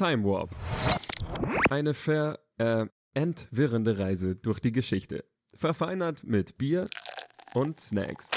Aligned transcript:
Time 0.00 0.24
Warp. 0.24 0.56
Eine 1.68 1.92
ver 1.92 2.38
äh, 2.56 2.86
entwirrende 3.12 3.98
Reise 3.98 4.34
durch 4.34 4.58
die 4.58 4.72
Geschichte. 4.72 5.26
Verfeinert 5.54 6.24
mit 6.24 6.56
Bier 6.56 6.86
und 7.52 7.78
Snacks. 7.78 8.30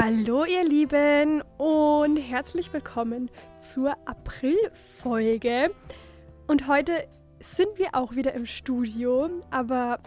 Hallo 0.00 0.44
ihr 0.44 0.62
Lieben 0.62 1.42
und 1.56 2.16
herzlich 2.16 2.72
willkommen 2.72 3.28
zur 3.58 3.96
April-Folge. 4.06 5.74
Und 6.46 6.68
heute 6.68 7.08
sind 7.40 7.70
wir 7.74 7.96
auch 7.96 8.14
wieder 8.14 8.34
im 8.34 8.46
Studio, 8.46 9.28
aber 9.50 9.98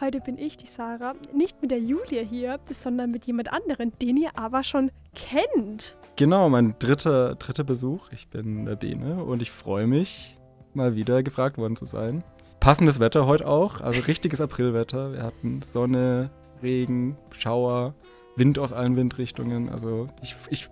heute 0.00 0.20
bin 0.20 0.38
ich, 0.38 0.56
die 0.56 0.66
Sarah, 0.66 1.14
nicht 1.32 1.62
mit 1.62 1.70
der 1.70 1.78
Julia 1.78 2.22
hier, 2.22 2.58
sondern 2.72 3.12
mit 3.12 3.26
jemand 3.26 3.52
anderen, 3.52 3.96
den 4.00 4.16
ihr 4.16 4.36
aber 4.36 4.64
schon 4.64 4.90
kennt. 5.14 5.94
Genau, 6.20 6.50
mein 6.50 6.74
dritter, 6.78 7.34
dritter 7.36 7.64
Besuch. 7.64 8.12
Ich 8.12 8.28
bin 8.28 8.66
der 8.66 8.76
Bene 8.76 9.24
und 9.24 9.40
ich 9.40 9.50
freue 9.50 9.86
mich, 9.86 10.36
mal 10.74 10.94
wieder 10.94 11.22
gefragt 11.22 11.56
worden 11.56 11.76
zu 11.76 11.86
sein. 11.86 12.22
Passendes 12.60 13.00
Wetter 13.00 13.24
heute 13.24 13.46
auch, 13.46 13.80
also 13.80 13.98
richtiges 14.06 14.38
Aprilwetter. 14.42 15.14
Wir 15.14 15.22
hatten 15.22 15.62
Sonne, 15.62 16.28
Regen, 16.62 17.16
Schauer, 17.30 17.94
Wind 18.36 18.58
aus 18.58 18.70
allen 18.70 18.96
Windrichtungen. 18.96 19.70
Also 19.70 20.10
ich, 20.20 20.36
ich 20.50 20.68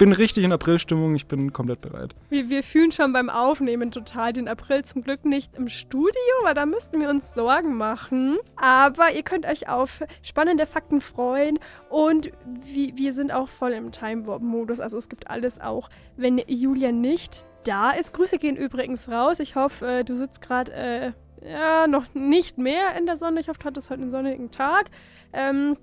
bin 0.00 0.12
richtig 0.12 0.44
in 0.44 0.52
Aprilstimmung, 0.52 1.14
ich 1.14 1.26
bin 1.26 1.52
komplett 1.52 1.82
bereit. 1.82 2.14
Wir, 2.30 2.48
wir 2.48 2.62
fühlen 2.62 2.90
schon 2.90 3.12
beim 3.12 3.28
Aufnehmen 3.28 3.90
total 3.90 4.32
den 4.32 4.48
April 4.48 4.82
zum 4.82 5.02
Glück 5.02 5.26
nicht 5.26 5.54
im 5.56 5.68
Studio, 5.68 6.32
weil 6.42 6.54
da 6.54 6.64
müssten 6.64 7.02
wir 7.02 7.10
uns 7.10 7.34
Sorgen 7.34 7.76
machen. 7.76 8.38
Aber 8.56 9.12
ihr 9.12 9.22
könnt 9.22 9.44
euch 9.44 9.68
auf 9.68 10.00
spannende 10.22 10.64
Fakten 10.64 11.02
freuen 11.02 11.58
und 11.90 12.32
wie, 12.64 12.96
wir 12.96 13.12
sind 13.12 13.30
auch 13.30 13.48
voll 13.48 13.72
im 13.72 13.92
Time 13.92 14.26
Warp-Modus. 14.26 14.80
Also 14.80 14.96
es 14.96 15.10
gibt 15.10 15.28
alles 15.28 15.60
auch, 15.60 15.90
wenn 16.16 16.38
Julia 16.46 16.92
nicht 16.92 17.44
da 17.64 17.90
ist. 17.90 18.14
Grüße 18.14 18.38
gehen 18.38 18.56
übrigens 18.56 19.10
raus. 19.10 19.38
Ich 19.38 19.54
hoffe, 19.54 19.86
äh, 19.86 20.04
du 20.04 20.16
sitzt 20.16 20.40
gerade 20.40 20.72
äh, 20.72 21.12
ja, 21.46 21.86
noch 21.86 22.06
nicht 22.14 22.56
mehr 22.56 22.96
in 22.96 23.04
der 23.04 23.18
Sonne. 23.18 23.40
Ich 23.40 23.50
hoffe, 23.50 23.58
du 23.58 23.66
hattest 23.66 23.90
heute 23.90 24.00
einen 24.00 24.10
sonnigen 24.10 24.50
Tag. 24.50 24.86
Ähm, 25.34 25.76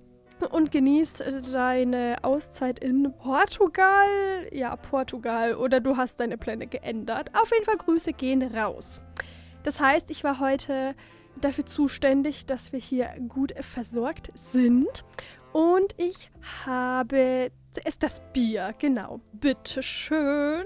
und 0.52 0.72
genießt 0.72 1.24
deine 1.52 2.18
Auszeit 2.22 2.80
in 2.80 3.14
Portugal. 3.18 4.48
Ja, 4.52 4.76
Portugal. 4.76 5.56
Oder 5.56 5.80
du 5.80 5.98
hast 5.98 6.20
deine 6.20 6.38
Pläne 6.38 6.68
geändert. 6.68 7.32
Auf 7.34 7.52
jeden 7.52 7.66
Fall 7.66 7.78
Grüße 7.78 8.14
gehen 8.14 8.42
raus. 8.44 9.02
Das 9.64 9.80
heißt, 9.80 10.10
ich 10.12 10.24
war 10.24 10.40
heute 10.40 10.96
dafür 11.42 11.66
zuständig, 11.66 12.46
dass 12.46 12.72
wir 12.72 12.80
hier 12.80 13.10
gut 13.28 13.54
versorgt 13.62 14.32
sind. 14.36 15.04
Und 15.54 15.94
ich 15.98 16.30
habe 16.66 17.52
zuerst 17.72 18.04
das 18.04 18.22
Bier. 18.34 18.74
Genau. 18.80 19.20
Bitteschön. 19.34 20.66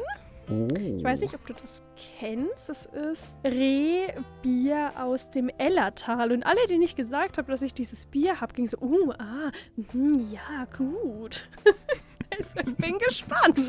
Oh. 0.51 0.67
Ich 0.75 1.03
weiß 1.03 1.21
nicht, 1.21 1.33
ob 1.33 1.45
du 1.45 1.53
das 1.53 1.81
kennst. 2.19 2.67
Das 2.67 2.85
ist 2.85 3.33
Rehbier 3.45 4.91
aus 4.97 5.31
dem 5.31 5.49
Ellertal. 5.57 6.31
Und 6.31 6.43
alle, 6.43 6.59
denen 6.67 6.81
ich 6.81 6.95
gesagt 6.95 7.37
habe, 7.37 7.49
dass 7.49 7.61
ich 7.61 7.73
dieses 7.73 8.05
Bier 8.05 8.41
habe, 8.41 8.53
gingen 8.53 8.67
so, 8.67 8.77
uh, 8.81 9.11
ah, 9.17 9.51
mhm, 9.93 10.25
ja, 10.29 10.65
gut. 10.77 11.47
also, 12.37 12.59
ich 12.69 12.75
bin 12.75 12.97
gespannt. 12.97 13.59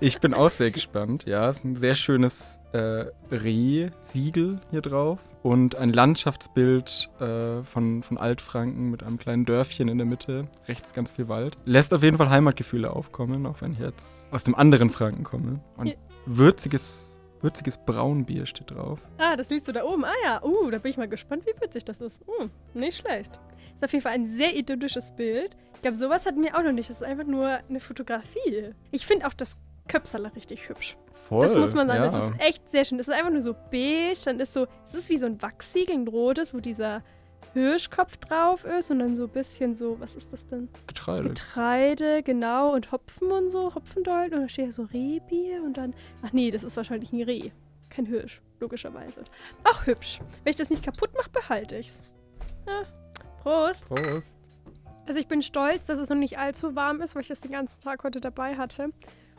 Ich 0.00 0.20
bin 0.20 0.34
auch 0.34 0.50
sehr 0.50 0.70
gespannt. 0.70 1.24
Ja, 1.26 1.48
es 1.48 1.58
ist 1.58 1.64
ein 1.64 1.76
sehr 1.76 1.94
schönes 1.94 2.60
äh, 2.72 3.06
Reh-Siegel 3.30 4.60
hier 4.70 4.82
drauf 4.82 5.20
und 5.42 5.74
ein 5.76 5.90
Landschaftsbild 5.90 7.08
äh, 7.18 7.62
von, 7.62 8.02
von 8.02 8.18
Altfranken 8.18 8.90
mit 8.90 9.02
einem 9.02 9.16
kleinen 9.16 9.46
Dörfchen 9.46 9.88
in 9.88 9.96
der 9.96 10.06
Mitte. 10.06 10.48
Rechts 10.68 10.92
ganz 10.92 11.10
viel 11.10 11.28
Wald. 11.28 11.56
Lässt 11.64 11.94
auf 11.94 12.02
jeden 12.02 12.18
Fall 12.18 12.28
Heimatgefühle 12.28 12.90
aufkommen, 12.90 13.46
auch 13.46 13.62
wenn 13.62 13.72
ich 13.72 13.78
jetzt 13.78 14.26
aus 14.30 14.44
dem 14.44 14.54
anderen 14.54 14.90
Franken 14.90 15.24
komme. 15.24 15.60
Und 15.78 15.86
Ja. 15.86 15.94
Würziges, 16.26 17.16
würziges 17.40 17.78
Braunbier 17.78 18.46
steht 18.46 18.70
drauf. 18.70 19.00
Ah, 19.18 19.36
das 19.36 19.50
liest 19.50 19.68
du 19.68 19.72
da 19.72 19.84
oben. 19.84 20.04
Ah 20.04 20.12
ja, 20.24 20.42
uh, 20.44 20.70
da 20.70 20.78
bin 20.78 20.90
ich 20.90 20.96
mal 20.96 21.08
gespannt, 21.08 21.44
wie 21.46 21.60
witzig 21.60 21.84
das 21.84 22.00
ist. 22.00 22.20
Uh, 22.26 22.48
nicht 22.74 22.98
schlecht. 22.98 23.40
Ist 23.74 23.84
auf 23.84 23.92
jeden 23.92 24.02
Fall 24.02 24.12
ein 24.12 24.26
sehr 24.26 24.54
idyllisches 24.56 25.12
Bild. 25.12 25.56
Ich 25.74 25.82
glaube, 25.82 25.96
sowas 25.96 26.26
hatten 26.26 26.42
wir 26.42 26.56
auch 26.56 26.62
noch 26.62 26.72
nicht. 26.72 26.90
Das 26.90 26.96
ist 26.96 27.06
einfach 27.06 27.26
nur 27.26 27.60
eine 27.68 27.80
Fotografie. 27.80 28.74
Ich 28.90 29.06
finde 29.06 29.26
auch 29.26 29.34
das 29.34 29.56
Köpserle 29.88 30.34
richtig 30.34 30.68
hübsch. 30.68 30.96
Voll. 31.28 31.42
Das 31.42 31.56
muss 31.56 31.74
man 31.74 31.86
sagen, 31.86 32.04
ja. 32.04 32.10
das 32.10 32.30
ist 32.30 32.40
echt 32.40 32.70
sehr 32.70 32.84
schön. 32.84 32.98
Das 32.98 33.08
ist 33.08 33.14
einfach 33.14 33.30
nur 33.30 33.42
so 33.42 33.54
beige, 33.70 34.18
dann 34.24 34.40
ist 34.40 34.52
so, 34.52 34.66
es 34.86 34.94
ist 34.94 35.08
wie 35.08 35.16
so 35.16 35.26
ein 35.26 35.40
Wachsiegel, 35.42 35.94
ein 35.96 36.08
rotes, 36.08 36.54
wo 36.54 36.58
dieser 36.60 37.02
Hirschkopf 37.56 38.16
drauf 38.18 38.64
ist 38.64 38.90
und 38.90 38.98
dann 38.98 39.16
so 39.16 39.24
ein 39.24 39.30
bisschen 39.30 39.74
so, 39.74 39.98
was 40.00 40.14
ist 40.14 40.32
das 40.32 40.46
denn? 40.46 40.68
Getreide. 40.86 41.28
Getreide, 41.28 42.22
genau, 42.22 42.74
und 42.74 42.92
Hopfen 42.92 43.30
und 43.30 43.50
so, 43.50 43.74
Hopfendolden 43.74 44.38
und 44.38 44.44
da 44.44 44.48
steht 44.48 44.66
ja 44.66 44.72
so 44.72 44.84
Rehbier 44.84 45.62
und 45.62 45.76
dann, 45.76 45.94
ach 46.22 46.32
nee, 46.32 46.50
das 46.50 46.64
ist 46.64 46.76
wahrscheinlich 46.76 47.12
ein 47.12 47.22
Reh, 47.22 47.50
kein 47.90 48.06
Hirsch, 48.06 48.40
logischerweise. 48.60 49.24
Auch 49.64 49.86
hübsch. 49.86 50.20
Wenn 50.44 50.50
ich 50.50 50.56
das 50.56 50.70
nicht 50.70 50.82
kaputt 50.82 51.10
mache, 51.14 51.30
behalte 51.30 51.76
ich's. 51.76 52.14
Ja. 52.66 52.82
Prost. 53.42 53.84
Prost. 53.86 54.38
Also 55.06 55.20
ich 55.20 55.28
bin 55.28 55.40
stolz, 55.40 55.86
dass 55.86 55.98
es 55.98 56.08
noch 56.08 56.16
nicht 56.16 56.38
allzu 56.38 56.74
warm 56.74 57.00
ist, 57.00 57.14
weil 57.14 57.22
ich 57.22 57.28
das 57.28 57.40
den 57.40 57.52
ganzen 57.52 57.80
Tag 57.80 58.02
heute 58.02 58.20
dabei 58.20 58.56
hatte. 58.56 58.90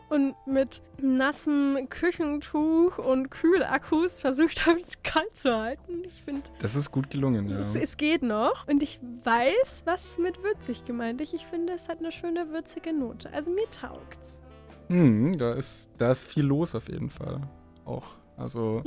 Und 0.09 0.35
mit 0.45 0.81
nassem 1.01 1.87
Küchentuch 1.89 2.97
und 2.97 3.29
Kühlakkus 3.29 4.19
versucht 4.21 4.65
habe, 4.65 4.79
es 4.79 5.01
kalt 5.03 5.35
zu 5.37 5.53
halten. 5.53 6.03
Ich 6.05 6.23
finde, 6.23 6.43
Das 6.59 6.75
ist 6.75 6.91
gut 6.91 7.09
gelungen, 7.09 7.49
ja. 7.49 7.59
es, 7.59 7.75
es 7.75 7.97
geht 7.97 8.23
noch. 8.23 8.67
Und 8.67 8.81
ich 8.81 9.01
weiß, 9.23 9.83
was 9.83 10.17
mit 10.17 10.41
würzig 10.43 10.85
gemeint 10.85 11.19
ist. 11.19 11.33
Ich 11.33 11.45
finde, 11.45 11.73
es 11.73 11.89
hat 11.89 11.99
eine 11.99 12.11
schöne 12.13 12.49
würzige 12.51 12.93
Note. 12.93 13.31
Also 13.33 13.51
mir 13.51 13.69
taugt's. 13.69 14.39
Hm, 14.87 15.33
da 15.37 15.53
ist, 15.53 15.89
da 15.97 16.11
ist 16.11 16.23
viel 16.23 16.45
los 16.45 16.73
auf 16.73 16.87
jeden 16.87 17.09
Fall. 17.09 17.41
Auch. 17.83 18.05
Also. 18.37 18.83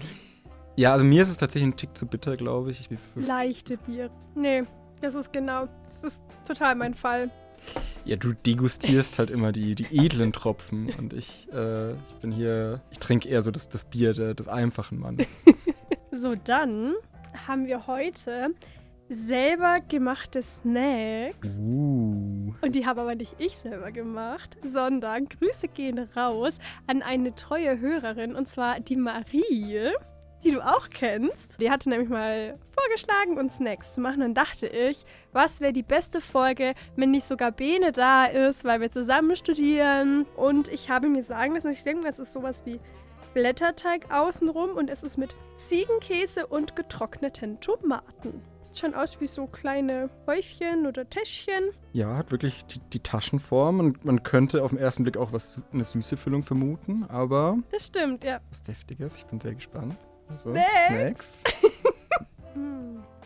ja, 0.76 0.92
also 0.92 1.04
mir 1.04 1.22
ist 1.22 1.28
es 1.28 1.36
tatsächlich 1.36 1.72
ein 1.72 1.76
Tick 1.76 1.94
zu 1.96 2.06
bitter, 2.06 2.36
glaube 2.36 2.70
ich. 2.70 2.88
Dieses, 2.88 3.26
Leichte 3.26 3.76
Bier. 3.78 4.10
Nee, 4.34 4.64
das 5.02 5.14
ist 5.14 5.32
genau. 5.32 5.68
Das 6.02 6.14
ist 6.14 6.22
total 6.46 6.74
mein 6.74 6.94
Fall. 6.94 7.30
Ja, 8.04 8.16
du 8.16 8.32
degustierst 8.32 9.18
halt 9.18 9.30
immer 9.30 9.52
die, 9.52 9.74
die 9.74 9.86
edlen 9.96 10.32
Tropfen 10.32 10.90
und 10.98 11.12
ich, 11.12 11.48
äh, 11.52 11.92
ich 11.92 12.14
bin 12.20 12.32
hier, 12.32 12.80
ich 12.90 12.98
trinke 12.98 13.28
eher 13.28 13.42
so 13.42 13.50
das, 13.50 13.68
das 13.68 13.84
Bier 13.84 14.14
der, 14.14 14.34
des 14.34 14.48
einfachen 14.48 14.98
Mannes. 14.98 15.44
So, 16.12 16.34
dann 16.34 16.94
haben 17.46 17.66
wir 17.66 17.86
heute 17.86 18.48
selber 19.08 19.78
gemachte 19.88 20.42
Snacks. 20.42 21.48
Uh. 21.58 22.52
Und 22.60 22.74
die 22.74 22.86
habe 22.86 23.00
aber 23.00 23.14
nicht 23.14 23.36
ich 23.38 23.56
selber 23.56 23.90
gemacht, 23.90 24.56
sondern 24.64 25.28
Grüße 25.28 25.68
gehen 25.68 25.98
raus 26.16 26.58
an 26.86 27.02
eine 27.02 27.34
treue 27.34 27.80
Hörerin 27.80 28.34
und 28.34 28.48
zwar 28.48 28.80
die 28.80 28.96
Marie, 28.96 29.90
die 30.44 30.52
du 30.52 30.60
auch 30.60 30.88
kennst. 30.88 31.60
Die 31.60 31.70
hatte 31.70 31.88
nämlich 31.88 32.08
mal 32.08 32.58
vorgeschlagen, 32.72 33.38
uns 33.38 33.56
Snacks 33.56 33.94
zu 33.94 34.00
machen. 34.00 34.20
Dann 34.20 34.34
dachte 34.34 34.66
ich, 34.66 35.04
was 35.32 35.60
wäre 35.60 35.72
die 35.72 35.82
beste 35.82 36.20
Folge, 36.20 36.74
wenn 36.96 37.10
nicht 37.10 37.26
sogar 37.26 37.52
Bene 37.52 37.92
da 37.92 38.24
ist, 38.24 38.64
weil 38.64 38.80
wir 38.80 38.90
zusammen 38.90 39.36
studieren. 39.36 40.26
Und 40.36 40.68
ich 40.68 40.90
habe 40.90 41.08
mir 41.08 41.22
sagen 41.22 41.54
lassen, 41.54 41.70
ich 41.70 41.84
denke, 41.84 42.08
es 42.08 42.18
ist 42.18 42.32
sowas 42.32 42.62
wie 42.64 42.80
Blätterteig 43.34 44.12
außenrum 44.12 44.70
und 44.70 44.90
es 44.90 45.02
ist 45.02 45.16
mit 45.16 45.36
Ziegenkäse 45.56 46.46
und 46.46 46.74
getrockneten 46.74 47.60
Tomaten. 47.60 48.42
Schauen 48.72 48.94
aus 48.94 49.20
wie 49.20 49.26
so 49.26 49.46
kleine 49.46 50.10
Häufchen 50.26 50.86
oder 50.86 51.08
Täschchen. 51.08 51.70
Ja, 51.92 52.16
hat 52.16 52.30
wirklich 52.30 52.64
die, 52.66 52.78
die 52.92 53.00
Taschenform 53.00 53.80
und 53.80 54.04
man 54.04 54.22
könnte 54.22 54.62
auf 54.62 54.70
den 54.70 54.78
ersten 54.78 55.02
Blick 55.02 55.16
auch 55.16 55.32
was 55.32 55.60
eine 55.72 55.82
süße 55.82 56.16
Füllung 56.16 56.44
vermuten, 56.44 57.04
aber 57.08 57.58
Das 57.72 57.86
stimmt, 57.86 58.22
ja. 58.22 58.40
was 58.48 58.62
Deftiges. 58.62 59.16
Ich 59.16 59.26
bin 59.26 59.40
sehr 59.40 59.54
gespannt. 59.54 59.96
Also, 60.30 60.52
Snacks. 60.52 61.42
Snacks. 61.42 61.44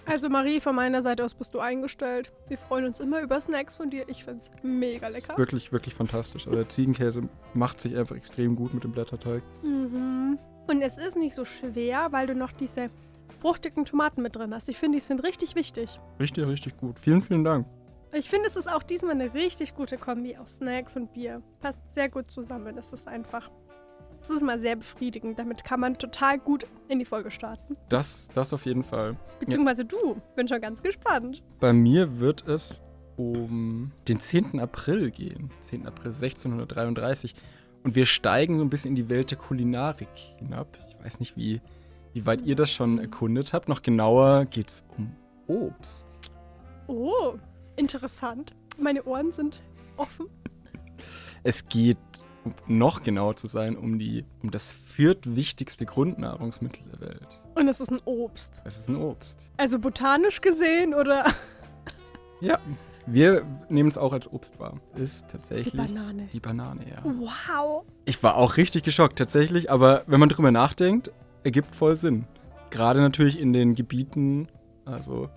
Also 0.06 0.28
Marie, 0.28 0.60
von 0.60 0.76
meiner 0.76 1.02
Seite 1.02 1.24
aus 1.24 1.34
bist 1.34 1.54
du 1.54 1.60
eingestellt. 1.60 2.30
Wir 2.48 2.58
freuen 2.58 2.84
uns 2.84 3.00
immer 3.00 3.22
über 3.22 3.40
Snacks 3.40 3.74
von 3.74 3.88
dir. 3.88 4.04
Ich 4.08 4.24
find's 4.24 4.50
mega 4.62 5.08
lecker. 5.08 5.38
Wirklich, 5.38 5.72
wirklich 5.72 5.94
fantastisch. 5.94 6.46
Also 6.46 6.58
der 6.58 6.68
Ziegenkäse 6.68 7.28
macht 7.54 7.80
sich 7.80 7.96
einfach 7.96 8.14
extrem 8.14 8.54
gut 8.54 8.74
mit 8.74 8.84
dem 8.84 8.92
Blätterteig. 8.92 9.42
Mhm. 9.62 10.38
Und 10.66 10.82
es 10.82 10.98
ist 10.98 11.16
nicht 11.16 11.34
so 11.34 11.44
schwer, 11.44 12.08
weil 12.10 12.26
du 12.26 12.34
noch 12.34 12.52
diese 12.52 12.90
fruchtigen 13.40 13.84
Tomaten 13.84 14.22
mit 14.22 14.36
drin 14.36 14.54
hast. 14.54 14.68
Ich 14.68 14.78
finde, 14.78 14.98
die 14.98 15.04
sind 15.04 15.22
richtig 15.22 15.54
wichtig. 15.54 15.98
Richtig, 16.20 16.46
richtig 16.46 16.76
gut. 16.76 16.98
Vielen, 16.98 17.22
vielen 17.22 17.44
Dank. 17.44 17.66
Ich 18.12 18.30
finde, 18.30 18.48
es 18.48 18.56
ist 18.56 18.70
auch 18.70 18.82
diesmal 18.82 19.12
eine 19.12 19.34
richtig 19.34 19.74
gute 19.74 19.96
Kombi 19.98 20.36
aus 20.36 20.56
Snacks 20.56 20.96
und 20.96 21.12
Bier. 21.12 21.42
Passt 21.60 21.82
sehr 21.94 22.08
gut 22.08 22.30
zusammen. 22.30 22.78
Es 22.78 22.92
ist 22.92 23.08
einfach. 23.08 23.50
Es 24.24 24.30
ist 24.30 24.42
mal 24.42 24.58
sehr 24.58 24.74
befriedigend. 24.76 25.38
Damit 25.38 25.64
kann 25.64 25.80
man 25.80 25.98
total 25.98 26.38
gut 26.38 26.66
in 26.88 26.98
die 26.98 27.04
Folge 27.04 27.30
starten. 27.30 27.76
Das, 27.90 28.30
das 28.34 28.54
auf 28.54 28.64
jeden 28.64 28.82
Fall. 28.82 29.16
Beziehungsweise 29.38 29.84
du. 29.84 30.16
Bin 30.34 30.48
schon 30.48 30.62
ganz 30.62 30.82
gespannt. 30.82 31.42
Bei 31.60 31.74
mir 31.74 32.20
wird 32.20 32.48
es 32.48 32.82
um 33.16 33.92
den 34.08 34.20
10. 34.20 34.60
April 34.60 35.10
gehen. 35.10 35.50
10. 35.60 35.86
April 35.86 36.12
1633. 36.12 37.34
Und 37.82 37.96
wir 37.96 38.06
steigen 38.06 38.56
so 38.56 38.64
ein 38.64 38.70
bisschen 38.70 38.92
in 38.92 38.96
die 38.96 39.10
Welt 39.10 39.30
der 39.30 39.36
Kulinarik 39.36 40.08
hinab. 40.38 40.78
Ich 40.88 41.04
weiß 41.04 41.20
nicht, 41.20 41.36
wie, 41.36 41.60
wie 42.14 42.24
weit 42.24 42.40
ihr 42.46 42.56
das 42.56 42.70
schon 42.70 42.98
erkundet 42.98 43.52
habt. 43.52 43.68
Noch 43.68 43.82
genauer 43.82 44.46
geht 44.46 44.70
es 44.70 44.84
um 44.96 45.14
Obst. 45.48 46.08
Oh, 46.86 47.34
interessant. 47.76 48.54
Meine 48.78 49.04
Ohren 49.04 49.32
sind 49.32 49.62
offen. 49.98 50.28
Es 51.42 51.68
geht 51.68 51.98
um 52.44 52.54
noch 52.66 53.02
genauer 53.02 53.36
zu 53.36 53.46
sein, 53.46 53.76
um, 53.76 53.98
die, 53.98 54.24
um 54.42 54.50
das 54.50 54.70
viertwichtigste 54.70 55.86
Grundnahrungsmittel 55.86 56.82
der 56.92 57.00
Welt. 57.00 57.28
Und 57.54 57.68
es 57.68 57.80
ist 57.80 57.90
ein 57.90 58.00
Obst. 58.04 58.62
Es 58.64 58.78
ist 58.78 58.88
ein 58.88 58.96
Obst. 58.96 59.38
Also 59.56 59.78
botanisch 59.78 60.40
gesehen 60.40 60.94
oder 60.94 61.26
Ja, 62.40 62.58
wir 63.06 63.44
nehmen 63.68 63.88
es 63.88 63.96
auch 63.98 64.12
als 64.12 64.30
Obst 64.30 64.58
wahr. 64.58 64.78
Ist 64.96 65.26
die 65.26 65.32
tatsächlich 65.32 65.74
Banane. 65.74 66.28
die 66.32 66.40
Banane, 66.40 66.82
ja. 66.88 67.02
Wow. 67.04 67.84
Ich 68.04 68.22
war 68.22 68.36
auch 68.36 68.56
richtig 68.56 68.82
geschockt, 68.82 69.18
tatsächlich. 69.18 69.70
Aber 69.70 70.04
wenn 70.06 70.20
man 70.20 70.28
drüber 70.28 70.50
nachdenkt, 70.50 71.10
ergibt 71.42 71.74
voll 71.74 71.96
Sinn. 71.96 72.26
Gerade 72.70 73.00
natürlich 73.00 73.38
in 73.38 73.52
den 73.52 73.74
Gebieten, 73.74 74.48
also 74.84 75.28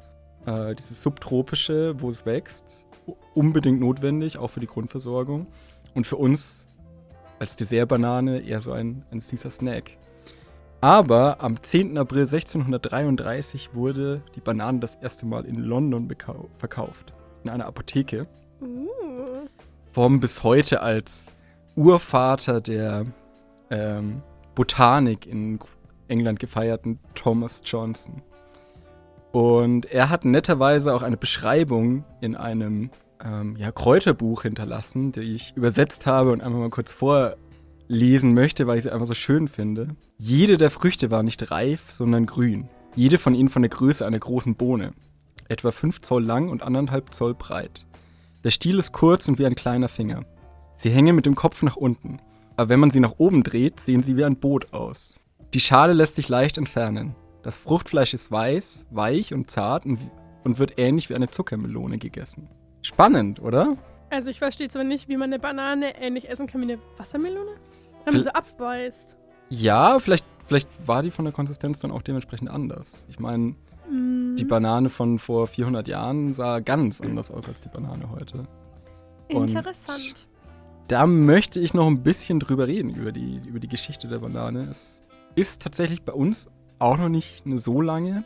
äh, 0.45 0.75
dieses 0.75 1.01
subtropische, 1.01 2.01
wo 2.01 2.09
es 2.09 2.25
wächst, 2.25 2.85
unbedingt 3.35 3.79
notwendig, 3.79 4.37
auch 4.37 4.49
für 4.49 4.59
die 4.59 4.67
Grundversorgung. 4.67 5.47
Und 5.93 6.07
für 6.07 6.17
uns 6.17 6.66
als 7.39 7.55
Dessertbanane 7.55 8.39
eher 8.41 8.61
so 8.61 8.71
ein, 8.71 9.03
ein 9.11 9.19
süßer 9.19 9.51
Snack. 9.51 9.97
Aber 10.81 11.41
am 11.41 11.61
10. 11.61 11.97
April 11.97 12.21
1633 12.21 13.73
wurde 13.73 14.21
die 14.35 14.41
Banane 14.41 14.79
das 14.79 14.95
erste 14.95 15.25
Mal 15.25 15.45
in 15.45 15.55
London 15.55 16.07
verkauft. 16.53 17.13
In 17.43 17.49
einer 17.49 17.65
Apotheke 17.65 18.27
Uh. 18.59 18.87
vom 19.91 20.19
bis 20.19 20.43
heute 20.43 20.81
als 20.81 21.27
Urvater 21.75 22.59
der 22.59 23.05
ähm, 23.69 24.23
Botanik 24.55 25.27
in 25.27 25.59
England 26.07 26.39
gefeierten 26.39 26.99
Thomas 27.13 27.61
Johnson. 27.63 28.23
Und 29.31 29.85
er 29.85 30.09
hat 30.09 30.25
netterweise 30.25 30.93
auch 30.93 31.03
eine 31.03 31.17
Beschreibung 31.17 32.03
in 32.21 32.35
einem 32.35 32.89
ähm, 33.23 33.55
ja, 33.57 33.71
Kräuterbuch 33.71 34.43
hinterlassen, 34.43 35.11
die 35.11 35.35
ich 35.35 35.55
übersetzt 35.55 36.05
habe 36.05 36.31
und 36.31 36.41
einfach 36.41 36.59
mal 36.59 36.69
kurz 36.69 36.91
vorlesen 36.91 38.33
möchte, 38.33 38.67
weil 38.67 38.77
ich 38.77 38.83
sie 38.83 38.91
einfach 38.91 39.07
so 39.07 39.13
schön 39.13 39.47
finde. 39.47 39.95
Jede 40.17 40.57
der 40.57 40.71
Früchte 40.71 41.11
war 41.11 41.23
nicht 41.23 41.51
reif, 41.51 41.91
sondern 41.91 42.25
grün. 42.25 42.69
Jede 42.95 43.17
von 43.17 43.35
ihnen 43.35 43.49
von 43.49 43.61
der 43.61 43.69
Größe 43.69 44.05
einer 44.05 44.19
großen 44.19 44.55
Bohne. 44.55 44.93
Etwa 45.49 45.71
5 45.71 46.01
Zoll 46.01 46.23
lang 46.23 46.49
und 46.49 46.63
anderthalb 46.63 47.13
Zoll 47.13 47.33
breit. 47.33 47.85
Der 48.43 48.51
Stiel 48.51 48.79
ist 48.79 48.91
kurz 48.91 49.27
und 49.27 49.39
wie 49.39 49.45
ein 49.45 49.55
kleiner 49.55 49.87
Finger. 49.87 50.25
Sie 50.75 50.89
hängen 50.89 51.15
mit 51.15 51.25
dem 51.25 51.35
Kopf 51.35 51.63
nach 51.63 51.75
unten, 51.75 52.19
aber 52.55 52.69
wenn 52.69 52.79
man 52.79 52.91
sie 52.91 52.99
nach 52.99 53.15
oben 53.17 53.43
dreht, 53.43 53.79
sehen 53.79 54.03
sie 54.03 54.17
wie 54.17 54.25
ein 54.25 54.37
Boot 54.37 54.73
aus. 54.73 55.19
Die 55.53 55.59
Schale 55.59 55.93
lässt 55.93 56.15
sich 56.15 56.27
leicht 56.27 56.57
entfernen. 56.57 57.15
Das 57.43 57.55
Fruchtfleisch 57.55 58.13
ist 58.13 58.31
weiß, 58.31 58.87
weich 58.89 59.33
und 59.33 59.49
zart 59.49 59.85
und, 59.85 59.99
und 60.43 60.59
wird 60.59 60.77
ähnlich 60.77 61.09
wie 61.09 61.15
eine 61.15 61.29
Zuckermelone 61.29 61.97
gegessen. 61.97 62.49
Spannend, 62.81 63.41
oder? 63.41 63.77
Also 64.09 64.29
ich 64.29 64.39
verstehe 64.39 64.69
zwar 64.69 64.83
nicht, 64.83 65.09
wie 65.09 65.17
man 65.17 65.29
eine 65.31 65.39
Banane 65.39 65.99
ähnlich 66.01 66.29
essen 66.29 66.47
kann 66.47 66.61
wie 66.61 66.71
eine 66.73 66.79
Wassermelone. 66.97 67.51
Wenn 68.05 68.13
man 68.13 68.23
so 68.23 68.29
abbeißt. 68.29 69.17
Ja, 69.49 69.99
vielleicht, 69.99 70.25
vielleicht 70.47 70.69
war 70.87 71.03
die 71.03 71.11
von 71.11 71.25
der 71.25 71.33
Konsistenz 71.33 71.79
dann 71.79 71.91
auch 71.91 72.01
dementsprechend 72.01 72.49
anders. 72.49 73.05
Ich 73.09 73.19
meine, 73.19 73.55
Mm, 73.89 74.35
die 74.35 74.43
Banane 74.43 74.89
von 74.89 75.17
vor 75.17 75.47
400 75.47 75.87
Jahren 75.87 76.33
sah 76.33 76.59
ganz 76.59 76.99
anders 76.99 77.31
aus 77.31 77.47
als 77.47 77.61
die 77.61 77.69
Banane 77.69 78.09
heute. 78.11 78.39
und- 79.29 79.49
Interessant. 79.49 80.27
Da 80.89 81.07
möchte 81.07 81.61
ich 81.61 81.73
noch 81.73 81.87
ein 81.87 82.03
bisschen 82.03 82.41
drüber 82.41 82.67
reden, 82.67 82.89
über 82.93 83.13
die, 83.13 83.41
über 83.47 83.59
die 83.61 83.69
Geschichte 83.69 84.09
der 84.09 84.19
Banane. 84.19 84.67
Es 84.69 85.03
ist 85.35 85.61
tatsächlich 85.61 86.03
bei 86.03 86.11
uns 86.11 86.49
auch 86.79 86.97
noch 86.97 87.07
nicht 87.07 87.45
eine 87.45 87.57
so 87.57 87.81
lange, 87.81 88.25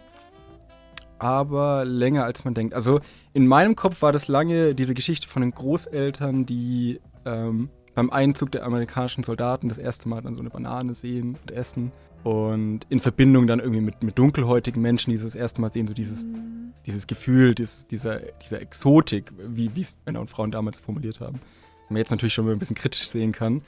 aber 1.21 1.85
länger 1.85 2.23
als 2.23 2.43
man 2.45 2.53
denkt. 2.53 2.73
Also 2.73 2.99
in 3.33 3.45
meinem 3.47 3.75
Kopf 3.75 4.01
war 4.01 4.11
das 4.11 4.27
lange 4.27 4.73
diese 4.73 4.93
Geschichte 4.93 5.27
von 5.27 5.43
den 5.43 5.51
Großeltern, 5.51 6.45
die 6.47 6.99
ähm, 7.25 7.69
beim 7.93 8.09
Einzug 8.09 8.51
der 8.51 8.65
amerikanischen 8.65 9.23
Soldaten 9.23 9.69
das 9.69 9.77
erste 9.77 10.09
Mal 10.09 10.21
dann 10.21 10.35
so 10.35 10.41
eine 10.41 10.49
Banane 10.49 10.93
sehen 10.95 11.37
und 11.39 11.51
essen. 11.51 11.91
Und 12.23 12.85
in 12.89 12.99
Verbindung 12.99 13.47
dann 13.47 13.59
irgendwie 13.59 13.81
mit, 13.81 14.03
mit 14.03 14.17
dunkelhäutigen 14.17 14.81
Menschen, 14.81 15.11
die 15.11 15.17
das 15.17 15.35
erste 15.35 15.61
Mal 15.61 15.71
sehen, 15.71 15.87
so 15.87 15.93
dieses, 15.93 16.25
Mm, 16.25 16.73
dieses 16.85 17.07
Gefühl, 17.07 17.53
dieses, 17.53 17.87
dieser, 17.87 18.19
dieser 18.43 18.61
Exotik, 18.61 19.31
wie 19.37 19.71
es 19.79 19.97
Männer 20.05 20.21
und 20.21 20.29
Frauen 20.29 20.51
damals 20.51 20.79
formuliert 20.79 21.19
haben. 21.19 21.39
Was 21.81 21.89
man 21.89 21.97
jetzt 21.97 22.11
natürlich 22.11 22.33
schon 22.33 22.45
mal 22.45 22.53
ein 22.53 22.59
bisschen 22.59 22.75
kritisch 22.75 23.07
sehen 23.07 23.31
kann, 23.31 23.61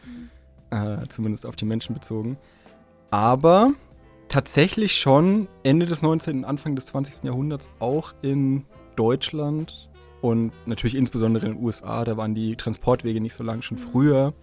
äh, 0.72 1.06
zumindest 1.10 1.46
auf 1.46 1.56
die 1.56 1.66
Menschen 1.66 1.94
bezogen. 1.94 2.38
Aber 3.12 3.74
tatsächlich 4.34 4.98
schon 4.98 5.48
Ende 5.62 5.86
des 5.86 6.02
19., 6.02 6.44
Anfang 6.44 6.76
des 6.76 6.88
20. 6.88 7.24
Jahrhunderts 7.24 7.70
auch 7.78 8.16
in 8.24 8.66
Deutschland 8.96 9.92
und 10.22 10.52
natürlich 10.66 10.96
insbesondere 10.96 11.46
in 11.46 11.54
den 11.54 11.64
USA, 11.64 12.04
da 12.04 12.18
waren 12.18 12.34
die 12.34 12.56
Transportwege 12.56 13.22
nicht 13.22 13.36
so 13.36 13.44
lang, 13.44 13.62
schon 13.62 13.78
früher 13.78 14.34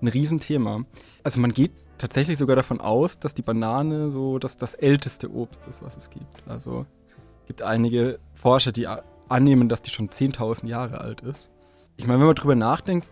ein 0.00 0.06
Riesenthema. 0.06 0.84
Also 1.24 1.40
man 1.40 1.52
geht 1.52 1.72
tatsächlich 1.98 2.38
sogar 2.38 2.54
davon 2.54 2.80
aus, 2.80 3.18
dass 3.18 3.34
die 3.34 3.42
Banane 3.42 4.12
so 4.12 4.38
das, 4.38 4.58
das 4.58 4.74
älteste 4.74 5.28
Obst 5.32 5.66
ist, 5.68 5.82
was 5.82 5.96
es 5.96 6.08
gibt. 6.08 6.46
Also 6.46 6.86
gibt 7.48 7.62
einige 7.62 8.20
Forscher, 8.36 8.70
die 8.70 8.86
annehmen, 9.28 9.68
dass 9.68 9.82
die 9.82 9.90
schon 9.90 10.08
10.000 10.08 10.68
Jahre 10.68 11.00
alt 11.00 11.22
ist. 11.22 11.50
Ich 11.96 12.06
meine, 12.06 12.20
wenn 12.20 12.26
man 12.26 12.36
drüber 12.36 12.54
nachdenkt, 12.54 13.08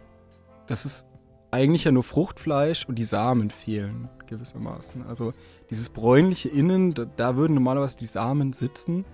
das 0.68 0.84
ist 0.84 1.08
eigentlich 1.50 1.82
ja 1.82 1.90
nur 1.90 2.04
Fruchtfleisch 2.04 2.86
und 2.86 3.00
die 3.00 3.04
Samen 3.04 3.50
fehlen 3.50 4.08
gewissermaßen. 4.26 5.04
Also 5.06 5.34
dieses 5.70 5.88
bräunliche 5.88 6.48
Innen, 6.48 6.94
da, 6.94 7.04
da 7.04 7.36
würden 7.36 7.54
normalerweise 7.54 7.96
die 7.96 8.06
Samen 8.06 8.52
sitzen. 8.52 9.04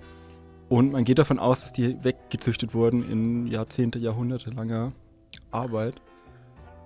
Und 0.68 0.92
man 0.92 1.04
geht 1.04 1.18
davon 1.18 1.38
aus, 1.38 1.60
dass 1.60 1.72
die 1.72 2.02
weggezüchtet 2.02 2.74
wurden 2.74 3.08
in 3.08 3.46
Jahrzehnte, 3.46 3.98
Jahrhunderte 3.98 4.50
langer 4.50 4.92
Arbeit. 5.50 5.94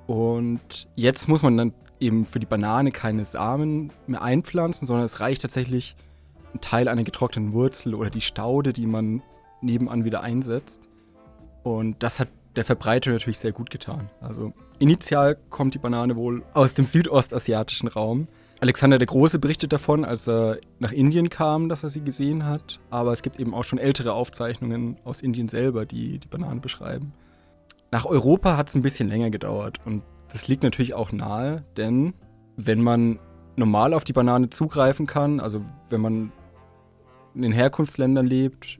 Und 0.06 0.88
jetzt 0.96 1.28
muss 1.28 1.42
man 1.42 1.56
dann 1.56 1.72
eben 2.00 2.26
für 2.26 2.40
die 2.40 2.46
Banane 2.46 2.90
keine 2.90 3.24
Samen 3.24 3.92
mehr 4.06 4.22
einpflanzen, 4.22 4.86
sondern 4.86 5.06
es 5.06 5.20
reicht 5.20 5.42
tatsächlich 5.42 5.96
ein 6.52 6.60
Teil 6.60 6.88
einer 6.88 7.04
getrockneten 7.04 7.52
Wurzel 7.52 7.94
oder 7.94 8.10
die 8.10 8.20
Staude, 8.20 8.72
die 8.72 8.86
man 8.86 9.22
nebenan 9.60 10.04
wieder 10.04 10.22
einsetzt. 10.22 10.88
Und 11.62 12.02
das 12.02 12.18
hat 12.18 12.28
der 12.56 12.64
Verbreitung 12.64 13.12
natürlich 13.12 13.38
sehr 13.38 13.52
gut 13.52 13.70
getan. 13.70 14.10
Also 14.20 14.52
initial 14.78 15.36
kommt 15.50 15.74
die 15.74 15.78
Banane 15.78 16.16
wohl 16.16 16.42
aus 16.54 16.74
dem 16.74 16.86
südostasiatischen 16.86 17.88
Raum. 17.88 18.26
Alexander 18.60 18.98
der 18.98 19.06
Große 19.06 19.38
berichtet 19.38 19.72
davon, 19.72 20.04
als 20.04 20.28
er 20.28 20.58
nach 20.78 20.92
Indien 20.92 21.30
kam, 21.30 21.70
dass 21.70 21.82
er 21.82 21.88
sie 21.88 22.02
gesehen 22.02 22.44
hat. 22.44 22.78
Aber 22.90 23.12
es 23.12 23.22
gibt 23.22 23.40
eben 23.40 23.54
auch 23.54 23.64
schon 23.64 23.78
ältere 23.78 24.12
Aufzeichnungen 24.12 24.98
aus 25.04 25.22
Indien 25.22 25.48
selber, 25.48 25.86
die 25.86 26.18
die 26.18 26.28
Banane 26.28 26.60
beschreiben. 26.60 27.14
Nach 27.90 28.04
Europa 28.04 28.58
hat 28.58 28.68
es 28.68 28.74
ein 28.74 28.82
bisschen 28.82 29.08
länger 29.08 29.30
gedauert 29.30 29.78
und 29.86 30.02
das 30.30 30.46
liegt 30.46 30.62
natürlich 30.62 30.94
auch 30.94 31.10
nahe, 31.10 31.64
denn 31.76 32.12
wenn 32.56 32.82
man 32.82 33.18
normal 33.56 33.94
auf 33.94 34.04
die 34.04 34.12
Banane 34.12 34.50
zugreifen 34.50 35.06
kann, 35.06 35.40
also 35.40 35.62
wenn 35.88 36.00
man 36.02 36.32
in 37.34 37.42
den 37.42 37.52
Herkunftsländern 37.52 38.26
lebt, 38.26 38.78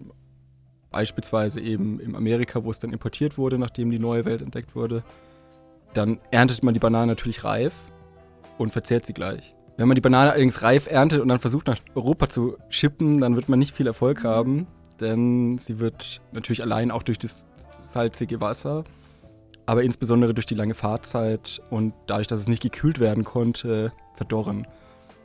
beispielsweise 0.90 1.60
eben 1.60 1.98
in 2.00 2.14
Amerika, 2.14 2.62
wo 2.64 2.70
es 2.70 2.78
dann 2.78 2.92
importiert 2.92 3.38
wurde, 3.38 3.58
nachdem 3.58 3.90
die 3.90 3.98
neue 3.98 4.26
Welt 4.26 4.42
entdeckt 4.42 4.76
wurde, 4.76 5.02
dann 5.94 6.20
erntet 6.30 6.62
man 6.62 6.74
die 6.74 6.80
Banane 6.80 7.06
natürlich 7.06 7.44
reif 7.44 7.74
und 8.58 8.72
verzehrt 8.72 9.06
sie 9.06 9.14
gleich. 9.14 9.56
Wenn 9.80 9.88
man 9.88 9.94
die 9.94 10.02
Banane 10.02 10.32
allerdings 10.32 10.60
reif 10.60 10.90
erntet 10.90 11.22
und 11.22 11.28
dann 11.28 11.38
versucht 11.38 11.66
nach 11.66 11.78
Europa 11.94 12.28
zu 12.28 12.58
schippen, 12.68 13.18
dann 13.18 13.34
wird 13.34 13.48
man 13.48 13.58
nicht 13.58 13.74
viel 13.74 13.86
Erfolg 13.86 14.24
haben, 14.24 14.66
denn 15.00 15.56
sie 15.56 15.78
wird 15.78 16.20
natürlich 16.32 16.60
allein 16.60 16.90
auch 16.90 17.02
durch 17.02 17.18
das 17.18 17.46
salzige 17.80 18.42
Wasser, 18.42 18.84
aber 19.64 19.82
insbesondere 19.82 20.34
durch 20.34 20.44
die 20.44 20.54
lange 20.54 20.74
Fahrzeit 20.74 21.62
und 21.70 21.94
dadurch, 22.06 22.26
dass 22.26 22.40
es 22.40 22.46
nicht 22.46 22.62
gekühlt 22.62 23.00
werden 23.00 23.24
konnte, 23.24 23.90
verdorren. 24.16 24.66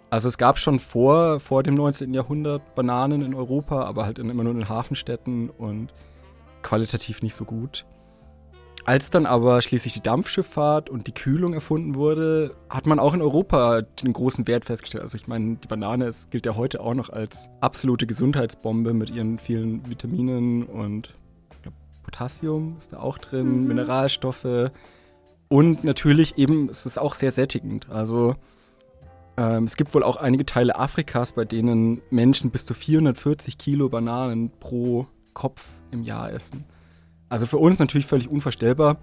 Also 0.10 0.30
es 0.30 0.38
gab 0.38 0.58
schon 0.58 0.80
vor, 0.80 1.42
vor 1.42 1.62
dem 1.62 1.74
19. 1.74 2.14
Jahrhundert 2.14 2.76
Bananen 2.76 3.24
in 3.24 3.36
Europa, 3.36 3.84
aber 3.84 4.06
halt 4.06 4.20
immer 4.20 4.46
nur 4.46 4.54
in 4.54 4.70
Hafenstädten 4.70 5.50
und 5.50 5.94
qualitativ 6.62 7.22
nicht 7.22 7.36
so 7.36 7.44
gut. 7.44 7.86
Als 8.86 9.10
dann 9.10 9.26
aber 9.26 9.64
schließlich 9.64 9.96
die 9.96 10.04
Dampfschifffahrt 10.04 10.92
und 10.92 11.08
die 11.08 11.12
Kühlung 11.12 11.54
erfunden 11.54 11.96
wurde, 11.96 12.56
hat 12.70 12.86
man 12.86 13.00
auch 13.00 13.16
in 13.16 13.22
Europa 13.22 13.82
den 13.82 14.14
großen 14.14 14.48
Wert 14.48 14.66
festgestellt. 14.66 15.04
Also 15.04 15.18
ich 15.18 15.28
meine, 15.28 15.56
die 15.56 15.68
Banane 15.68 16.06
ist, 16.06 16.30
gilt 16.30 16.46
ja 16.46 16.56
heute 16.56 16.82
auch 16.82 16.94
noch 16.94 17.10
als 17.10 17.50
absolute 17.62 18.06
Gesundheitsbombe 18.06 18.94
mit 18.94 19.10
ihren 19.10 19.40
vielen 19.40 19.90
Vitaminen 19.90 20.64
und 20.64 21.16
glaub, 21.64 21.74
Potassium 22.04 22.76
ist 22.78 22.94
da 22.94 23.00
auch 23.00 23.18
drin, 23.18 23.62
Mhm. 23.62 23.68
Mineralstoffe 23.68 24.70
und 25.48 25.84
natürlich 25.84 26.38
eben 26.38 26.70
es 26.70 26.86
ist 26.86 27.00
auch 27.00 27.16
sehr 27.16 27.32
sättigend. 27.32 27.90
Also 27.90 28.36
ähm, 29.38 29.64
es 29.64 29.78
gibt 29.78 29.96
wohl 29.96 30.04
auch 30.04 30.18
einige 30.18 30.46
Teile 30.46 30.78
Afrikas, 30.78 31.34
bei 31.34 31.46
denen 31.46 32.04
Menschen 32.12 32.52
bis 32.52 32.68
zu 32.68 32.76
440 32.76 33.58
Kilo 33.58 33.90
Bananen 33.90 34.52
pro 34.60 35.08
Kopf 35.34 35.68
im 35.90 36.04
Jahr 36.04 36.32
essen. 36.32 36.66
Also 37.30 37.46
für 37.46 37.58
uns 37.58 37.80
natürlich 37.80 38.06
völlig 38.06 38.30
unvorstellbar. 38.30 38.98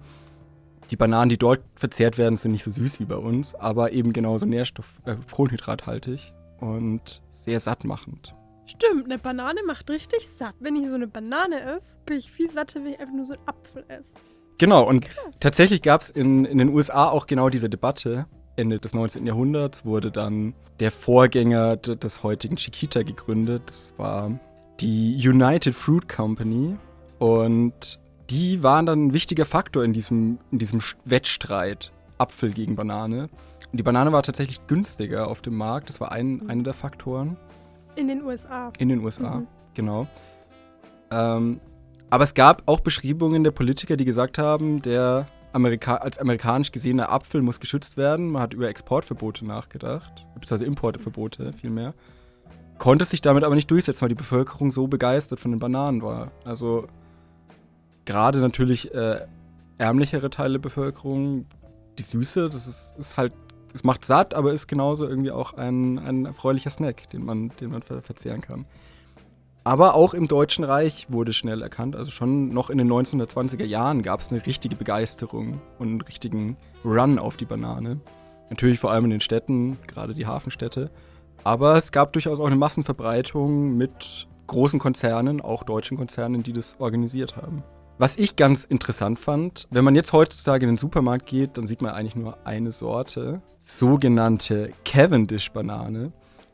Die 0.91 0.95
Bananen, 0.95 1.29
die 1.29 1.37
dort 1.37 1.61
verzehrt 1.75 2.17
werden, 2.17 2.37
sind 2.37 2.51
nicht 2.51 2.63
so 2.63 2.71
süß 2.71 2.99
wie 2.99 3.05
bei 3.05 3.15
uns, 3.15 3.55
aber 3.55 3.91
eben 3.91 4.13
genauso 4.13 4.45
nährstoff-, 4.45 5.01
äh, 5.05 5.15
kohlenhydrathaltig 5.31 6.33
und 6.59 7.21
sehr 7.31 7.59
sattmachend. 7.59 8.33
Stimmt, 8.65 9.05
eine 9.05 9.17
Banane 9.17 9.61
macht 9.65 9.89
richtig 9.89 10.27
satt. 10.37 10.55
Wenn 10.59 10.75
ich 10.75 10.87
so 10.87 10.95
eine 10.95 11.07
Banane 11.07 11.61
esse, 11.61 11.85
bin 12.05 12.17
ich 12.17 12.31
viel 12.31 12.49
satter, 12.49 12.79
wenn 12.83 12.93
ich 12.93 12.99
einfach 12.99 13.13
nur 13.13 13.25
so 13.25 13.33
einen 13.33 13.47
Apfel 13.47 13.83
esse. 13.87 14.09
Genau, 14.57 14.87
und 14.87 15.07
tatsächlich 15.39 15.81
gab 15.81 16.01
es 16.01 16.09
in, 16.09 16.45
in 16.45 16.57
den 16.57 16.69
USA 16.69 17.09
auch 17.09 17.27
genau 17.27 17.49
diese 17.49 17.69
Debatte. 17.69 18.27
Ende 18.55 18.79
des 18.79 18.93
19. 18.93 19.25
Jahrhunderts 19.25 19.83
wurde 19.83 20.11
dann 20.11 20.53
der 20.79 20.91
Vorgänger 20.91 21.75
des 21.75 22.23
heutigen 22.23 22.55
Chiquita 22.55 23.01
gegründet. 23.01 23.63
Das 23.65 23.93
war 23.97 24.39
die 24.79 25.15
United 25.27 25.73
Fruit 25.73 26.07
Company. 26.07 26.77
Und 27.19 27.99
die 28.33 28.63
waren 28.63 28.85
dann 28.87 29.07
ein 29.07 29.13
wichtiger 29.13 29.45
Faktor 29.45 29.83
in 29.83 29.93
diesem, 29.93 30.39
in 30.51 30.57
diesem 30.57 30.79
Wettstreit 31.05 31.91
Apfel 32.17 32.51
gegen 32.51 32.75
Banane. 32.75 33.29
Und 33.71 33.77
die 33.79 33.83
Banane 33.83 34.11
war 34.11 34.23
tatsächlich 34.23 34.65
günstiger 34.67 35.27
auf 35.27 35.41
dem 35.41 35.55
Markt. 35.55 35.89
Das 35.89 36.01
war 36.01 36.11
ein, 36.11 36.49
einer 36.49 36.63
der 36.63 36.73
Faktoren. 36.73 37.37
In 37.95 38.07
den 38.07 38.23
USA. 38.23 38.71
In 38.79 38.89
den 38.89 39.03
USA, 39.03 39.35
Mhm. 39.35 39.47
genau. 39.75 40.07
Ähm, 41.11 41.59
aber 42.09 42.23
es 42.23 42.33
gab 42.33 42.63
auch 42.65 42.79
Beschreibungen 42.79 43.43
der 43.43 43.51
Politiker, 43.51 43.97
die 43.97 44.05
gesagt 44.05 44.37
haben, 44.39 44.81
der 44.81 45.27
Amerika 45.51 45.97
als 45.97 46.17
amerikanisch 46.17 46.71
gesehene 46.71 47.09
Apfel 47.09 47.43
muss 47.43 47.59
geschützt 47.59 47.97
werden. 47.97 48.31
Man 48.31 48.41
hat 48.41 48.55
über 48.55 48.67
Exportverbote 48.67 49.45
nachgedacht, 49.45 50.25
beziehungsweise 50.33 50.65
Importverbote 50.65 51.53
vielmehr. 51.53 51.93
Konnte 52.79 53.05
sich 53.05 53.21
damit 53.21 53.43
aber 53.43 53.53
nicht 53.53 53.69
durchsetzen, 53.69 54.01
weil 54.01 54.09
die 54.09 54.15
Bevölkerung 54.15 54.71
so 54.71 54.87
begeistert 54.87 55.39
von 55.39 55.51
den 55.51 55.59
Bananen 55.59 56.01
war. 56.01 56.31
Also 56.43 56.87
gerade 58.05 58.39
natürlich 58.39 58.93
äh, 58.93 59.21
ärmlichere 59.77 60.29
Teile 60.29 60.53
der 60.53 60.59
Bevölkerung, 60.59 61.45
die 61.97 62.03
Süße, 62.03 62.49
das 62.49 62.67
ist, 62.67 62.93
ist 62.97 63.17
halt, 63.17 63.33
es 63.73 63.83
macht 63.83 64.05
satt, 64.05 64.33
aber 64.33 64.53
ist 64.53 64.67
genauso 64.67 65.07
irgendwie 65.07 65.31
auch 65.31 65.53
ein, 65.53 65.99
ein 65.99 66.25
erfreulicher 66.25 66.69
Snack, 66.69 67.09
den 67.09 67.25
man, 67.25 67.49
den 67.59 67.71
man 67.71 67.81
ver 67.81 68.01
verzehren 68.01 68.41
kann. 68.41 68.65
Aber 69.65 69.95
auch 69.95 70.13
im 70.13 70.27
Deutschen 70.27 70.65
Reich 70.65 71.07
wurde 71.09 71.31
schnell 71.31 71.61
erkannt, 71.61 71.95
also 71.95 72.11
schon 72.11 72.49
noch 72.49 72.69
in 72.69 72.77
den 72.77 72.91
1920er 72.91 73.63
Jahren 73.63 74.01
gab 74.01 74.19
es 74.19 74.29
eine 74.29 74.45
richtige 74.45 74.75
Begeisterung 74.75 75.61
und 75.79 75.87
einen 75.87 76.01
richtigen 76.01 76.57
Run 76.83 77.17
auf 77.17 77.37
die 77.37 77.45
Banane. 77.45 78.01
Natürlich 78.49 78.79
vor 78.79 78.91
allem 78.91 79.05
in 79.05 79.11
den 79.11 79.21
Städten, 79.21 79.77
gerade 79.87 80.13
die 80.13 80.27
Hafenstädte. 80.27 80.91
Aber 81.45 81.77
es 81.77 81.91
gab 81.91 82.13
durchaus 82.13 82.39
auch 82.41 82.45
eine 82.45 82.57
Massenverbreitung 82.57 83.77
mit 83.77 84.27
großen 84.47 84.79
Konzernen, 84.79 85.39
auch 85.39 85.63
deutschen 85.63 85.97
Konzernen, 85.97 86.43
die 86.43 86.53
das 86.53 86.75
organisiert 86.79 87.37
haben. 87.37 87.63
Was 87.99 88.17
ich 88.17 88.35
ganz 88.35 88.63
interessant 88.63 89.19
fand, 89.19 89.67
wenn 89.69 89.83
man 89.83 89.93
jetzt 89.93 90.13
heutzutage 90.13 90.65
in 90.65 90.71
den 90.71 90.77
Supermarkt 90.77 91.27
geht, 91.27 91.57
dann 91.57 91.67
sieht 91.67 91.81
man 91.81 91.93
eigentlich 91.93 92.15
nur 92.15 92.37
eine 92.43 92.71
Sorte, 92.71 93.41
sogenannte 93.61 94.73
Cavendish-Banane. 94.83 96.11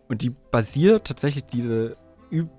Und 0.10 0.22
die 0.22 0.32
basiert 0.52 1.08
tatsächlich 1.08 1.46
diese 1.46 1.96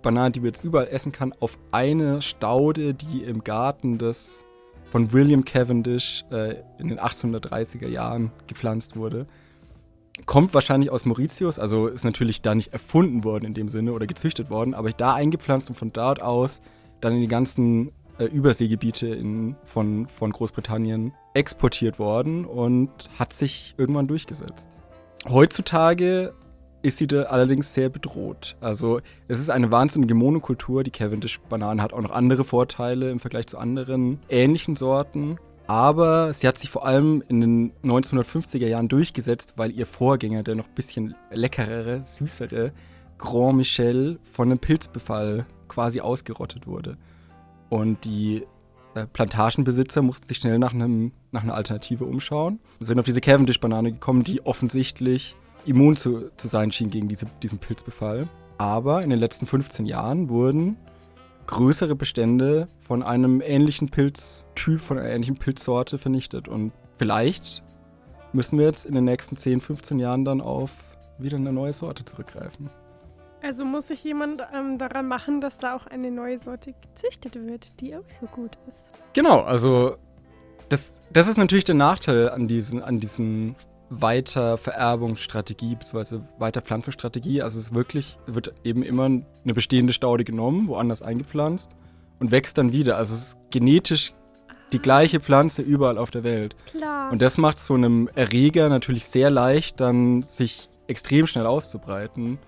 Banane, 0.02 0.32
die 0.32 0.40
man 0.40 0.46
jetzt 0.46 0.64
überall 0.64 0.88
essen 0.88 1.12
kann, 1.12 1.34
auf 1.40 1.58
eine 1.72 2.22
Staude, 2.22 2.94
die 2.94 3.22
im 3.22 3.44
Garten 3.44 3.98
des 3.98 4.44
von 4.90 5.12
William 5.12 5.44
Cavendish 5.44 6.24
äh, 6.30 6.56
in 6.78 6.88
den 6.88 6.98
1830er 6.98 7.86
Jahren 7.86 8.32
gepflanzt 8.46 8.96
wurde. 8.96 9.26
Kommt 10.26 10.52
wahrscheinlich 10.52 10.90
aus 10.90 11.04
Mauritius, 11.04 11.58
also 11.58 11.86
ist 11.86 12.04
natürlich 12.04 12.42
da 12.42 12.54
nicht 12.54 12.72
erfunden 12.72 13.24
worden 13.24 13.44
in 13.44 13.54
dem 13.54 13.68
Sinne 13.68 13.92
oder 13.92 14.06
gezüchtet 14.06 14.50
worden, 14.50 14.74
aber 14.74 14.90
da 14.90 15.14
eingepflanzt 15.14 15.70
und 15.70 15.76
von 15.76 15.92
dort 15.92 16.20
aus 16.20 16.60
dann 17.00 17.14
in 17.14 17.20
die 17.20 17.28
ganzen 17.28 17.92
äh, 18.18 18.24
Überseegebiete 18.24 19.08
in, 19.08 19.56
von, 19.64 20.08
von 20.08 20.32
Großbritannien 20.32 21.12
exportiert 21.34 21.98
worden 21.98 22.44
und 22.44 22.90
hat 23.18 23.32
sich 23.32 23.74
irgendwann 23.78 24.08
durchgesetzt. 24.08 24.68
Heutzutage 25.28 26.34
ist 26.82 26.96
sie 26.96 27.06
da 27.06 27.24
allerdings 27.24 27.74
sehr 27.74 27.88
bedroht. 27.88 28.56
Also 28.60 29.00
es 29.28 29.38
ist 29.38 29.50
eine 29.50 29.70
wahnsinnige 29.70 30.14
Monokultur. 30.14 30.82
Die 30.82 30.90
Cavendish-Banane 30.90 31.82
hat 31.82 31.92
auch 31.92 32.00
noch 32.00 32.10
andere 32.10 32.44
Vorteile 32.44 33.10
im 33.10 33.20
Vergleich 33.20 33.46
zu 33.46 33.58
anderen 33.58 34.20
ähnlichen 34.28 34.76
Sorten. 34.76 35.38
Aber 35.66 36.32
sie 36.32 36.48
hat 36.48 36.58
sich 36.58 36.70
vor 36.70 36.84
allem 36.84 37.22
in 37.28 37.40
den 37.40 37.72
1950er 37.84 38.66
Jahren 38.66 38.88
durchgesetzt, 38.88 39.54
weil 39.56 39.70
ihr 39.70 39.86
Vorgänger, 39.86 40.42
der 40.42 40.56
noch 40.56 40.66
ein 40.66 40.74
bisschen 40.74 41.14
leckerere, 41.30 42.02
süßere 42.02 42.72
Grand 43.18 43.56
Michel 43.56 44.18
von 44.32 44.48
einem 44.48 44.58
Pilzbefall 44.58 45.46
quasi 45.68 46.00
ausgerottet 46.00 46.66
wurde. 46.66 46.96
Und 47.70 48.04
die 48.04 48.44
äh, 48.94 49.06
Plantagenbesitzer 49.06 50.02
mussten 50.02 50.28
sich 50.28 50.38
schnell 50.38 50.58
nach, 50.58 50.74
einem, 50.74 51.12
nach 51.30 51.42
einer 51.42 51.54
Alternative 51.54 52.04
umschauen. 52.04 52.60
Sind 52.80 52.98
auf 52.98 53.06
diese 53.06 53.20
Cavendish-Banane 53.20 53.92
gekommen, 53.92 54.24
die 54.24 54.44
offensichtlich 54.44 55.36
immun 55.64 55.96
zu, 55.96 56.30
zu 56.36 56.48
sein 56.48 56.72
schien 56.72 56.90
gegen 56.90 57.08
diese, 57.08 57.26
diesen 57.42 57.58
Pilzbefall. 57.58 58.28
Aber 58.58 59.02
in 59.02 59.10
den 59.10 59.18
letzten 59.18 59.46
15 59.46 59.86
Jahren 59.86 60.28
wurden 60.28 60.76
größere 61.46 61.94
Bestände 61.94 62.68
von 62.78 63.02
einem 63.02 63.40
ähnlichen 63.40 63.88
Pilztyp, 63.88 64.80
von 64.80 64.98
einer 64.98 65.08
ähnlichen 65.08 65.36
Pilzsorte 65.36 65.98
vernichtet. 65.98 66.48
Und 66.48 66.72
vielleicht 66.96 67.62
müssen 68.32 68.58
wir 68.58 68.66
jetzt 68.66 68.86
in 68.86 68.94
den 68.94 69.04
nächsten 69.04 69.36
10, 69.36 69.60
15 69.60 69.98
Jahren 69.98 70.24
dann 70.24 70.40
auf 70.40 70.70
wieder 71.18 71.36
eine 71.36 71.52
neue 71.52 71.72
Sorte 71.72 72.04
zurückgreifen. 72.04 72.70
Also 73.42 73.64
muss 73.64 73.88
sich 73.88 74.04
jemand 74.04 74.42
ähm, 74.54 74.78
daran 74.78 75.08
machen, 75.08 75.40
dass 75.40 75.58
da 75.58 75.74
auch 75.74 75.86
eine 75.86 76.10
neue 76.10 76.38
Sorte 76.38 76.74
gezüchtet 76.74 77.34
wird, 77.36 77.80
die 77.80 77.96
auch 77.96 78.08
so 78.08 78.26
gut 78.26 78.58
ist. 78.68 78.88
Genau, 79.12 79.40
also 79.40 79.96
das, 80.68 81.00
das 81.12 81.26
ist 81.26 81.36
natürlich 81.36 81.64
der 81.64 81.74
Nachteil 81.74 82.28
an 82.28 82.48
diesen, 82.48 82.82
an 82.82 83.00
diesen 83.00 83.56
Weitervererbungsstrategie 83.90 85.74
bzw. 85.74 86.20
Weiterpflanzungsstrategie. 86.38 87.42
Also 87.42 87.58
es 87.58 87.74
wirklich, 87.74 88.18
wird 88.26 88.52
eben 88.62 88.82
immer 88.82 89.06
eine 89.06 89.54
bestehende 89.54 89.92
Staude 89.92 90.24
genommen, 90.24 90.68
woanders 90.68 91.02
eingepflanzt 91.02 91.70
und 92.20 92.30
wächst 92.30 92.58
dann 92.58 92.72
wieder. 92.72 92.96
Also 92.96 93.14
es 93.14 93.28
ist 93.28 93.38
genetisch 93.50 94.12
die 94.72 94.78
gleiche 94.78 95.18
Pflanze 95.18 95.62
überall 95.62 95.98
auf 95.98 96.12
der 96.12 96.22
Welt. 96.22 96.54
Klar. 96.66 97.10
Und 97.10 97.20
das 97.20 97.38
macht 97.38 97.58
so 97.58 97.74
einem 97.74 98.08
Erreger 98.14 98.68
natürlich 98.68 99.06
sehr 99.06 99.30
leicht, 99.30 99.80
dann 99.80 100.22
sich 100.22 100.68
extrem 100.86 101.26
schnell 101.26 101.46
auszubreiten 101.46 102.38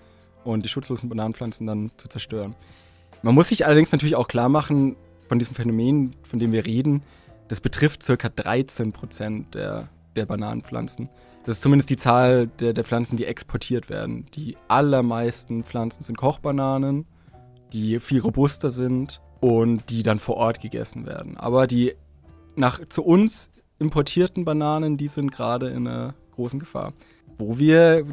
und 0.45 0.65
die 0.65 0.69
schutzlosen 0.69 1.09
Bananenpflanzen 1.09 1.67
dann 1.67 1.91
zu 1.97 2.09
zerstören. 2.09 2.55
Man 3.23 3.35
muss 3.35 3.49
sich 3.49 3.67
allerdings 3.67 3.93
natürlich 3.93 4.17
auch 4.17 4.29
klar 4.29 4.49
machen, 4.49 4.97
von 5.29 5.39
diesem 5.39 5.55
Phänomen, 5.55 6.11
von 6.23 6.39
dem 6.39 6.53
wir 6.53 6.67
reden, 6.67 7.03
das 7.49 7.61
betrifft 7.61 8.03
circa 8.03 8.29
13% 8.29 9.51
der, 9.51 9.89
der 10.17 10.27
Bananenpflanzen. 10.27 11.09
Das 11.45 11.57
ist 11.57 11.63
zumindest 11.63 11.91
die 11.91 11.97
Zahl 11.97 12.47
der, 12.47 12.73
der 12.73 12.85
Pflanzen, 12.85 13.17
die 13.17 13.25
exportiert 13.25 13.91
werden. 13.91 14.27
Die 14.35 14.57
allermeisten 14.69 15.65
Pflanzen 15.65 16.03
sind 16.03 16.17
Kochbananen, 16.17 17.07
die 17.73 17.99
viel 17.99 18.21
robuster 18.21 18.71
sind 18.71 19.21
und 19.41 19.91
die 19.91 20.03
dann 20.03 20.19
vor 20.19 20.37
Ort 20.37 20.61
gegessen 20.61 21.07
werden. 21.07 21.37
Aber 21.37 21.67
die 21.67 21.95
nach 22.55 22.81
zu 22.89 23.03
uns 23.03 23.51
importierten 23.79 24.45
Bananen, 24.45 24.97
die 24.97 25.09
sind 25.09 25.33
gerade 25.33 25.69
in 25.69 25.87
einer 25.87 26.15
großen 26.35 26.61
Gefahr. 26.61 26.93
Wo 27.39 27.59
wir 27.59 28.07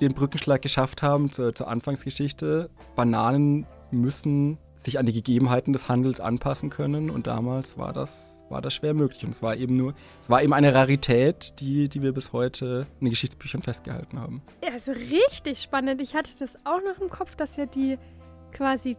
den 0.00 0.14
Brückenschlag 0.14 0.62
geschafft 0.62 1.02
haben 1.02 1.30
zur, 1.30 1.54
zur 1.54 1.68
Anfangsgeschichte, 1.68 2.70
Bananen 2.96 3.66
müssen 3.90 4.58
sich 4.74 4.98
an 4.98 5.06
die 5.06 5.12
Gegebenheiten 5.12 5.72
des 5.72 5.88
Handels 5.88 6.20
anpassen 6.20 6.70
können 6.70 7.10
und 7.10 7.26
damals 7.26 7.76
war 7.76 7.92
das, 7.92 8.42
war 8.48 8.62
das 8.62 8.74
schwer 8.74 8.94
möglich. 8.94 9.24
Und 9.24 9.30
es 9.30 9.42
war 9.42 9.56
eben 9.56 9.74
nur, 9.74 9.94
es 10.20 10.30
war 10.30 10.42
eben 10.42 10.52
eine 10.52 10.72
Rarität, 10.72 11.54
die, 11.58 11.88
die 11.88 12.02
wir 12.02 12.12
bis 12.12 12.32
heute 12.32 12.86
in 13.00 13.06
den 13.06 13.10
Geschichtsbüchern 13.10 13.62
festgehalten 13.62 14.20
haben. 14.20 14.42
Ja, 14.62 14.74
ist 14.74 14.88
richtig 14.88 15.60
spannend. 15.60 16.00
Ich 16.00 16.14
hatte 16.14 16.32
das 16.38 16.56
auch 16.64 16.80
noch 16.82 17.00
im 17.00 17.10
Kopf, 17.10 17.34
dass 17.34 17.56
ja 17.56 17.66
die 17.66 17.98
quasi 18.52 18.96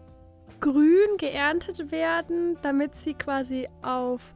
grün 0.60 1.18
geerntet 1.18 1.92
werden, 1.92 2.58
damit 2.62 2.96
sie 2.96 3.14
quasi 3.14 3.70
auf 3.82 4.34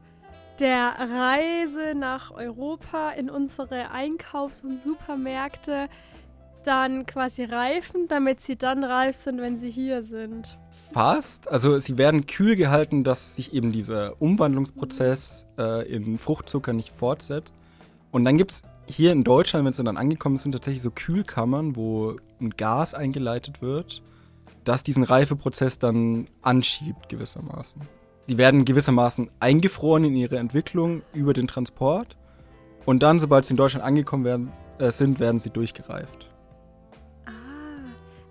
der 0.60 0.94
Reise 0.98 1.94
nach 1.94 2.30
Europa 2.30 3.10
in 3.10 3.28
unsere 3.28 3.90
Einkaufs- 3.90 4.62
und 4.62 4.80
Supermärkte 4.80 5.88
dann 6.66 7.06
quasi 7.06 7.44
reifen, 7.44 8.08
damit 8.08 8.40
sie 8.40 8.56
dann 8.56 8.84
reif 8.84 9.16
sind, 9.16 9.40
wenn 9.40 9.56
sie 9.56 9.70
hier 9.70 10.02
sind. 10.02 10.58
Fast. 10.92 11.48
Also 11.48 11.78
sie 11.78 11.98
werden 11.98 12.26
kühl 12.26 12.56
gehalten, 12.56 13.04
dass 13.04 13.36
sich 13.36 13.52
eben 13.52 13.72
dieser 13.72 14.20
Umwandlungsprozess 14.20 15.46
äh, 15.58 15.88
in 15.90 16.18
Fruchtzucker 16.18 16.72
nicht 16.72 16.94
fortsetzt. 16.96 17.54
Und 18.10 18.24
dann 18.24 18.36
gibt 18.36 18.52
es 18.52 18.62
hier 18.86 19.12
in 19.12 19.24
Deutschland, 19.24 19.64
wenn 19.64 19.72
sie 19.72 19.84
dann 19.84 19.96
angekommen 19.96 20.36
sind, 20.36 20.52
tatsächlich 20.52 20.82
so 20.82 20.90
Kühlkammern, 20.90 21.76
wo 21.76 22.16
ein 22.40 22.50
Gas 22.50 22.94
eingeleitet 22.94 23.62
wird, 23.62 24.02
das 24.64 24.84
diesen 24.84 25.04
Reifeprozess 25.04 25.78
dann 25.78 26.28
anschiebt 26.42 27.08
gewissermaßen. 27.08 27.80
Die 28.28 28.38
werden 28.38 28.64
gewissermaßen 28.64 29.30
eingefroren 29.40 30.04
in 30.04 30.16
ihrer 30.16 30.38
Entwicklung 30.38 31.02
über 31.12 31.34
den 31.34 31.46
Transport. 31.46 32.16
Und 32.86 33.02
dann, 33.02 33.18
sobald 33.18 33.44
sie 33.44 33.52
in 33.52 33.56
Deutschland 33.56 33.84
angekommen 33.84 34.24
werden, 34.24 34.52
äh, 34.78 34.90
sind, 34.90 35.20
werden 35.20 35.40
sie 35.40 35.50
durchgereift. 35.50 36.33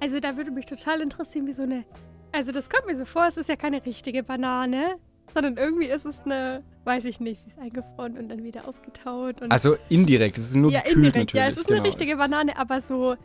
Also 0.04 0.20
da 0.20 0.36
würde 0.36 0.52
mich 0.52 0.66
total 0.66 1.00
interessieren, 1.00 1.48
wie 1.48 1.54
so 1.54 1.64
eine. 1.64 1.86
Also 2.34 2.52
das 2.52 2.70
kommt 2.70 2.88
mir 2.88 2.98
so 2.98 3.06
vor, 3.06 3.26
es 3.26 3.38
ist 3.38 3.48
ja 3.48 3.56
keine 3.56 3.86
richtige 3.86 4.22
Banane, 4.22 4.96
sondern 5.34 5.56
irgendwie 5.56 5.86
ist 5.86 6.06
es 6.06 6.20
eine, 6.26 6.62
weiß 6.84 7.06
ich 7.06 7.22
nicht, 7.22 7.42
sie 7.42 7.52
ist 7.52 7.58
eingefroren 7.58 8.18
und 8.18 8.28
dann 8.28 8.44
wieder 8.44 8.68
aufgetaut. 8.68 9.42
Und 9.42 9.50
Also 9.54 9.78
indirekt, 9.88 10.38
es 10.38 10.50
ist 10.50 10.56
nur 10.58 10.74
ja, 10.74 10.82
gekühlt 10.82 10.98
indirekt, 10.98 11.16
natürlich. 11.16 11.42
ja, 11.42 11.48
es 11.48 11.58
ist 11.58 11.68
genau. 11.68 11.80
eine 11.80 11.88
richtige 11.88 12.18
Banane, 12.18 12.58
aber 12.58 12.82
so 12.82 13.16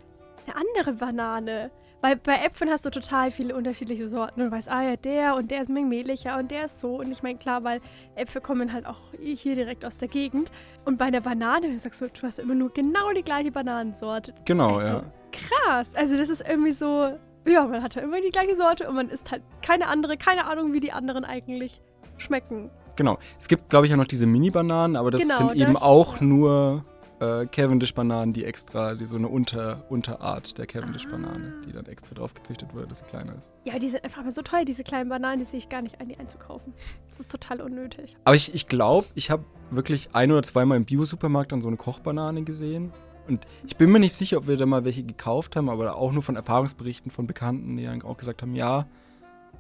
eine 0.47 0.55
andere 0.55 0.93
Banane. 0.93 1.73
Weil 2.01 2.17
bei 2.17 2.37
Äpfeln 2.37 2.71
hast 2.71 2.87
du 2.87 2.91
total 2.91 3.31
viele 3.33 3.57
unterschiedliche 3.57 4.07
Sorten. 4.07 4.41
Du 4.41 4.51
weißt, 4.51 4.69
ah 4.69 4.83
ja, 4.83 4.97
der 4.97 5.35
und 5.35 5.51
der 5.51 5.63
ist 5.63 5.69
mehlicher 5.69 6.39
und 6.39 6.51
der 6.51 6.67
ist 6.67 6.79
so. 6.79 7.01
Und 7.01 7.11
ich 7.11 7.23
meine, 7.25 7.39
klar, 7.39 7.65
weil 7.65 7.81
Äpfel 8.15 8.41
kommen 8.41 8.73
halt 8.73 8.87
auch 8.87 9.01
hier 9.19 9.57
direkt 9.57 9.85
aus 9.85 9.97
der 9.97 10.07
Gegend. 10.07 10.53
Und 10.85 10.97
bei 10.97 11.11
der 11.11 11.21
Banane, 11.21 11.69
du 11.69 11.79
sagst 11.79 12.01
du, 12.01 12.09
du 12.09 12.23
hast 12.23 12.39
immer 12.39 12.55
nur 12.55 12.73
genau 12.73 13.13
die 13.13 13.23
gleiche 13.23 13.51
Bananensorte. 13.51 14.33
Genau, 14.45 14.77
also, 14.77 14.99
ja. 14.99 15.05
Krass. 15.33 15.95
Also 15.95 16.17
das 16.17 16.29
ist 16.29 16.45
irgendwie 16.49 16.73
so, 16.73 17.19
ja, 17.47 17.67
man 17.67 17.83
hat 17.83 17.97
ja 17.97 18.03
immer 18.03 18.21
die 18.21 18.31
gleiche 18.31 18.55
Sorte 18.55 18.89
und 18.89 18.95
man 18.95 19.09
isst 19.09 19.31
halt 19.31 19.43
keine 19.63 19.89
andere, 19.89 20.17
keine 20.17 20.47
Ahnung, 20.47 20.73
wie 20.73 20.81
die 20.81 20.93
anderen 20.93 21.25
eigentlich 21.25 21.81
schmecken. 22.17 22.71
Genau. 22.95 23.19
Es 23.39 23.49
gibt, 23.49 23.71
glaube 23.71 23.87
ich, 23.87 23.93
auch 23.93 23.97
noch 23.97 24.07
diese 24.07 24.27
Mini-Bananen, 24.27 24.97
aber 24.97 25.11
das 25.11 25.23
Genau, 25.23 25.39
sind 25.39 25.57
eben 25.57 25.77
auch 25.77 26.21
nur 26.21 26.85
äh, 27.21 27.47
Cavendish-Bananen, 27.47 28.33
die 28.33 28.45
extra, 28.45 28.95
die 28.95 29.07
so 29.07 29.17
eine 29.17 29.29
Unter, 29.29 29.85
Unterart 29.91 30.57
der 30.59 30.67
Cavendish-Banane, 30.67 31.55
Ah. 31.59 31.65
die 31.67 31.73
dann 31.73 31.87
extra 31.87 32.15
drauf 32.15 32.35
gezüchtet 32.35 32.73
wird, 32.75 32.91
dass 32.91 32.99
sie 32.99 33.05
kleiner 33.07 33.35
ist. 33.37 33.53
Ja, 33.65 33.79
die 33.79 33.89
sind 33.89 34.05
einfach 34.05 34.23
mal 34.23 34.31
so 34.33 34.43
teuer, 34.43 34.65
diese 34.65 34.85
kleinen 34.85 35.09
Bananen, 35.09 35.39
die 35.41 35.45
sehe 35.45 35.59
ich 35.59 35.69
gar 35.69 35.83
nicht 35.83 36.01
ein, 36.01 36.09
die 36.09 36.17
einzukaufen. 36.19 36.73
Das 37.11 37.21
ist 37.21 37.31
total 37.31 37.61
unnötig. 37.61 38.17
Aber 38.25 38.37
ich, 38.37 38.55
ich 38.55 38.69
glaube, 38.69 39.07
ich 39.15 39.31
habe 39.31 39.45
wirklich 39.71 40.11
ein 40.13 40.31
oder 40.31 40.43
zweimal 40.43 40.77
im 40.77 40.85
Bio-Supermarkt 40.85 41.53
dann 41.53 41.61
so 41.61 41.69
eine 41.69 41.77
Kochbanane 41.77 42.45
gesehen. 42.45 42.93
Und 43.27 43.47
ich 43.67 43.77
bin 43.77 43.91
mir 43.93 43.99
nicht 44.01 44.15
sicher, 44.15 44.39
ob 44.39 44.47
wir 44.49 44.57
da 44.57 44.65
mal 44.65 44.85
welche 44.85 45.03
gekauft 45.03 45.57
haben, 45.57 45.69
aber 45.69 45.97
auch 45.97 46.13
nur 46.13 46.23
von 46.23 46.37
Erfahrungsberichten 46.37 47.11
von 47.11 47.27
Bekannten, 47.27 47.77
die 47.77 47.85
dann 47.85 48.01
auch 48.03 48.17
gesagt 48.17 48.41
haben, 48.43 48.55
ja, 48.55 48.87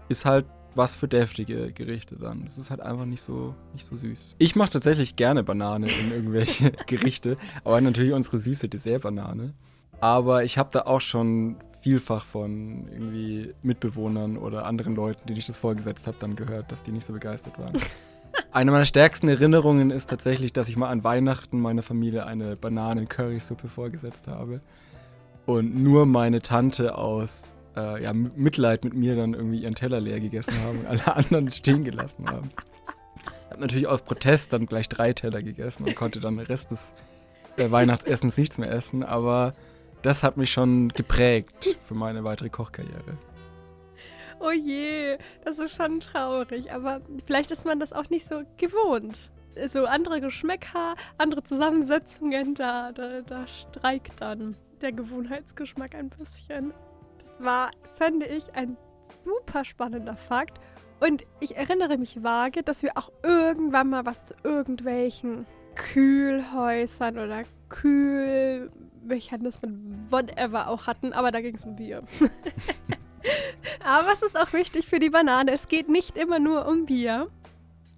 ist 0.08 0.24
halt 0.24 0.46
was 0.78 0.94
für 0.94 1.08
deftige 1.08 1.72
Gerichte 1.72 2.16
dann. 2.16 2.44
Das 2.44 2.56
ist 2.56 2.70
halt 2.70 2.80
einfach 2.80 3.04
nicht 3.04 3.20
so, 3.20 3.54
nicht 3.74 3.84
so 3.84 3.96
süß. 3.96 4.36
Ich 4.38 4.54
mache 4.54 4.70
tatsächlich 4.70 5.16
gerne 5.16 5.42
Banane 5.42 5.88
in 5.88 6.12
irgendwelche 6.12 6.70
Gerichte, 6.86 7.36
aber 7.64 7.80
natürlich 7.80 8.12
unsere 8.12 8.38
süße 8.38 8.68
Dessertbanane. 8.68 9.52
Aber 10.00 10.44
ich 10.44 10.56
habe 10.56 10.70
da 10.72 10.82
auch 10.82 11.00
schon 11.00 11.56
vielfach 11.80 12.24
von 12.24 12.88
irgendwie 12.92 13.54
Mitbewohnern 13.62 14.36
oder 14.36 14.66
anderen 14.66 14.94
Leuten, 14.94 15.26
denen 15.26 15.38
ich 15.38 15.46
das 15.46 15.56
vorgesetzt 15.56 16.06
habe, 16.06 16.16
dann 16.20 16.36
gehört, 16.36 16.70
dass 16.70 16.84
die 16.84 16.92
nicht 16.92 17.04
so 17.04 17.12
begeistert 17.12 17.58
waren. 17.58 17.74
Eine 18.52 18.70
meiner 18.70 18.84
stärksten 18.84 19.28
Erinnerungen 19.28 19.90
ist 19.90 20.08
tatsächlich, 20.08 20.52
dass 20.52 20.68
ich 20.68 20.76
mal 20.76 20.90
an 20.90 21.02
Weihnachten 21.02 21.60
meiner 21.60 21.82
Familie 21.82 22.24
eine 22.24 22.56
Bananen-Currysuppe 22.56 23.68
vorgesetzt 23.68 24.28
habe. 24.28 24.60
Und 25.44 25.74
nur 25.74 26.06
meine 26.06 26.40
Tante 26.40 26.96
aus 26.96 27.56
äh, 27.78 28.02
ja, 28.02 28.12
Mitleid 28.12 28.84
mit 28.84 28.94
mir 28.94 29.16
dann 29.16 29.34
irgendwie 29.34 29.62
ihren 29.62 29.74
Teller 29.74 30.00
leer 30.00 30.20
gegessen 30.20 30.54
haben 30.64 30.80
und 30.80 30.86
alle 30.86 31.06
anderen 31.16 31.50
stehen 31.50 31.84
gelassen 31.84 32.28
haben. 32.28 32.50
Ich 33.26 33.50
habe 33.50 33.60
natürlich 33.60 33.86
aus 33.86 34.02
Protest 34.02 34.52
dann 34.52 34.66
gleich 34.66 34.88
drei 34.88 35.12
Teller 35.12 35.42
gegessen 35.42 35.84
und 35.84 35.94
konnte 35.94 36.20
dann 36.20 36.36
den 36.36 36.46
Rest 36.46 36.70
des 36.70 36.92
äh, 37.56 37.70
Weihnachtsessens 37.70 38.36
nichts 38.36 38.58
mehr 38.58 38.70
essen, 38.70 39.02
aber 39.04 39.54
das 40.02 40.22
hat 40.22 40.36
mich 40.36 40.52
schon 40.52 40.88
geprägt 40.90 41.78
für 41.86 41.94
meine 41.94 42.24
weitere 42.24 42.50
Kochkarriere. 42.50 43.16
Oh 44.40 44.52
je, 44.52 45.18
das 45.44 45.58
ist 45.58 45.76
schon 45.76 45.98
traurig, 45.98 46.70
aber 46.72 47.00
vielleicht 47.26 47.50
ist 47.50 47.64
man 47.64 47.80
das 47.80 47.92
auch 47.92 48.08
nicht 48.08 48.28
so 48.28 48.42
gewohnt. 48.56 49.32
So 49.66 49.86
andere 49.86 50.20
Geschmäcker, 50.20 50.94
andere 51.16 51.42
Zusammensetzungen, 51.42 52.54
da, 52.54 52.92
da, 52.92 53.22
da 53.22 53.48
streikt 53.48 54.20
dann 54.20 54.56
der 54.80 54.92
Gewohnheitsgeschmack 54.92 55.96
ein 55.96 56.10
bisschen. 56.10 56.72
Das 57.38 57.46
war, 57.46 57.70
fände 57.94 58.26
ich, 58.26 58.54
ein 58.54 58.76
super 59.20 59.64
spannender 59.64 60.16
Fakt. 60.16 60.60
Und 61.00 61.24
ich 61.40 61.56
erinnere 61.56 61.96
mich 61.96 62.22
vage, 62.22 62.62
dass 62.62 62.82
wir 62.82 62.92
auch 62.96 63.10
irgendwann 63.22 63.88
mal 63.90 64.06
was 64.06 64.24
zu 64.24 64.34
irgendwelchen 64.42 65.46
Kühlhäusern 65.76 67.18
oder 67.18 67.44
Kühlmechanismen, 67.68 70.08
whatever 70.10 70.68
auch 70.68 70.88
hatten, 70.88 71.12
aber 71.12 71.30
da 71.30 71.40
ging 71.40 71.54
es 71.54 71.64
um 71.64 71.76
Bier. 71.76 72.02
Aber 73.84 74.12
es 74.12 74.22
ist 74.22 74.38
auch 74.38 74.52
wichtig 74.52 74.86
für 74.86 75.00
die 75.00 75.10
Banane. 75.10 75.52
Es 75.52 75.68
geht 75.68 75.88
nicht 75.88 76.16
immer 76.16 76.38
nur 76.38 76.66
um 76.66 76.86
Bier. 76.86 77.28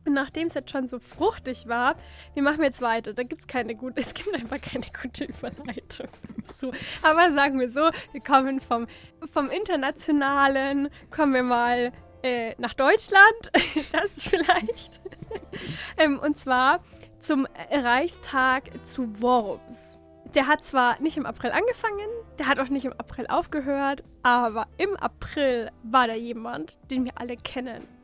Und 0.07 0.15
nachdem 0.15 0.47
es 0.47 0.55
jetzt 0.55 0.71
schon 0.71 0.89
so 0.89 0.99
fruchtig 0.99 1.69
war, 1.69 1.95
wir 2.35 2.43
machen 2.43 2.63
jetzt 2.63 2.81
weiter. 2.81 3.13
Da 3.13 3.23
gibt 3.23 3.43
es 3.43 3.47
keine 3.47 3.75
gute, 3.75 4.01
es 4.01 4.15
gibt 4.15 4.35
einfach 4.35 4.61
keine 4.61 4.87
gute 5.03 5.25
Überleitung 5.25 6.09
zu. 6.55 6.73
Aber 7.03 7.33
sagen 7.33 7.61
wir 7.61 7.71
so, 7.71 7.91
wir 8.13 8.21
kommen 8.23 8.61
vom, 8.61 8.87
vom 9.33 9.51
Internationalen, 9.51 10.89
kommen 11.11 11.35
wir 11.35 11.43
mal 11.43 11.93
äh, 12.23 12.55
nach 12.59 12.75
Deutschland. 12.75 13.51
Das 13.93 14.29
vielleicht. 14.29 15.01
ähm, 15.97 16.19
und 16.19 16.39
zwar 16.39 16.81
zum 17.19 17.47
Reichstag 17.71 18.71
zu 18.87 19.21
Worms. 19.21 19.99
Der 20.35 20.47
hat 20.47 20.65
zwar 20.65 21.01
nicht 21.01 21.17
im 21.17 21.27
April 21.27 21.51
angefangen, 21.51 22.09
der 22.39 22.47
hat 22.47 22.61
auch 22.61 22.69
nicht 22.69 22.85
im 22.85 22.93
April 22.93 23.27
aufgehört, 23.27 24.05
aber 24.23 24.69
im 24.79 24.97
April 24.97 25.71
war 25.83 26.07
da 26.07 26.15
jemand, 26.15 26.79
den 26.91 27.05
wir 27.05 27.13
alle 27.17 27.37
kennen. 27.37 28.00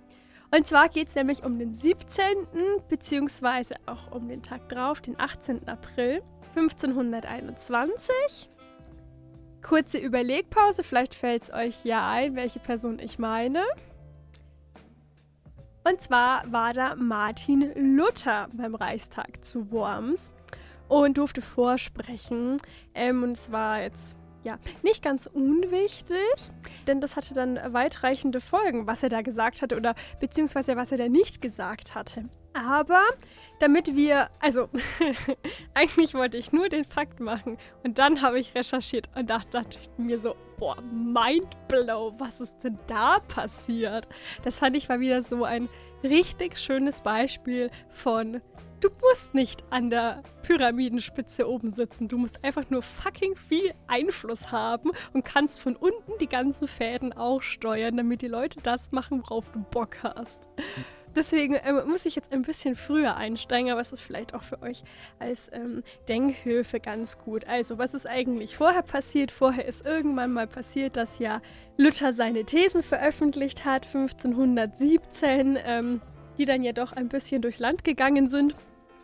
Und 0.50 0.66
zwar 0.66 0.88
geht 0.88 1.09
es 1.09 1.14
nämlich 1.14 1.44
um 1.44 1.59
den 1.59 1.72
17. 1.72 2.46
beziehungsweise 2.88 3.74
auch 3.87 4.12
um 4.12 4.28
den 4.28 4.42
Tag 4.42 4.68
drauf, 4.68 5.00
den 5.00 5.18
18. 5.18 5.68
April 5.68 6.22
1521. 6.54 8.50
Kurze 9.62 9.98
Überlegpause, 9.98 10.85
vielleicht 10.85 11.14
fällt 11.14 11.44
es 11.44 11.52
euch 11.52 11.85
ja 11.85 12.09
ein, 12.09 12.37
welche 12.37 12.61
Person 12.61 12.98
ich 13.00 13.18
meine. 13.18 13.64
Und 15.82 16.00
zwar 16.00 16.50
war 16.50 16.72
da 16.72 16.94
Martin 16.96 17.96
Luther 17.96 18.48
beim 18.52 18.74
Reichstag 18.74 19.44
zu 19.44 19.70
Worms 19.70 20.32
und 20.88 21.18
durfte 21.18 21.42
vorsprechen. 21.42 22.61
Ähm, 22.94 23.22
und 23.22 23.32
es 23.32 23.50
war 23.50 23.82
jetzt 23.82 24.16
ja 24.46 24.59
nicht 24.82 25.02
ganz 25.02 25.26
unwichtig, 25.26 26.16
denn 26.87 27.00
das 27.00 27.16
hatte 27.16 27.35
dann 27.35 27.61
weitreichende 27.72 28.40
Folgen, 28.40 28.87
was 28.87 29.02
er 29.02 29.09
da 29.09 29.20
gesagt 29.20 29.61
hatte 29.61 29.76
oder 29.76 29.94
beziehungsweise 30.20 30.76
was 30.76 30.92
er 30.92 30.98
da 30.98 31.09
nicht 31.09 31.42
gesagt 31.42 31.94
hatte. 31.94 32.24
Aber 32.54 33.02
damit 33.59 33.96
wir, 33.96 34.30
also 34.40 34.70
eigentlich 35.74 36.14
wollte 36.14 36.38
ich 36.38 36.52
nur 36.52 36.70
den 36.70 36.85
Fakt 36.85 37.20
machen 37.20 37.59
und 37.82 37.98
dann 37.98 38.22
habe 38.22 38.38
ich 38.38 38.54
recherchiert 38.54 39.11
und 39.14 39.28
dachte, 39.28 39.50
dachte 39.50 39.78
mir 39.98 40.18
so, 40.18 40.37
boah, 40.59 40.80
mindblow, 40.80 42.14
was 42.18 42.40
ist 42.40 42.59
denn 42.62 42.78
da 42.87 43.18
passiert? 43.18 44.09
Das 44.42 44.59
fand 44.59 44.76
ich 44.76 44.88
mal 44.88 45.00
wieder 45.00 45.22
so 45.22 45.44
ein 45.44 45.68
richtig 46.02 46.56
schönes 46.59 47.02
Beispiel 47.02 47.70
von 47.90 48.40
Du 48.80 48.90
musst 49.00 49.32
nicht 49.32 49.64
an 49.70 49.88
der 49.88 50.22
Pyramidenspitze 50.42 51.48
oben 51.48 51.72
sitzen. 51.72 52.08
Du 52.08 52.18
musst 52.18 52.44
einfach 52.44 52.68
nur 52.68 52.82
fucking 52.82 53.34
viel 53.34 53.72
Einfluss 53.86 54.52
haben 54.52 54.90
und 55.14 55.24
kannst 55.24 55.60
von 55.60 55.76
unten 55.76 56.12
die 56.20 56.28
ganzen 56.28 56.68
Fäden 56.68 57.12
auch 57.12 57.42
steuern, 57.42 57.96
damit 57.96 58.20
die 58.20 58.28
Leute 58.28 58.60
das 58.62 58.92
machen, 58.92 59.22
worauf 59.22 59.50
du 59.52 59.60
Bock 59.70 60.02
hast. 60.02 60.48
Deswegen 61.16 61.58
ähm, 61.64 61.88
muss 61.88 62.04
ich 62.04 62.14
jetzt 62.14 62.30
ein 62.30 62.42
bisschen 62.42 62.76
früher 62.76 63.16
einsteigen, 63.16 63.70
aber 63.70 63.80
es 63.80 63.90
ist 63.90 64.02
vielleicht 64.02 64.34
auch 64.34 64.42
für 64.42 64.60
euch 64.60 64.84
als 65.18 65.50
ähm, 65.50 65.82
Denkhilfe 66.08 66.78
ganz 66.78 67.16
gut. 67.16 67.46
Also, 67.46 67.78
was 67.78 67.94
ist 67.94 68.06
eigentlich 68.06 68.54
vorher 68.54 68.82
passiert? 68.82 69.30
Vorher 69.30 69.64
ist 69.64 69.86
irgendwann 69.86 70.32
mal 70.32 70.46
passiert, 70.46 70.98
dass 70.98 71.18
ja 71.18 71.40
Luther 71.78 72.12
seine 72.12 72.44
Thesen 72.44 72.82
veröffentlicht 72.82 73.64
hat, 73.64 73.86
1517, 73.86 75.58
ähm, 75.64 76.02
die 76.38 76.44
dann 76.44 76.62
ja 76.62 76.72
doch 76.72 76.92
ein 76.92 77.09
bisschen 77.09 77.42
durchs 77.42 77.59
Land 77.59 77.85
gegangen 77.85 78.29
sind 78.29 78.55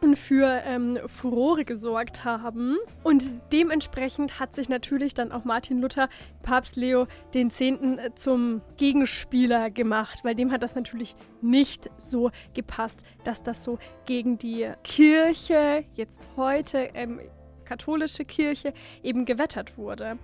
und 0.02 0.18
für 0.18 0.62
ähm, 0.64 0.98
Furore 1.06 1.64
gesorgt 1.64 2.24
haben. 2.24 2.76
Und 3.02 3.34
dementsprechend 3.52 4.40
hat 4.40 4.54
sich 4.54 4.68
natürlich 4.68 5.14
dann 5.14 5.32
auch 5.32 5.44
Martin 5.44 5.80
Luther, 5.80 6.08
Papst 6.42 6.76
Leo 6.76 7.06
X. 7.32 7.60
äh, 7.60 8.10
zum 8.16 8.62
Gegenspieler 8.76 9.70
gemacht, 9.70 10.20
weil 10.24 10.34
dem 10.34 10.50
hat 10.50 10.62
das 10.62 10.74
natürlich 10.74 11.14
nicht 11.40 11.88
so 11.98 12.30
gepasst, 12.52 12.98
dass 13.24 13.42
das 13.42 13.62
so 13.62 13.78
gegen 14.04 14.38
die 14.38 14.68
Kirche, 14.82 15.84
jetzt 15.94 16.28
heute 16.36 16.90
ähm, 16.94 17.20
katholische 17.64 18.24
Kirche, 18.24 18.74
eben 19.02 19.24
gewettert 19.24 19.78
wurde. 19.78 20.18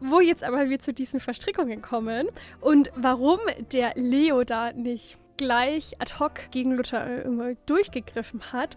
Wo 0.00 0.20
jetzt 0.20 0.44
aber 0.44 0.70
wir 0.70 0.78
zu 0.78 0.92
diesen 0.92 1.18
Verstrickungen 1.18 1.82
kommen 1.82 2.28
und 2.60 2.92
warum 2.94 3.40
der 3.72 3.94
Leo 3.96 4.44
da 4.44 4.72
nicht 4.72 5.18
gleich 5.38 5.98
ad 6.00 6.18
hoc 6.18 6.50
gegen 6.50 6.72
Luther 6.72 7.24
äh, 7.24 7.56
durchgegriffen 7.64 8.52
hat, 8.52 8.76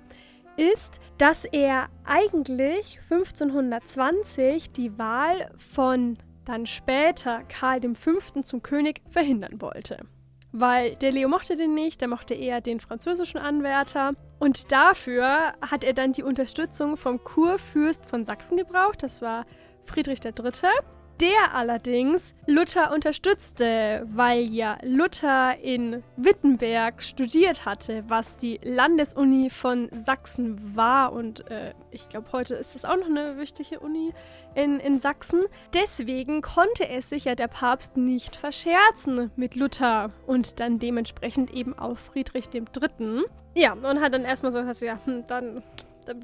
ist, 0.55 1.01
dass 1.17 1.45
er 1.45 1.89
eigentlich 2.05 2.99
1520 3.09 4.71
die 4.71 4.97
Wahl 4.97 5.51
von 5.57 6.17
dann 6.45 6.65
später 6.65 7.43
Karl 7.43 7.81
V. 7.95 8.41
zum 8.41 8.63
König 8.63 9.01
verhindern 9.09 9.61
wollte. 9.61 9.99
Weil 10.51 10.95
der 10.95 11.11
Leo 11.11 11.29
mochte 11.29 11.55
den 11.55 11.73
nicht, 11.73 12.01
der 12.01 12.09
mochte 12.09 12.33
eher 12.33 12.59
den 12.59 12.79
französischen 12.79 13.37
Anwärter. 13.37 14.13
Und 14.39 14.71
dafür 14.71 15.53
hat 15.61 15.83
er 15.83 15.93
dann 15.93 16.11
die 16.11 16.23
Unterstützung 16.23 16.97
vom 16.97 17.23
Kurfürst 17.23 18.05
von 18.05 18.25
Sachsen 18.25 18.57
gebraucht, 18.57 19.03
das 19.03 19.21
war 19.21 19.45
Friedrich 19.85 20.19
III., 20.25 20.71
der 21.21 21.53
allerdings 21.53 22.33
Luther 22.47 22.91
unterstützte, 22.91 24.07
weil 24.11 24.41
ja 24.41 24.79
Luther 24.81 25.57
in 25.59 26.01
Wittenberg 26.17 27.03
studiert 27.03 27.65
hatte, 27.65 28.03
was 28.07 28.35
die 28.37 28.59
Landesuni 28.63 29.51
von 29.51 29.89
Sachsen 30.03 30.75
war. 30.75 31.13
Und 31.13 31.49
äh, 31.51 31.73
ich 31.91 32.09
glaube, 32.09 32.31
heute 32.31 32.55
ist 32.55 32.75
es 32.75 32.85
auch 32.85 32.97
noch 32.97 33.05
eine 33.05 33.37
wichtige 33.37 33.79
Uni 33.79 34.13
in, 34.55 34.79
in 34.79 34.99
Sachsen. 34.99 35.43
Deswegen 35.75 36.41
konnte 36.41 36.89
es 36.89 37.09
sich 37.09 37.25
ja 37.25 37.35
der 37.35 37.47
Papst 37.47 37.97
nicht 37.97 38.35
verscherzen 38.35 39.29
mit 39.35 39.55
Luther 39.55 40.09
und 40.25 40.59
dann 40.59 40.79
dementsprechend 40.79 41.53
eben 41.53 41.77
auch 41.77 41.97
Friedrich 41.97 42.49
III. 42.51 43.25
Ja, 43.53 43.73
und 43.73 44.01
hat 44.01 44.13
dann 44.13 44.23
erstmal 44.23 44.51
so, 44.51 44.59
also, 44.59 44.85
ja, 44.85 44.97
hm, 45.05 45.25
dann 45.27 45.61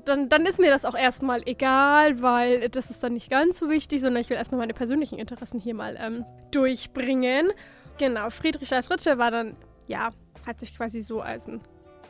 dann, 0.06 0.30
dann 0.30 0.46
ist 0.46 0.60
mir 0.60 0.70
das 0.70 0.86
auch 0.86 0.96
erstmal 0.96 1.44
egal, 1.46 2.22
weil 2.22 2.70
das 2.70 2.90
ist 2.90 3.04
dann 3.04 3.14
nicht 3.14 3.30
ganz 3.30 3.60
so 3.60 3.70
wichtig, 3.70 4.02
sondern 4.02 4.22
ich 4.22 4.30
will 4.30 4.38
erstmal 4.38 4.60
meine 4.60 4.74
persönlichen 4.74 5.20
Interessen 5.20 5.60
hier 5.60 5.74
mal 5.74 5.98
ähm, 6.00 6.26
durchbringen. 6.52 7.52
Genau, 7.98 8.30
Friedrich 8.30 8.72
III. 8.72 9.18
war 9.18 9.32
dann, 9.32 9.56
ja, 9.88 10.12
hat 10.46 10.60
sich 10.60 10.76
quasi 10.76 11.02
so 11.02 11.22
als 11.22 11.48
ein 11.48 11.62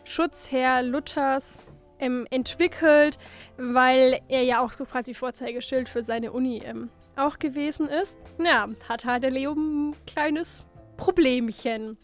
Schutzherr 0.04 0.84
Luthers 0.84 1.60
ähm, 2.00 2.28
entwickelt, 2.30 3.18
weil 3.58 4.20
er 4.28 4.44
ja 4.44 4.62
auch 4.62 4.72
so 4.72 4.86
quasi 4.86 5.14
Vorzeigeschild 5.14 5.90
für 5.90 6.04
seine 6.04 6.32
Uni 6.32 6.62
ähm, 6.64 6.90
auch 7.16 7.40
gewesen 7.40 7.90
ist. 7.90 8.18
Ja, 8.40 8.70
hat 8.88 9.06
halt 9.06 9.24
der 9.24 9.32
Leo 9.32 9.54
ein 9.54 9.96
kleines 10.06 10.64
Problemchen. 10.98 11.98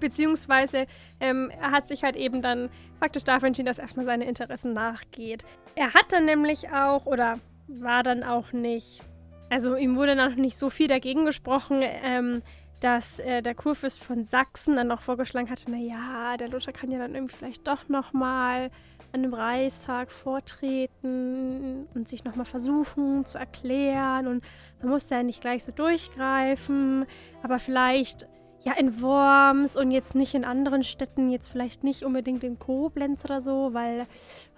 Beziehungsweise 0.00 0.86
ähm, 1.20 1.50
er 1.60 1.70
hat 1.70 1.88
sich 1.88 2.04
halt 2.04 2.16
eben 2.16 2.42
dann 2.42 2.70
faktisch 2.98 3.24
dafür 3.24 3.48
entschieden, 3.48 3.66
dass 3.66 3.78
erstmal 3.78 4.06
seine 4.06 4.24
Interessen 4.24 4.72
nachgeht. 4.72 5.44
Er 5.74 5.94
hat 5.94 6.12
dann 6.12 6.24
nämlich 6.24 6.70
auch, 6.70 7.06
oder 7.06 7.38
war 7.68 8.02
dann 8.02 8.22
auch 8.22 8.52
nicht, 8.52 9.02
also 9.50 9.76
ihm 9.76 9.96
wurde 9.96 10.16
noch 10.16 10.34
nicht 10.34 10.56
so 10.56 10.70
viel 10.70 10.88
dagegen 10.88 11.24
gesprochen, 11.24 11.82
ähm, 11.82 12.42
dass 12.80 13.18
äh, 13.18 13.42
der 13.42 13.54
Kurfürst 13.54 14.02
von 14.02 14.24
Sachsen 14.24 14.76
dann 14.76 14.86
noch 14.86 15.02
vorgeschlagen 15.02 15.50
hatte, 15.50 15.70
naja, 15.70 16.36
der 16.36 16.48
Luther 16.48 16.72
kann 16.72 16.90
ja 16.90 16.98
dann 16.98 17.14
irgendwie 17.14 17.34
vielleicht 17.34 17.66
doch 17.66 17.88
nochmal 17.88 18.70
an 19.12 19.22
dem 19.22 19.34
Reichstag 19.34 20.10
vortreten 20.10 21.86
und 21.94 22.08
sich 22.08 22.24
nochmal 22.24 22.44
versuchen 22.44 23.24
zu 23.24 23.38
erklären 23.38 24.26
und 24.26 24.44
man 24.80 24.90
muss 24.90 25.06
da 25.06 25.22
nicht 25.22 25.40
gleich 25.40 25.64
so 25.64 25.72
durchgreifen, 25.72 27.06
aber 27.42 27.58
vielleicht 27.58 28.26
ja, 28.68 28.74
in 28.74 29.00
Worms 29.00 29.76
und 29.76 29.90
jetzt 29.90 30.14
nicht 30.14 30.34
in 30.34 30.44
anderen 30.44 30.82
Städten, 30.82 31.30
jetzt 31.30 31.48
vielleicht 31.48 31.84
nicht 31.84 32.02
unbedingt 32.04 32.44
in 32.44 32.58
Koblenz 32.58 33.24
oder 33.24 33.40
so, 33.40 33.72
weil, 33.72 34.06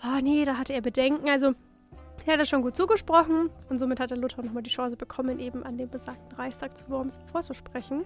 oh 0.03 0.21
nee, 0.21 0.45
da 0.45 0.59
hatte 0.59 0.73
er 0.73 0.81
Bedenken. 0.81 1.29
Also, 1.29 1.53
er 2.27 2.33
hat 2.33 2.41
das 2.41 2.49
schon 2.49 2.63
gut 2.63 2.75
zugesprochen 2.75 3.51
und 3.69 3.79
somit 3.79 4.01
hat 4.01 4.11
der 4.11 4.19
Luther 4.19 4.43
nochmal 4.43 4.65
die 4.65 4.71
Chance 4.71 4.97
bekommen, 4.97 5.39
eben 5.39 5.63
an 5.63 5.77
dem 5.77 5.89
besagten 5.89 6.37
Reichstag 6.37 6.77
zu 6.77 6.91
Worms 6.91 7.21
vorzusprechen. 7.31 8.05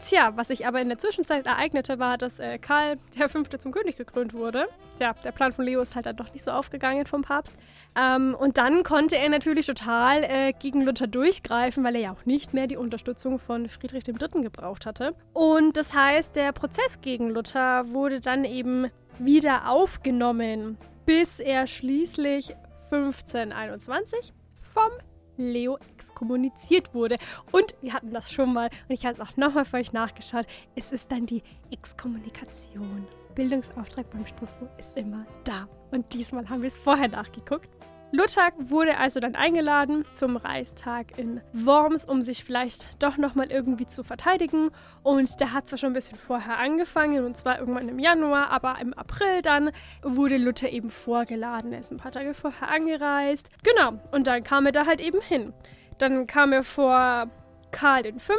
Tja, 0.00 0.32
was 0.36 0.48
sich 0.48 0.66
aber 0.66 0.80
in 0.80 0.88
der 0.88 0.98
Zwischenzeit 0.98 1.46
ereignete, 1.46 1.98
war, 1.98 2.18
dass 2.18 2.38
äh, 2.38 2.58
Karl 2.58 2.98
V. 3.16 3.42
zum 3.58 3.72
König 3.72 3.96
gekrönt 3.96 4.32
wurde. 4.32 4.68
Tja, 4.96 5.14
der 5.24 5.32
Plan 5.32 5.52
von 5.52 5.64
Leo 5.64 5.80
ist 5.80 5.96
halt 5.96 6.06
dann 6.06 6.16
doch 6.16 6.32
nicht 6.32 6.44
so 6.44 6.50
aufgegangen 6.50 7.06
vom 7.06 7.22
Papst. 7.22 7.54
Ähm, 7.96 8.36
und 8.38 8.58
dann 8.58 8.84
konnte 8.84 9.16
er 9.16 9.28
natürlich 9.28 9.66
total 9.66 10.22
äh, 10.22 10.52
gegen 10.52 10.82
Luther 10.82 11.06
durchgreifen, 11.06 11.82
weil 11.82 11.96
er 11.96 12.00
ja 12.00 12.12
auch 12.12 12.26
nicht 12.26 12.54
mehr 12.54 12.66
die 12.66 12.76
Unterstützung 12.76 13.38
von 13.38 13.68
Friedrich 13.68 14.06
III. 14.06 14.42
gebraucht 14.42 14.86
hatte. 14.86 15.14
Und 15.32 15.76
das 15.76 15.92
heißt, 15.92 16.36
der 16.36 16.52
Prozess 16.52 17.00
gegen 17.00 17.30
Luther 17.30 17.90
wurde 17.90 18.20
dann 18.20 18.44
eben 18.44 18.90
wieder 19.18 19.68
aufgenommen, 19.68 20.78
bis 21.06 21.40
er 21.40 21.66
schließlich 21.66 22.54
1521 22.90 24.32
vom 24.72 24.90
Leo 25.38 25.78
exkommuniziert 25.96 26.94
wurde. 26.94 27.16
Und 27.52 27.74
wir 27.80 27.94
hatten 27.94 28.12
das 28.12 28.30
schon 28.30 28.52
mal 28.52 28.68
und 28.88 28.94
ich 28.94 29.06
habe 29.06 29.14
es 29.14 29.20
auch 29.20 29.36
nochmal 29.36 29.64
für 29.64 29.78
euch 29.78 29.92
nachgeschaut. 29.92 30.46
Es 30.74 30.92
ist 30.92 31.10
dann 31.10 31.26
die 31.26 31.42
Exkommunikation. 31.70 33.06
Bildungsauftrag 33.34 34.10
beim 34.10 34.26
Stufo 34.26 34.68
ist 34.78 34.96
immer 34.96 35.24
da. 35.44 35.68
Und 35.90 36.12
diesmal 36.12 36.48
haben 36.48 36.62
wir 36.62 36.68
es 36.68 36.76
vorher 36.76 37.08
nachgeguckt. 37.08 37.70
Luther 38.10 38.52
wurde 38.58 38.96
also 38.96 39.20
dann 39.20 39.34
eingeladen 39.34 40.06
zum 40.12 40.38
Reichstag 40.38 41.18
in 41.18 41.42
Worms, 41.52 42.06
um 42.06 42.22
sich 42.22 42.42
vielleicht 42.42 43.02
doch 43.02 43.18
nochmal 43.18 43.50
irgendwie 43.50 43.86
zu 43.86 44.02
verteidigen. 44.02 44.70
Und 45.02 45.38
der 45.40 45.52
hat 45.52 45.68
zwar 45.68 45.78
schon 45.78 45.90
ein 45.90 45.94
bisschen 45.94 46.16
vorher 46.16 46.58
angefangen, 46.58 47.26
und 47.26 47.36
zwar 47.36 47.58
irgendwann 47.58 47.88
im 47.88 47.98
Januar, 47.98 48.48
aber 48.48 48.76
im 48.80 48.94
April 48.94 49.42
dann 49.42 49.72
wurde 50.02 50.38
Luther 50.38 50.70
eben 50.70 50.90
vorgeladen. 50.90 51.72
Er 51.72 51.80
ist 51.80 51.92
ein 51.92 51.98
paar 51.98 52.12
Tage 52.12 52.32
vorher 52.32 52.70
angereist. 52.70 53.50
Genau, 53.62 54.00
und 54.10 54.26
dann 54.26 54.42
kam 54.42 54.64
er 54.64 54.72
da 54.72 54.86
halt 54.86 55.02
eben 55.02 55.20
hin. 55.20 55.52
Dann 55.98 56.26
kam 56.26 56.54
er 56.54 56.62
vor 56.62 57.30
Karl 57.72 58.14
V. 58.18 58.32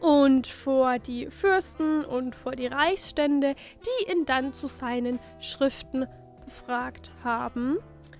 und 0.00 0.48
vor 0.48 0.98
die 0.98 1.30
Fürsten 1.30 2.04
und 2.04 2.34
vor 2.34 2.56
die 2.56 2.66
Reichsstände, 2.66 3.54
die 3.86 4.12
ihn 4.12 4.24
dann 4.26 4.52
zu 4.52 4.66
seinen 4.66 5.20
Schriften 5.38 6.08
befragt 6.44 7.12
haben 7.22 7.78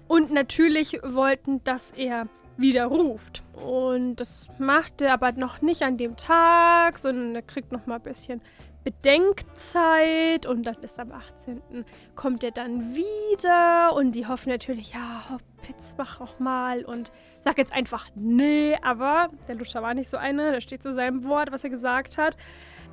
und 0.09 0.33
natürlich 0.33 1.01
wollten, 1.03 1.62
dass 1.64 1.90
er 1.93 2.29
widerruft. 2.57 3.43
Und 3.55 4.17
das 4.17 4.47
macht 4.59 5.03
er 5.03 5.12
aber 5.12 5.33
noch 5.33 5.61
nicht 5.62 5.83
an 5.83 5.97
dem 5.97 6.17
Tag, 6.17 6.99
sondern 6.99 7.35
er 7.35 7.43
kriegt 7.43 7.73
noch 7.73 7.87
mal 7.87 7.97
ein 7.97 8.03
bisschen 8.03 8.40
Bedenkzeit 8.85 10.45
und 10.45 10.64
dann 10.64 10.77
ist 10.83 11.01
am 11.01 11.11
18. 11.11 11.87
kommt 12.14 12.45
er 12.45 12.51
dann 12.51 12.95
wieder 12.95 13.95
und 13.95 14.12
die 14.12 14.27
hoffen 14.27 14.51
natürlich, 14.51 14.93
ja, 14.93 15.38
Pitz, 15.62 15.95
mach 15.97 16.21
auch 16.21 16.38
mal 16.38 16.85
und 16.85 17.11
sag 17.40 17.57
jetzt 17.57 17.73
einfach 17.73 18.11
nee, 18.14 18.77
aber 18.83 19.31
der 19.49 19.55
Luscher 19.55 19.83
war 19.83 19.95
nicht 19.95 20.11
so 20.11 20.19
einer, 20.19 20.53
der 20.53 20.61
steht 20.61 20.83
zu 20.83 20.93
seinem 20.93 21.25
Wort, 21.25 21.51
was 21.51 21.64
er 21.64 21.71
gesagt 21.71 22.19
hat. 22.19 22.37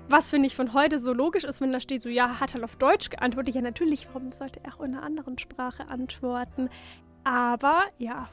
Was 0.09 0.29
finde 0.29 0.47
ich 0.47 0.55
von 0.55 0.73
heute 0.73 0.99
so 0.99 1.13
logisch 1.13 1.45
ist, 1.45 1.61
wenn 1.61 1.71
da 1.71 1.79
steht 1.79 2.01
so, 2.01 2.09
ja, 2.09 2.39
hat 2.39 2.53
er 2.53 2.63
auf 2.63 2.75
Deutsch 2.75 3.09
geantwortet? 3.09 3.55
Ja, 3.55 3.61
natürlich, 3.61 4.07
warum 4.07 4.31
sollte 4.31 4.59
er 4.63 4.75
auch 4.75 4.81
in 4.81 4.93
einer 4.93 5.03
anderen 5.03 5.37
Sprache 5.37 5.87
antworten? 5.87 6.69
Aber 7.23 7.85
ja, 7.97 8.27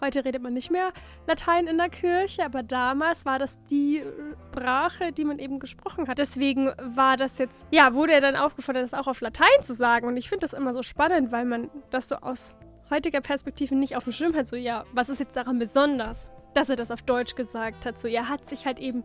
heute 0.00 0.24
redet 0.24 0.42
man 0.42 0.52
nicht 0.52 0.70
mehr 0.70 0.92
Latein 1.26 1.66
in 1.66 1.78
der 1.78 1.88
Kirche, 1.88 2.44
aber 2.44 2.62
damals 2.62 3.24
war 3.24 3.38
das 3.38 3.56
die 3.70 4.02
Sprache, 4.50 5.12
die 5.12 5.24
man 5.24 5.38
eben 5.38 5.58
gesprochen 5.58 6.08
hat. 6.08 6.18
Deswegen 6.18 6.72
war 6.78 7.16
das 7.16 7.38
jetzt, 7.38 7.64
ja, 7.70 7.94
wurde 7.94 8.12
er 8.12 8.20
dann 8.20 8.36
aufgefordert, 8.36 8.82
das 8.82 8.94
auch 8.94 9.06
auf 9.06 9.20
Latein 9.20 9.62
zu 9.62 9.74
sagen. 9.74 10.06
Und 10.06 10.16
ich 10.16 10.28
finde 10.28 10.40
das 10.40 10.52
immer 10.52 10.74
so 10.74 10.82
spannend, 10.82 11.32
weil 11.32 11.46
man 11.46 11.70
das 11.90 12.08
so 12.08 12.16
aus 12.16 12.54
heutiger 12.90 13.20
Perspektive 13.20 13.74
nicht 13.74 13.96
auf 13.96 14.04
dem 14.04 14.12
Schirm 14.12 14.34
hat. 14.34 14.46
So, 14.46 14.56
ja, 14.56 14.84
was 14.92 15.08
ist 15.08 15.20
jetzt 15.20 15.36
daran 15.36 15.58
besonders, 15.58 16.30
dass 16.52 16.68
er 16.68 16.76
das 16.76 16.90
auf 16.90 17.02
Deutsch 17.02 17.34
gesagt 17.34 17.86
hat? 17.86 17.98
So, 17.98 18.08
er 18.08 18.28
hat 18.28 18.46
sich 18.46 18.66
halt 18.66 18.78
eben 18.78 19.04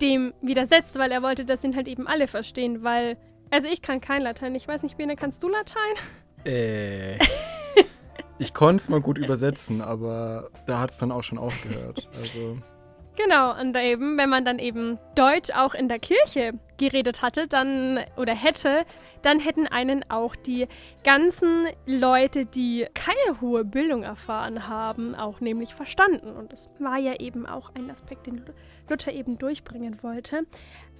dem 0.00 0.34
widersetzt, 0.42 0.98
weil 0.98 1.12
er 1.12 1.22
wollte, 1.22 1.44
dass 1.44 1.64
ihn 1.64 1.76
halt 1.76 1.88
eben 1.88 2.06
alle 2.06 2.26
verstehen, 2.26 2.82
weil, 2.82 3.16
also 3.50 3.68
ich 3.68 3.82
kann 3.82 4.00
kein 4.00 4.22
Latein. 4.22 4.54
Ich 4.54 4.66
weiß 4.66 4.82
nicht, 4.82 4.96
Bene, 4.96 5.16
kannst 5.16 5.42
du 5.42 5.48
Latein? 5.48 5.94
Äh. 6.44 7.18
Ich 8.38 8.52
konnte 8.52 8.82
es 8.82 8.88
mal 8.88 9.00
gut 9.00 9.16
übersetzen, 9.16 9.80
aber 9.80 10.50
da 10.66 10.78
hat 10.78 10.90
es 10.90 10.98
dann 10.98 11.10
auch 11.10 11.22
schon 11.22 11.38
aufgehört. 11.38 12.06
Also. 12.20 12.58
Genau, 13.16 13.58
und 13.58 13.74
eben, 13.76 14.18
wenn 14.18 14.28
man 14.28 14.44
dann 14.44 14.58
eben 14.58 14.98
Deutsch 15.14 15.50
auch 15.50 15.72
in 15.72 15.88
der 15.88 15.98
Kirche 15.98 16.52
geredet 16.76 17.22
hatte, 17.22 17.46
dann 17.48 18.00
oder 18.18 18.34
hätte, 18.34 18.84
dann 19.22 19.40
hätten 19.40 19.66
einen 19.66 20.04
auch 20.10 20.36
die 20.36 20.68
ganzen 21.02 21.66
Leute, 21.86 22.44
die 22.44 22.86
keine 22.92 23.40
hohe 23.40 23.64
Bildung 23.64 24.02
erfahren 24.02 24.68
haben, 24.68 25.14
auch 25.14 25.40
nämlich 25.40 25.74
verstanden. 25.74 26.32
Und 26.32 26.52
das 26.52 26.68
war 26.78 26.98
ja 26.98 27.14
eben 27.18 27.46
auch 27.46 27.74
ein 27.74 27.90
Aspekt, 27.90 28.26
den 28.26 28.44
Luther 28.88 29.12
eben 29.12 29.38
durchbringen 29.38 30.02
wollte. 30.02 30.46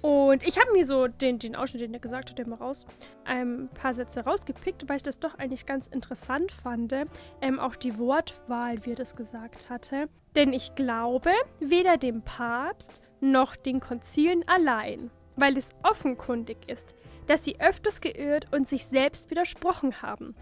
Und 0.01 0.43
ich 0.43 0.59
habe 0.59 0.71
mir 0.73 0.85
so 0.85 1.07
den, 1.07 1.39
den 1.39 1.55
Ausschnitt, 1.55 1.81
den 1.81 1.93
er 1.93 1.99
gesagt 1.99 2.29
hat, 2.29 2.47
mal 2.47 2.55
raus, 2.55 2.85
ein 3.25 3.69
paar 3.73 3.93
Sätze 3.93 4.21
rausgepickt, 4.21 4.87
weil 4.87 4.97
ich 4.97 5.03
das 5.03 5.19
doch 5.19 5.35
eigentlich 5.35 5.65
ganz 5.65 5.87
interessant 5.87 6.51
fand. 6.51 6.93
Ähm, 7.41 7.59
auch 7.59 7.75
die 7.75 7.97
Wortwahl, 7.97 8.85
wie 8.85 8.91
er 8.91 8.95
das 8.95 9.15
gesagt 9.15 9.69
hatte. 9.69 10.07
Denn 10.35 10.53
ich 10.53 10.75
glaube 10.75 11.31
weder 11.59 11.97
dem 11.97 12.21
Papst 12.21 13.01
noch 13.19 13.55
den 13.55 13.79
Konzilen 13.79 14.47
allein, 14.47 15.09
weil 15.35 15.57
es 15.57 15.71
offenkundig 15.81 16.57
ist, 16.67 16.93
dass 17.25 17.43
sie 17.43 17.59
öfters 17.59 18.01
geirrt 18.01 18.47
und 18.53 18.67
sich 18.67 18.85
selbst 18.85 19.31
widersprochen 19.31 20.01
haben. 20.01 20.35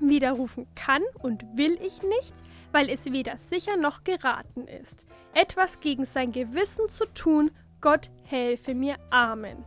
Widerrufen 0.00 0.66
kann 0.74 1.02
und 1.20 1.44
will 1.56 1.78
ich 1.82 2.02
nichts, 2.02 2.42
weil 2.72 2.90
es 2.90 3.10
weder 3.12 3.36
sicher 3.36 3.76
noch 3.76 4.04
geraten 4.04 4.66
ist, 4.66 5.06
etwas 5.34 5.80
gegen 5.80 6.04
sein 6.04 6.32
Gewissen 6.32 6.88
zu 6.88 7.06
tun 7.06 7.50
Gott 7.80 8.10
helfe 8.24 8.74
mir, 8.74 8.96
Amen. 9.10 9.64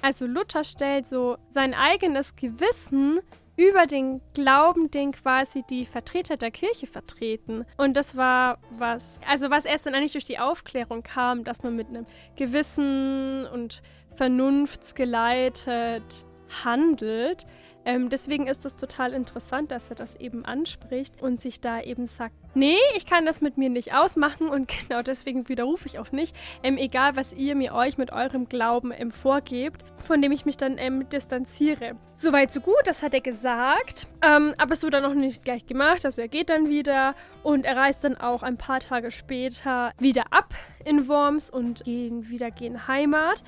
Also 0.00 0.26
Luther 0.26 0.64
stellt 0.64 1.06
so 1.06 1.36
sein 1.50 1.74
eigenes 1.74 2.36
Gewissen 2.36 3.20
über 3.56 3.86
den 3.86 4.20
Glauben, 4.32 4.90
den 4.90 5.12
quasi 5.12 5.62
die 5.68 5.86
Vertreter 5.86 6.36
der 6.36 6.50
Kirche 6.50 6.86
vertreten. 6.86 7.64
Und 7.76 7.96
das 7.96 8.16
war 8.16 8.58
was, 8.70 9.20
also 9.28 9.50
was 9.50 9.64
erst 9.64 9.86
dann 9.86 9.94
eigentlich 9.94 10.12
durch 10.12 10.24
die 10.24 10.38
Aufklärung 10.38 11.02
kam, 11.02 11.44
dass 11.44 11.62
man 11.62 11.76
mit 11.76 11.88
einem 11.88 12.06
Gewissen 12.36 13.46
und 13.46 13.82
vernunftsgeleitet 14.14 16.24
handelt. 16.64 17.46
Ähm, 17.84 18.10
deswegen 18.10 18.46
ist 18.46 18.64
es 18.64 18.76
total 18.76 19.12
interessant, 19.12 19.72
dass 19.72 19.90
er 19.90 19.96
das 19.96 20.14
eben 20.16 20.44
anspricht 20.44 21.20
und 21.20 21.40
sich 21.40 21.60
da 21.60 21.80
eben 21.80 22.06
sagt, 22.06 22.34
nee, 22.54 22.78
ich 22.96 23.06
kann 23.06 23.26
das 23.26 23.40
mit 23.40 23.58
mir 23.58 23.70
nicht 23.70 23.92
ausmachen 23.92 24.48
und 24.48 24.68
genau 24.88 25.02
deswegen 25.02 25.48
widerrufe 25.48 25.86
ich 25.86 25.98
auch 25.98 26.12
nicht. 26.12 26.36
Ähm, 26.62 26.78
egal, 26.78 27.16
was 27.16 27.32
ihr 27.32 27.56
mir 27.56 27.74
euch 27.74 27.98
mit 27.98 28.12
eurem 28.12 28.48
Glauben 28.48 28.92
ähm, 28.94 29.10
vorgebt, 29.10 29.84
von 29.98 30.22
dem 30.22 30.30
ich 30.30 30.44
mich 30.44 30.56
dann 30.56 30.78
ähm, 30.78 31.08
distanziere. 31.08 31.96
Soweit, 32.14 32.52
so 32.52 32.60
gut, 32.60 32.82
das 32.84 33.02
hat 33.02 33.14
er 33.14 33.20
gesagt. 33.20 34.06
Ähm, 34.22 34.54
aber 34.58 34.72
es 34.72 34.82
wurde 34.82 35.00
dann 35.00 35.02
noch 35.02 35.14
nicht 35.14 35.44
gleich 35.44 35.66
gemacht. 35.66 36.04
Also 36.04 36.20
er 36.20 36.28
geht 36.28 36.50
dann 36.50 36.68
wieder 36.68 37.14
und 37.42 37.66
er 37.66 37.76
reist 37.76 38.04
dann 38.04 38.16
auch 38.16 38.44
ein 38.44 38.58
paar 38.58 38.80
Tage 38.80 39.10
später 39.10 39.92
wieder 39.98 40.24
ab 40.30 40.54
in 40.84 41.08
Worms 41.08 41.50
und 41.50 41.84
gehen 41.84 42.28
wieder 42.28 42.50
gehen 42.50 42.86
Heimat. 42.86 43.42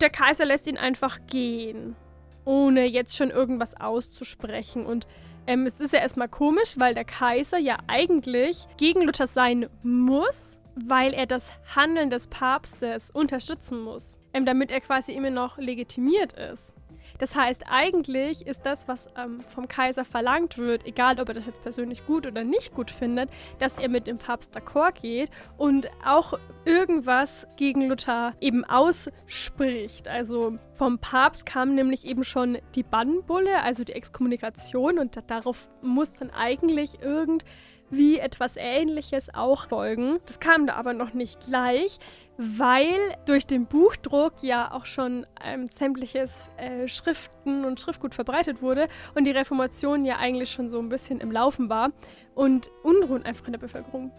Der 0.00 0.10
Kaiser 0.10 0.44
lässt 0.44 0.68
ihn 0.68 0.78
einfach 0.78 1.18
gehen 1.26 1.96
ohne 2.44 2.84
jetzt 2.84 3.16
schon 3.16 3.30
irgendwas 3.30 3.80
auszusprechen. 3.80 4.86
Und 4.86 5.06
ähm, 5.46 5.66
es 5.66 5.80
ist 5.80 5.92
ja 5.92 6.00
erstmal 6.00 6.28
komisch, 6.28 6.74
weil 6.76 6.94
der 6.94 7.04
Kaiser 7.04 7.58
ja 7.58 7.78
eigentlich 7.86 8.66
gegen 8.76 9.02
Luther 9.02 9.26
sein 9.26 9.68
muss, 9.82 10.58
weil 10.74 11.12
er 11.12 11.26
das 11.26 11.52
Handeln 11.74 12.10
des 12.10 12.26
Papstes 12.26 13.10
unterstützen 13.10 13.82
muss, 13.82 14.16
ähm, 14.32 14.46
damit 14.46 14.70
er 14.70 14.80
quasi 14.80 15.12
immer 15.12 15.30
noch 15.30 15.58
legitimiert 15.58 16.32
ist. 16.32 16.72
Das 17.20 17.36
heißt, 17.36 17.64
eigentlich 17.68 18.46
ist 18.46 18.64
das, 18.64 18.88
was 18.88 19.08
ähm, 19.14 19.42
vom 19.42 19.68
Kaiser 19.68 20.06
verlangt 20.06 20.56
wird, 20.56 20.86
egal 20.86 21.20
ob 21.20 21.28
er 21.28 21.34
das 21.34 21.44
jetzt 21.44 21.62
persönlich 21.62 22.06
gut 22.06 22.26
oder 22.26 22.44
nicht 22.44 22.74
gut 22.74 22.90
findet, 22.90 23.28
dass 23.58 23.76
er 23.76 23.90
mit 23.90 24.06
dem 24.06 24.16
Papst 24.16 24.56
d'accord 24.56 25.00
geht 25.02 25.30
und 25.58 25.90
auch 26.02 26.38
irgendwas 26.64 27.46
gegen 27.56 27.88
Luther 27.88 28.32
eben 28.40 28.64
ausspricht. 28.64 30.08
Also 30.08 30.58
vom 30.72 30.98
Papst 30.98 31.44
kam 31.44 31.74
nämlich 31.74 32.06
eben 32.06 32.24
schon 32.24 32.56
die 32.74 32.82
Bannbulle, 32.82 33.62
also 33.62 33.84
die 33.84 33.92
Exkommunikation 33.92 34.98
und 34.98 35.18
darauf 35.30 35.68
muss 35.82 36.14
dann 36.14 36.30
eigentlich 36.30 37.02
irgend 37.02 37.44
wie 37.90 38.18
etwas 38.18 38.54
Ähnliches 38.56 39.34
auch 39.34 39.68
folgen. 39.68 40.18
Das 40.24 40.40
kam 40.40 40.66
da 40.66 40.74
aber 40.74 40.92
noch 40.92 41.12
nicht 41.12 41.44
gleich, 41.44 41.98
weil 42.38 42.96
durch 43.26 43.46
den 43.46 43.66
Buchdruck 43.66 44.34
ja 44.42 44.72
auch 44.72 44.86
schon 44.86 45.26
ähm, 45.44 45.66
sämtliches 45.66 46.48
äh, 46.56 46.86
Schriften 46.88 47.64
und 47.64 47.80
Schriftgut 47.80 48.14
verbreitet 48.14 48.62
wurde 48.62 48.88
und 49.14 49.26
die 49.26 49.32
Reformation 49.32 50.04
ja 50.04 50.16
eigentlich 50.16 50.50
schon 50.50 50.68
so 50.68 50.78
ein 50.78 50.88
bisschen 50.88 51.20
im 51.20 51.30
Laufen 51.30 51.68
war 51.68 51.90
und 52.34 52.70
Unruhen 52.82 53.24
einfach 53.24 53.46
in 53.46 53.52
der 53.52 53.60
Bevölkerung 53.60 54.12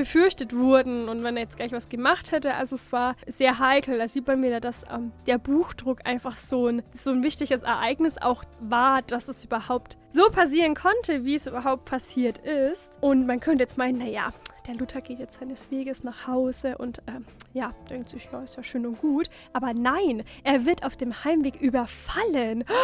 befürchtet 0.00 0.56
wurden 0.56 1.10
und 1.10 1.22
wenn 1.22 1.36
er 1.36 1.42
jetzt 1.42 1.58
gleich 1.58 1.72
was 1.72 1.90
gemacht 1.90 2.32
hätte. 2.32 2.54
Also 2.54 2.76
es 2.76 2.90
war 2.90 3.16
sehr 3.26 3.58
heikel. 3.58 3.98
Da 3.98 4.08
sieht 4.08 4.26
man 4.26 4.42
wieder, 4.42 4.58
dass 4.58 4.84
ähm, 4.90 5.12
der 5.26 5.36
Buchdruck 5.36 6.06
einfach 6.06 6.38
so 6.38 6.68
ein, 6.68 6.82
so 6.92 7.10
ein 7.10 7.22
wichtiges 7.22 7.60
Ereignis 7.60 8.16
auch 8.16 8.42
war, 8.60 9.02
dass 9.02 9.28
es 9.28 9.44
überhaupt 9.44 9.98
so 10.12 10.30
passieren 10.30 10.74
konnte, 10.74 11.26
wie 11.26 11.34
es 11.34 11.46
überhaupt 11.46 11.84
passiert 11.84 12.38
ist. 12.38 12.96
Und 13.02 13.26
man 13.26 13.40
könnte 13.40 13.62
jetzt 13.62 13.76
meinen, 13.76 13.98
naja, 13.98 14.32
der 14.66 14.74
Luther 14.76 15.02
geht 15.02 15.18
jetzt 15.18 15.38
seines 15.38 15.70
Weges 15.70 16.02
nach 16.02 16.26
Hause 16.26 16.78
und 16.78 17.02
ähm, 17.06 17.26
ja, 17.52 17.74
denkt 17.90 18.08
sich, 18.08 18.26
ja, 18.32 18.42
ist 18.42 18.56
ja 18.56 18.62
schön 18.62 18.86
und 18.86 18.98
gut. 19.00 19.28
Aber 19.52 19.74
nein, 19.74 20.24
er 20.44 20.64
wird 20.64 20.82
auf 20.82 20.96
dem 20.96 21.24
Heimweg 21.24 21.60
überfallen. 21.60 22.64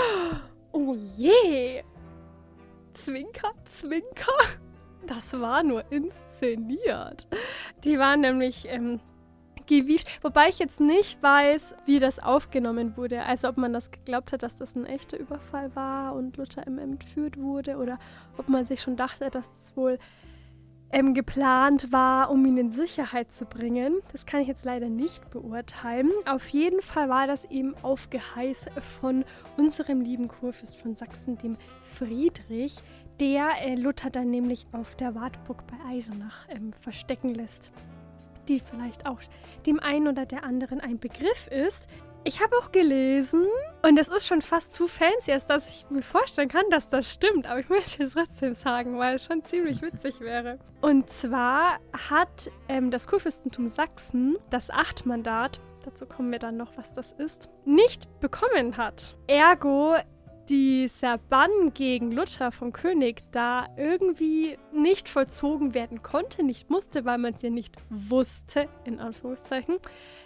Oh 0.72 0.94
je! 0.94 1.82
Zwinker, 2.92 3.52
Zwinker. 3.64 4.34
Das 5.06 5.38
war 5.40 5.62
nur 5.62 5.84
inszeniert. 5.90 7.26
Die 7.84 7.98
waren 7.98 8.20
nämlich 8.20 8.66
ähm, 8.68 9.00
gewieft. 9.66 10.08
Wobei 10.22 10.48
ich 10.48 10.58
jetzt 10.58 10.80
nicht 10.80 11.22
weiß, 11.22 11.74
wie 11.84 11.98
das 11.98 12.18
aufgenommen 12.18 12.96
wurde. 12.96 13.22
Also 13.22 13.48
ob 13.48 13.56
man 13.56 13.72
das 13.72 13.90
geglaubt 13.90 14.32
hat, 14.32 14.42
dass 14.42 14.56
das 14.56 14.74
ein 14.74 14.86
echter 14.86 15.18
Überfall 15.18 15.74
war 15.74 16.14
und 16.14 16.36
Luther 16.36 16.66
M. 16.66 16.78
entführt 16.78 17.38
wurde 17.38 17.76
oder 17.76 17.98
ob 18.36 18.48
man 18.48 18.64
sich 18.64 18.80
schon 18.80 18.96
dachte, 18.96 19.30
dass 19.30 19.48
das 19.50 19.76
wohl 19.76 19.98
ähm, 20.90 21.14
geplant 21.14 21.92
war, 21.92 22.30
um 22.30 22.46
ihn 22.46 22.56
in 22.56 22.70
Sicherheit 22.70 23.32
zu 23.32 23.44
bringen. 23.44 24.00
Das 24.12 24.24
kann 24.24 24.40
ich 24.40 24.48
jetzt 24.48 24.64
leider 24.64 24.88
nicht 24.88 25.30
beurteilen. 25.30 26.10
Auf 26.26 26.48
jeden 26.48 26.80
Fall 26.80 27.08
war 27.08 27.26
das 27.26 27.44
eben 27.46 27.74
auf 27.82 28.08
Geheiß 28.10 28.66
von 29.00 29.24
unserem 29.56 30.00
lieben 30.00 30.28
Kurfürst 30.28 30.80
von 30.80 30.94
Sachsen, 30.94 31.38
dem 31.38 31.56
Friedrich, 31.82 32.82
der 33.20 33.50
äh, 33.62 33.74
Luther 33.74 34.10
dann 34.10 34.30
nämlich 34.30 34.66
auf 34.72 34.94
der 34.96 35.14
Wartburg 35.14 35.64
bei 35.66 35.76
Eisenach 35.94 36.48
ähm, 36.48 36.72
verstecken 36.72 37.34
lässt. 37.34 37.70
Die 38.48 38.60
vielleicht 38.60 39.06
auch 39.06 39.20
dem 39.66 39.80
einen 39.80 40.08
oder 40.08 40.26
der 40.26 40.44
anderen 40.44 40.80
ein 40.80 40.98
Begriff 40.98 41.48
ist. 41.48 41.88
Ich 42.24 42.42
habe 42.42 42.56
auch 42.58 42.72
gelesen, 42.72 43.46
und 43.82 43.98
es 43.98 44.08
ist 44.08 44.26
schon 44.26 44.42
fast 44.42 44.72
zu 44.72 44.88
fancy, 44.88 45.30
als 45.30 45.46
dass 45.46 45.68
ich 45.68 45.86
mir 45.90 46.02
vorstellen 46.02 46.48
kann, 46.48 46.64
dass 46.70 46.88
das 46.88 47.12
stimmt, 47.12 47.46
aber 47.46 47.60
ich 47.60 47.68
möchte 47.68 48.02
es 48.02 48.14
trotzdem 48.14 48.54
sagen, 48.54 48.98
weil 48.98 49.14
es 49.14 49.24
schon 49.24 49.44
ziemlich 49.44 49.80
witzig 49.80 50.20
wäre. 50.20 50.58
Und 50.80 51.08
zwar 51.08 51.78
hat 52.10 52.50
ähm, 52.68 52.90
das 52.90 53.06
Kurfürstentum 53.06 53.68
Sachsen 53.68 54.36
das 54.50 54.70
Achtmandat, 54.70 55.60
dazu 55.84 56.04
kommen 56.04 56.32
wir 56.32 56.40
dann 56.40 56.56
noch, 56.56 56.76
was 56.76 56.92
das 56.94 57.12
ist, 57.12 57.48
nicht 57.64 58.18
bekommen 58.18 58.76
hat. 58.76 59.16
Ergo 59.28 59.94
dieser 60.48 61.18
Bann 61.18 61.72
gegen 61.74 62.12
Luther 62.12 62.52
vom 62.52 62.72
König 62.72 63.22
da 63.32 63.66
irgendwie 63.76 64.58
nicht 64.72 65.08
vollzogen 65.08 65.74
werden 65.74 66.02
konnte, 66.02 66.42
nicht 66.42 66.70
musste, 66.70 67.04
weil 67.04 67.18
man 67.18 67.34
es 67.34 67.42
ja 67.42 67.50
nicht 67.50 67.76
wusste, 67.90 68.68
in 68.84 69.00
Anführungszeichen. 69.00 69.76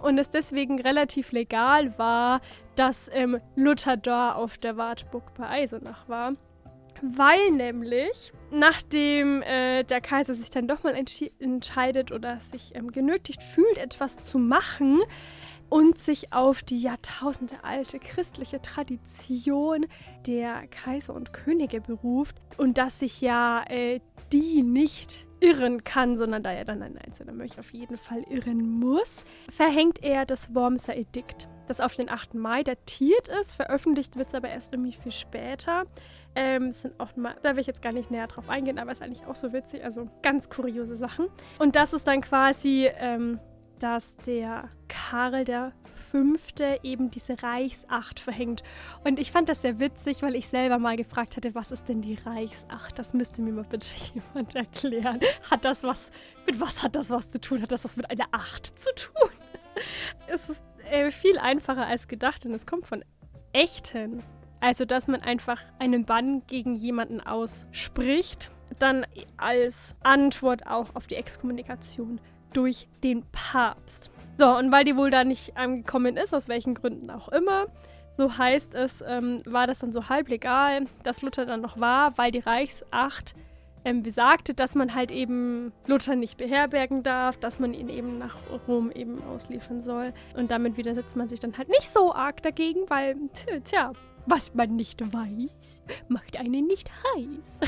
Und 0.02 0.18
es 0.18 0.30
deswegen 0.30 0.80
relativ 0.80 1.32
legal 1.32 1.98
war, 1.98 2.40
dass 2.74 3.10
ähm, 3.12 3.40
Luther 3.56 3.96
da 3.96 4.32
auf 4.32 4.58
der 4.58 4.76
Wartburg 4.76 5.34
bei 5.36 5.48
Eisenach 5.48 6.08
war. 6.08 6.34
Weil 7.02 7.50
nämlich, 7.52 8.32
nachdem 8.50 9.42
äh, 9.42 9.84
der 9.84 10.02
Kaiser 10.02 10.34
sich 10.34 10.50
dann 10.50 10.68
doch 10.68 10.82
mal 10.82 10.94
entscheidet 11.38 12.12
oder 12.12 12.38
sich 12.52 12.74
ähm, 12.74 12.92
genötigt 12.92 13.42
fühlt, 13.42 13.78
etwas 13.78 14.18
zu 14.18 14.38
machen, 14.38 15.00
und 15.70 15.98
sich 15.98 16.32
auf 16.32 16.62
die 16.62 16.80
jahrtausendealte 16.80 17.98
christliche 17.98 18.60
Tradition 18.60 19.86
der 20.26 20.66
Kaiser 20.66 21.14
und 21.14 21.32
Könige 21.32 21.80
beruft 21.80 22.36
und 22.58 22.76
dass 22.76 22.98
sich 22.98 23.20
ja 23.20 23.64
äh, 23.68 24.00
die 24.32 24.62
nicht 24.62 25.26
irren 25.40 25.84
kann, 25.84 26.18
sondern 26.18 26.42
da 26.42 26.52
er 26.52 26.66
dann 26.66 26.82
ein 26.82 26.98
einzelner 26.98 27.32
Mönch 27.32 27.58
auf 27.58 27.72
jeden 27.72 27.96
Fall 27.96 28.22
irren 28.28 28.78
muss, 28.78 29.24
verhängt 29.50 30.02
er 30.02 30.26
das 30.26 30.54
Wormser 30.54 30.96
Edikt, 30.96 31.48
das 31.66 31.80
auf 31.80 31.94
den 31.94 32.10
8. 32.10 32.34
Mai 32.34 32.62
datiert 32.62 33.28
ist. 33.40 33.54
Veröffentlicht 33.54 34.16
wird 34.16 34.28
es 34.28 34.34
aber 34.34 34.50
erst 34.50 34.74
irgendwie 34.74 34.92
viel 34.92 35.12
später. 35.12 35.84
Ähm, 36.34 36.72
sind 36.72 37.00
auch 37.00 37.16
mal, 37.16 37.36
da 37.42 37.54
will 37.54 37.60
ich 37.62 37.66
jetzt 37.66 37.80
gar 37.80 37.92
nicht 37.92 38.10
näher 38.10 38.26
drauf 38.26 38.50
eingehen, 38.50 38.78
aber 38.78 38.92
ist 38.92 39.02
eigentlich 39.02 39.26
auch 39.26 39.34
so 39.34 39.52
witzig, 39.52 39.82
also 39.82 40.08
ganz 40.22 40.50
kuriose 40.50 40.96
Sachen. 40.96 41.28
Und 41.58 41.74
das 41.74 41.92
ist 41.94 42.06
dann 42.06 42.20
quasi 42.20 42.88
ähm, 42.96 43.40
dass 43.80 44.16
der 44.18 44.68
Karl 45.10 45.44
der 45.44 45.72
Fünfte 46.12 46.78
eben 46.84 47.10
diese 47.10 47.42
Reichsacht 47.42 48.20
verhängt. 48.20 48.62
Und 49.02 49.18
ich 49.18 49.32
fand 49.32 49.48
das 49.48 49.62
sehr 49.62 49.80
witzig, 49.80 50.22
weil 50.22 50.36
ich 50.36 50.46
selber 50.46 50.78
mal 50.78 50.96
gefragt 50.96 51.36
hatte, 51.36 51.52
was 51.56 51.72
ist 51.72 51.88
denn 51.88 52.00
die 52.00 52.14
Reichsacht? 52.24 52.96
Das 52.96 53.12
müsste 53.12 53.42
mir 53.42 53.52
mal 53.52 53.64
bitte 53.64 53.88
jemand 54.14 54.54
erklären. 54.54 55.18
Hat 55.50 55.64
das 55.64 55.82
was, 55.82 56.12
mit 56.46 56.60
was 56.60 56.84
hat 56.84 56.94
das 56.94 57.10
was 57.10 57.28
zu 57.28 57.40
tun? 57.40 57.60
Hat 57.60 57.72
das 57.72 57.84
was 57.84 57.96
mit 57.96 58.08
einer 58.08 58.26
Acht 58.30 58.66
zu 58.66 58.94
tun? 58.94 59.30
es 60.28 60.48
ist 60.48 60.62
äh, 60.88 61.10
viel 61.10 61.38
einfacher 61.38 61.86
als 61.86 62.06
gedacht 62.06 62.46
und 62.46 62.54
es 62.54 62.64
kommt 62.64 62.86
von 62.86 63.04
echten. 63.52 64.22
Also, 64.60 64.84
dass 64.84 65.08
man 65.08 65.22
einfach 65.22 65.60
einen 65.80 66.04
Bann 66.04 66.46
gegen 66.46 66.76
jemanden 66.76 67.20
ausspricht, 67.20 68.52
dann 68.78 69.04
als 69.38 69.96
Antwort 70.04 70.68
auch 70.68 70.94
auf 70.94 71.08
die 71.08 71.16
Exkommunikation 71.16 72.20
durch 72.52 72.86
den 73.02 73.24
Papst. 73.32 74.12
So, 74.40 74.56
und 74.56 74.72
weil 74.72 74.84
die 74.84 74.96
wohl 74.96 75.10
da 75.10 75.22
nicht 75.22 75.54
angekommen 75.58 76.16
ist, 76.16 76.34
aus 76.34 76.48
welchen 76.48 76.72
Gründen 76.72 77.10
auch 77.10 77.28
immer, 77.28 77.66
so 78.16 78.38
heißt 78.38 78.74
es, 78.74 79.04
ähm, 79.06 79.42
war 79.44 79.66
das 79.66 79.80
dann 79.80 79.92
so 79.92 80.08
halb 80.08 80.30
legal, 80.30 80.86
dass 81.02 81.20
Luther 81.20 81.44
dann 81.44 81.60
noch 81.60 81.78
war, 81.78 82.16
weil 82.16 82.30
die 82.30 82.38
Reichsacht 82.38 83.34
ähm, 83.84 84.02
besagte, 84.02 84.54
dass 84.54 84.74
man 84.74 84.94
halt 84.94 85.10
eben 85.10 85.74
Luther 85.86 86.16
nicht 86.16 86.38
beherbergen 86.38 87.02
darf, 87.02 87.36
dass 87.36 87.58
man 87.58 87.74
ihn 87.74 87.90
eben 87.90 88.16
nach 88.16 88.34
Rom 88.66 88.90
eben 88.90 89.22
ausliefern 89.24 89.82
soll. 89.82 90.14
Und 90.34 90.50
damit 90.50 90.78
widersetzt 90.78 91.16
man 91.16 91.28
sich 91.28 91.38
dann 91.40 91.58
halt 91.58 91.68
nicht 91.68 91.92
so 91.92 92.14
arg 92.14 92.42
dagegen, 92.42 92.88
weil, 92.88 93.16
tja, 93.64 93.92
was 94.24 94.54
man 94.54 94.74
nicht 94.74 95.02
weiß, 95.12 95.82
macht 96.08 96.38
einen 96.38 96.66
nicht 96.66 96.88
heiß. 97.14 97.60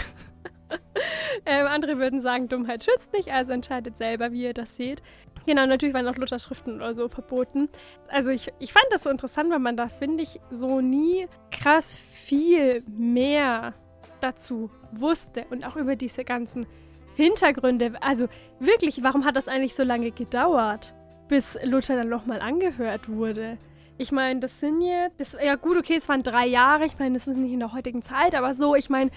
ähm, 1.44 1.66
andere 1.66 1.98
würden 1.98 2.22
sagen, 2.22 2.48
Dummheit 2.48 2.82
schützt 2.82 3.12
nicht, 3.12 3.30
also 3.30 3.52
entscheidet 3.52 3.98
selber, 3.98 4.32
wie 4.32 4.44
ihr 4.44 4.54
das 4.54 4.74
seht. 4.74 5.02
Genau, 5.46 5.66
natürlich 5.66 5.94
waren 5.94 6.06
auch 6.08 6.16
Luthers 6.16 6.44
Schriften 6.44 6.76
oder 6.76 6.94
so 6.94 7.08
verboten. 7.08 7.68
Also 8.08 8.30
ich, 8.30 8.52
ich 8.58 8.72
fand 8.72 8.86
das 8.90 9.02
so 9.04 9.10
interessant, 9.10 9.50
weil 9.50 9.58
man 9.58 9.76
da, 9.76 9.88
finde 9.88 10.22
ich, 10.22 10.40
so 10.50 10.80
nie 10.80 11.28
krass 11.50 11.92
viel 11.92 12.82
mehr 12.86 13.74
dazu 14.20 14.70
wusste 14.92 15.44
und 15.50 15.64
auch 15.64 15.76
über 15.76 15.96
diese 15.96 16.24
ganzen 16.24 16.66
Hintergründe. 17.16 17.92
Also 18.00 18.28
wirklich, 18.60 19.02
warum 19.02 19.24
hat 19.24 19.36
das 19.36 19.48
eigentlich 19.48 19.74
so 19.74 19.82
lange 19.82 20.12
gedauert, 20.12 20.94
bis 21.28 21.58
Luther 21.64 21.96
dann 21.96 22.08
nochmal 22.08 22.40
angehört 22.40 23.08
wurde? 23.08 23.58
Ich 23.98 24.12
meine, 24.12 24.40
das 24.40 24.60
sind 24.60 24.80
jetzt, 24.80 25.20
das, 25.20 25.36
ja 25.42 25.56
gut, 25.56 25.76
okay, 25.76 25.96
es 25.96 26.08
waren 26.08 26.22
drei 26.22 26.46
Jahre, 26.46 26.86
ich 26.86 26.98
meine, 26.98 27.14
das 27.14 27.26
ist 27.26 27.36
nicht 27.36 27.52
in 27.52 27.60
der 27.60 27.72
heutigen 27.72 28.02
Zeit, 28.02 28.34
aber 28.34 28.54
so, 28.54 28.74
ich 28.74 28.90
meine, 28.90 29.10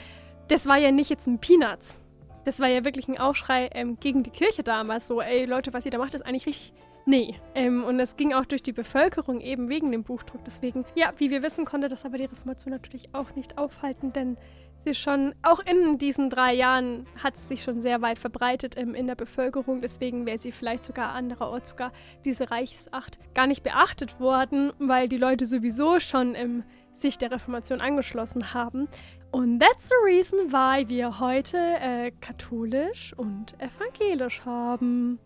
das 0.48 0.68
war 0.68 0.78
ja 0.78 0.92
nicht 0.92 1.10
jetzt 1.10 1.28
ein 1.28 1.40
Peanuts. 1.40 1.98
Das 2.46 2.60
war 2.60 2.68
ja 2.68 2.86
wirklich 2.86 3.08
ein 3.08 3.18
Aufschrei 3.18 3.70
ähm, 3.74 3.98
gegen 4.00 4.24
die 4.24 4.30
Kirche 4.30 4.64
damals. 4.64 5.08
So, 5.08 5.22
ey 5.22 5.46
Leute, 5.46 5.74
was 5.74 5.86
ihr 5.86 5.92
da 5.92 5.98
macht, 5.98 6.16
ist 6.16 6.26
eigentlich 6.26 6.46
richtig. 6.46 6.74
Nee. 7.06 7.36
Ähm, 7.54 7.84
und 7.84 8.00
es 8.00 8.16
ging 8.16 8.34
auch 8.34 8.46
durch 8.46 8.64
die 8.64 8.72
Bevölkerung 8.72 9.40
eben 9.40 9.70
wegen 9.70 9.92
dem 9.92 10.04
Buchdruck. 10.04 10.44
Deswegen, 10.44 10.86
ja, 10.96 11.14
wie 11.18 11.30
wir 11.30 11.44
wissen, 11.44 11.66
konnte 11.66 11.88
das 11.88 12.06
aber 12.06 12.18
die 12.18 12.26
Reformation 12.26 12.72
natürlich 12.72 13.14
auch 13.14 13.36
nicht 13.36 13.58
aufhalten, 13.58 14.12
denn 14.12 14.38
sie 14.84 14.96
schon, 14.96 15.36
auch 15.44 15.60
in 15.60 15.98
diesen 15.98 16.30
drei 16.30 16.54
Jahren 16.54 17.06
hat 17.24 17.36
es 17.36 17.48
sich 17.48 17.64
schon 17.64 17.82
sehr 17.82 18.02
weit 18.02 18.18
verbreitet 18.18 18.76
ähm, 18.78 18.96
in 18.96 19.08
der 19.08 19.16
Bevölkerung. 19.16 19.82
Deswegen 19.82 20.26
wäre 20.26 20.40
sie 20.40 20.52
vielleicht 20.52 20.84
sogar 20.84 21.14
andererorts 21.14 21.70
sogar 21.72 21.92
diese 22.24 22.50
Reichsacht 22.50 23.20
gar 23.36 23.46
nicht 23.46 23.64
beachtet 23.64 24.20
worden, 24.20 24.74
weil 24.80 25.08
die 25.08 25.18
Leute 25.18 25.46
sowieso 25.46 26.00
schon 26.00 26.34
ähm, 26.34 26.64
sich 26.94 27.18
der 27.18 27.32
Reformation 27.32 27.82
angeschlossen 27.82 28.54
haben. 28.54 28.88
Und 29.32 29.60
that's 29.60 29.90
the 29.90 29.96
reason 30.06 30.52
why 30.52 30.88
wir 30.88 31.20
heute 31.20 31.58
äh, 31.58 32.12
katholisch 32.22 33.14
und 33.18 33.54
evangelisch 33.60 34.42
haben. 34.46 35.20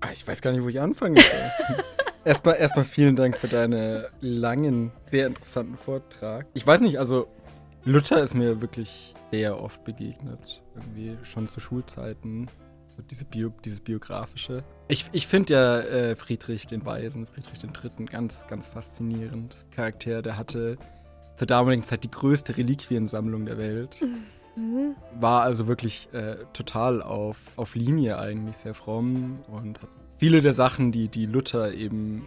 Ah, 0.00 0.08
Ich 0.12 0.26
weiß 0.26 0.42
gar 0.42 0.52
nicht, 0.52 0.62
wo 0.62 0.68
ich 0.68 0.80
anfangen 0.80 1.16
soll. 1.16 1.76
erstmal, 2.24 2.56
erstmal 2.56 2.84
vielen 2.84 3.16
Dank 3.16 3.38
für 3.38 3.48
deinen 3.48 4.04
langen, 4.20 4.92
sehr 5.00 5.26
interessanten 5.26 5.76
Vortrag. 5.76 6.46
Ich 6.54 6.66
weiß 6.66 6.80
nicht, 6.80 6.98
also 6.98 7.26
Luther 7.84 8.22
ist 8.22 8.34
mir 8.34 8.60
wirklich 8.60 9.14
sehr 9.30 9.60
oft 9.60 9.82
begegnet. 9.84 10.62
Irgendwie 10.74 11.16
schon 11.22 11.48
zu 11.48 11.60
Schulzeiten. 11.60 12.48
So 12.96 13.02
diese 13.02 13.24
Bio, 13.24 13.52
dieses 13.64 13.80
biografische. 13.80 14.62
Ich, 14.88 15.06
ich 15.12 15.26
finde 15.26 15.54
ja 15.54 15.80
äh, 15.80 16.16
Friedrich 16.16 16.66
den 16.66 16.84
Weisen, 16.86 17.26
Friedrich 17.26 17.58
den 17.58 17.72
Dritten, 17.72 18.06
ganz, 18.06 18.46
ganz 18.46 18.68
faszinierend. 18.68 19.56
Charakter, 19.72 20.22
der 20.22 20.36
hatte 20.36 20.76
zur 21.36 21.46
damaligen 21.46 21.82
Zeit 21.82 22.04
die 22.04 22.10
größte 22.10 22.56
Reliquiensammlung 22.56 23.46
der 23.46 23.58
Welt. 23.58 24.00
Mhm. 24.56 24.94
War 25.18 25.42
also 25.42 25.66
wirklich 25.66 26.08
äh, 26.12 26.36
total 26.52 27.02
auf, 27.02 27.38
auf 27.56 27.74
Linie 27.74 28.18
eigentlich, 28.18 28.56
sehr 28.56 28.74
fromm 28.74 29.40
und 29.48 29.82
hat 29.82 29.88
viele 30.18 30.42
der 30.42 30.54
Sachen, 30.54 30.92
die, 30.92 31.08
die 31.08 31.26
Luther 31.26 31.74
eben 31.74 32.26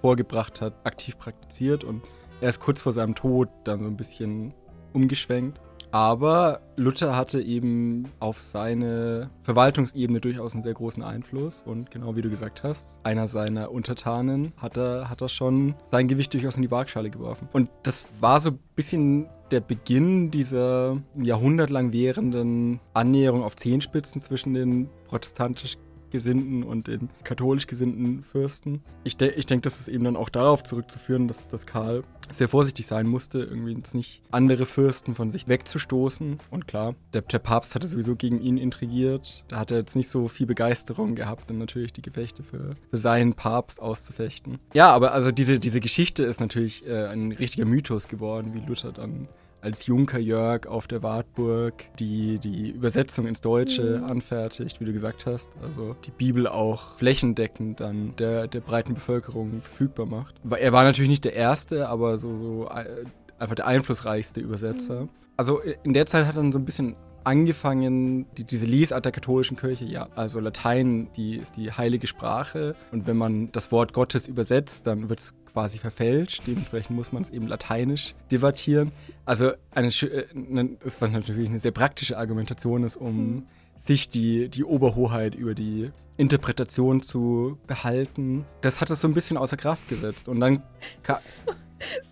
vorgebracht 0.00 0.60
hat, 0.60 0.74
aktiv 0.84 1.18
praktiziert 1.18 1.84
und 1.84 2.02
erst 2.40 2.60
kurz 2.60 2.80
vor 2.80 2.92
seinem 2.92 3.14
Tod 3.14 3.48
dann 3.64 3.80
so 3.80 3.86
ein 3.86 3.96
bisschen 3.96 4.54
umgeschwenkt. 4.92 5.60
Aber 5.90 6.60
Luther 6.76 7.16
hatte 7.16 7.40
eben 7.40 8.04
auf 8.20 8.38
seine 8.40 9.30
Verwaltungsebene 9.42 10.20
durchaus 10.20 10.52
einen 10.52 10.62
sehr 10.62 10.74
großen 10.74 11.02
Einfluss 11.02 11.62
und 11.64 11.90
genau 11.90 12.14
wie 12.14 12.22
du 12.22 12.30
gesagt 12.30 12.62
hast, 12.62 12.98
einer 13.04 13.26
seiner 13.26 13.70
Untertanen 13.70 14.52
hat 14.56 14.76
er, 14.76 15.08
hat 15.08 15.22
er 15.22 15.28
schon 15.28 15.74
sein 15.84 16.08
Gewicht 16.08 16.34
durchaus 16.34 16.56
in 16.56 16.62
die 16.62 16.70
Waagschale 16.70 17.10
geworfen. 17.10 17.48
Und 17.52 17.70
das 17.82 18.06
war 18.20 18.40
so 18.40 18.50
ein 18.50 18.58
bisschen 18.76 19.26
der 19.50 19.60
Beginn 19.60 20.30
dieser 20.30 20.98
jahrhundertlang 21.16 21.92
währenden 21.92 22.80
Annäherung 22.92 23.42
auf 23.42 23.56
Zehenspitzen 23.56 24.20
zwischen 24.20 24.52
den 24.52 24.90
protestantisch 25.06 25.78
Gesinnten 26.10 26.62
und 26.62 26.86
den 26.86 27.10
katholisch 27.24 27.66
gesinnten 27.66 28.22
Fürsten. 28.22 28.82
Ich, 29.04 29.16
de 29.16 29.34
ich 29.34 29.46
denke, 29.46 29.62
das 29.62 29.80
ist 29.80 29.88
eben 29.88 30.04
dann 30.04 30.16
auch 30.16 30.30
darauf 30.30 30.62
zurückzuführen, 30.62 31.28
dass, 31.28 31.48
dass 31.48 31.66
Karl 31.66 32.02
sehr 32.30 32.48
vorsichtig 32.48 32.86
sein 32.86 33.06
musste, 33.06 33.38
irgendwie 33.38 33.72
jetzt 33.72 33.94
nicht 33.94 34.22
andere 34.30 34.66
Fürsten 34.66 35.14
von 35.14 35.30
sich 35.30 35.48
wegzustoßen. 35.48 36.38
Und 36.50 36.68
klar, 36.68 36.94
der, 37.12 37.22
der 37.22 37.38
Papst 37.38 37.74
hatte 37.74 37.86
sowieso 37.86 38.16
gegen 38.16 38.40
ihn 38.40 38.58
intrigiert. 38.58 39.44
Da 39.48 39.58
hat 39.58 39.70
er 39.70 39.78
jetzt 39.78 39.96
nicht 39.96 40.08
so 40.08 40.28
viel 40.28 40.46
Begeisterung 40.46 41.14
gehabt, 41.14 41.50
dann 41.50 41.58
natürlich 41.58 41.92
die 41.92 42.02
Gefechte 42.02 42.42
für, 42.42 42.74
für 42.90 42.98
seinen 42.98 43.34
Papst 43.34 43.80
auszufechten. 43.80 44.58
Ja, 44.74 44.90
aber 44.90 45.12
also 45.12 45.30
diese, 45.30 45.58
diese 45.58 45.80
Geschichte 45.80 46.24
ist 46.24 46.40
natürlich 46.40 46.86
äh, 46.86 47.06
ein 47.06 47.32
richtiger 47.32 47.64
Mythos 47.64 48.08
geworden, 48.08 48.54
wie 48.54 48.60
Luther 48.60 48.92
dann 48.92 49.28
als 49.60 49.86
Junker 49.86 50.18
Jörg 50.18 50.66
auf 50.66 50.86
der 50.86 51.02
Wartburg 51.02 51.74
die, 51.98 52.38
die 52.38 52.70
Übersetzung 52.70 53.26
ins 53.26 53.40
Deutsche 53.40 53.98
Mhm. 53.98 54.04
anfertigt, 54.04 54.80
wie 54.80 54.84
du 54.84 54.92
gesagt 54.92 55.26
hast. 55.26 55.50
Also 55.62 55.96
die 56.04 56.10
Bibel 56.10 56.46
auch 56.46 56.96
flächendeckend 56.96 57.80
dann 57.80 58.14
der, 58.16 58.46
der 58.46 58.60
breiten 58.60 58.94
Bevölkerung 58.94 59.60
verfügbar 59.62 60.06
macht. 60.06 60.34
Er 60.58 60.72
war 60.72 60.84
natürlich 60.84 61.10
nicht 61.10 61.24
der 61.24 61.34
Erste, 61.34 61.88
aber 61.88 62.18
so, 62.18 62.36
so 62.38 62.68
äh, 62.68 63.04
einfach 63.38 63.54
der 63.54 63.66
einflussreichste 63.66 64.40
Übersetzer. 64.40 65.08
Also 65.36 65.60
in 65.82 65.92
der 65.92 66.06
Zeit 66.06 66.26
hat 66.26 66.36
dann 66.36 66.50
so 66.52 66.58
ein 66.58 66.64
bisschen 66.64 66.96
angefangen, 67.24 68.26
die, 68.36 68.44
diese 68.44 68.66
Lesart 68.66 69.04
der 69.04 69.12
katholischen 69.12 69.56
Kirche, 69.56 69.84
ja, 69.84 70.08
also 70.16 70.40
Latein, 70.40 71.08
die 71.16 71.36
ist 71.36 71.56
die 71.56 71.70
heilige 71.70 72.06
Sprache 72.06 72.74
und 72.90 73.06
wenn 73.06 73.16
man 73.16 73.52
das 73.52 73.70
Wort 73.70 73.92
Gottes 73.92 74.26
übersetzt, 74.26 74.86
dann 74.86 75.08
wird 75.08 75.20
es 75.20 75.34
quasi 75.58 75.78
verfälscht, 75.78 76.42
dementsprechend 76.46 76.94
muss 76.94 77.10
man 77.10 77.22
es 77.22 77.30
eben 77.30 77.48
lateinisch 77.48 78.14
debattieren. 78.30 78.92
Also 79.24 79.50
eine, 79.72 79.88
äh, 79.88 80.26
ne- 80.32 80.76
was 80.84 81.00
natürlich 81.00 81.48
eine 81.48 81.58
sehr 81.58 81.72
praktische 81.72 82.16
Argumentation 82.16 82.84
ist, 82.84 82.96
um 82.96 83.48
sich 83.76 84.08
die, 84.08 84.48
die 84.50 84.62
Oberhoheit 84.62 85.34
über 85.34 85.54
die 85.56 85.90
Interpretation 86.16 87.02
zu 87.02 87.58
behalten. 87.66 88.44
Das 88.60 88.80
hat 88.80 88.88
es 88.90 89.00
so 89.00 89.08
ein 89.08 89.14
bisschen 89.14 89.36
außer 89.36 89.56
Kraft 89.56 89.88
gesetzt 89.88 90.28
und 90.28 90.38
dann 90.38 90.62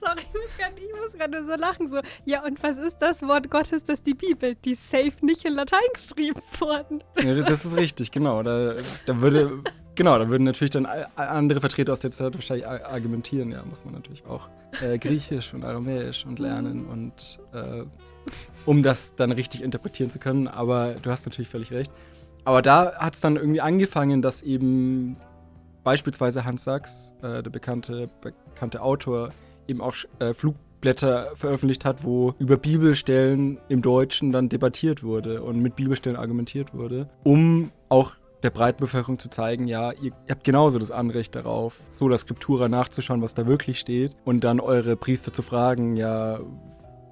Sorry, 0.00 0.22
ich 0.76 0.92
muss 1.00 1.12
gerade 1.12 1.44
so 1.44 1.54
lachen. 1.54 1.88
So, 1.88 2.00
ja, 2.24 2.44
und 2.44 2.60
was 2.64 2.76
ist 2.78 2.96
das 2.98 3.22
Wort 3.22 3.48
Gottes, 3.48 3.84
das 3.84 4.02
die 4.02 4.14
Bibel? 4.14 4.56
Die 4.64 4.74
safe 4.74 5.12
nicht 5.22 5.44
in 5.44 5.52
Latein 5.54 5.80
geschrieben 5.92 6.40
worden. 6.58 7.02
Ja, 7.22 7.42
das 7.42 7.64
ist 7.64 7.76
richtig, 7.76 8.10
genau. 8.10 8.42
Da, 8.42 8.74
da 9.06 9.20
würde, 9.20 9.62
genau, 9.96 10.16
da 10.18 10.28
würden 10.28 10.44
natürlich 10.44 10.70
dann 10.70 10.86
andere 11.16 11.60
Vertreter 11.60 11.92
aus 11.92 12.00
der 12.00 12.12
Zeit 12.12 12.34
wahrscheinlich 12.34 12.68
ar- 12.68 12.84
argumentieren. 12.84 13.50
Ja, 13.50 13.64
muss 13.64 13.84
man 13.84 13.94
natürlich 13.94 14.24
auch 14.26 14.48
äh, 14.80 14.98
Griechisch 14.98 15.52
und 15.52 15.64
Aramäisch 15.64 16.24
und 16.24 16.38
lernen 16.38 16.86
und 16.86 17.40
äh, 17.52 17.82
um 18.64 18.82
das 18.82 19.16
dann 19.16 19.32
richtig 19.32 19.62
interpretieren 19.62 20.10
zu 20.10 20.20
können. 20.20 20.46
Aber 20.46 20.94
du 20.94 21.10
hast 21.10 21.26
natürlich 21.26 21.48
völlig 21.48 21.72
recht. 21.72 21.90
Aber 22.44 22.62
da 22.62 22.94
hat 22.94 23.14
es 23.14 23.20
dann 23.20 23.34
irgendwie 23.34 23.60
angefangen, 23.60 24.22
dass 24.22 24.42
eben 24.42 25.16
beispielsweise 25.82 26.44
Hans 26.44 26.62
Sachs, 26.64 27.14
äh, 27.22 27.42
der 27.42 27.50
bekannte, 27.50 28.08
bekannte 28.20 28.82
Autor, 28.82 29.30
eben 29.66 29.80
auch 29.80 29.94
äh, 30.20 30.32
Flugblätter 30.32 31.32
veröffentlicht 31.34 31.84
hat, 31.84 32.04
wo 32.04 32.34
über 32.38 32.56
Bibelstellen 32.56 33.58
im 33.68 33.82
Deutschen 33.82 34.30
dann 34.30 34.48
debattiert 34.48 35.02
wurde 35.02 35.42
und 35.42 35.60
mit 35.60 35.74
Bibelstellen 35.74 36.16
argumentiert 36.16 36.72
wurde, 36.72 37.08
um 37.24 37.72
auch 37.88 38.14
der 38.42 38.50
breiten 38.50 38.80
Bevölkerung 38.80 39.18
zu 39.18 39.28
zeigen, 39.28 39.66
ja, 39.66 39.92
ihr, 39.92 40.12
habt 40.28 40.44
genauso 40.44 40.78
das 40.78 40.90
Anrecht 40.90 41.34
darauf, 41.34 41.80
so 41.88 42.08
der 42.08 42.18
Skriptura 42.18 42.68
nachzuschauen, 42.68 43.22
was 43.22 43.34
da 43.34 43.46
wirklich 43.46 43.78
steht 43.78 44.14
und 44.24 44.44
dann 44.44 44.60
eure 44.60 44.96
Priester 44.96 45.32
zu 45.32 45.42
fragen, 45.42 45.96
ja, 45.96 46.40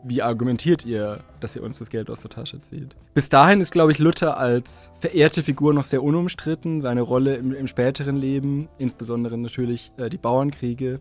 wie 0.07 0.21
argumentiert 0.21 0.85
ihr, 0.85 1.21
dass 1.41 1.57
ihr 1.57 1.63
uns 1.63 1.79
das 1.79 1.89
Geld 1.89 2.11
aus 2.11 2.21
der 2.21 2.31
Tasche 2.31 2.61
zieht? 2.61 2.95
Bis 3.15 3.31
dahin 3.31 3.61
ist, 3.61 3.73
glaube 3.73 3.91
ich, 3.91 3.99
Luther 3.99 4.37
als 4.37 4.93
verehrte 5.01 5.43
Figur 5.43 5.73
noch 5.73 5.85
sehr 5.85 6.03
unumstritten. 6.03 6.83
Seine 6.83 7.01
Rolle 7.01 7.37
im, 7.37 7.55
im 7.55 7.67
späteren 7.67 8.17
Leben, 8.17 8.69
insbesondere 8.77 9.39
natürlich 9.39 9.93
äh, 9.97 10.11
die 10.11 10.19
Bauernkriege, 10.19 11.01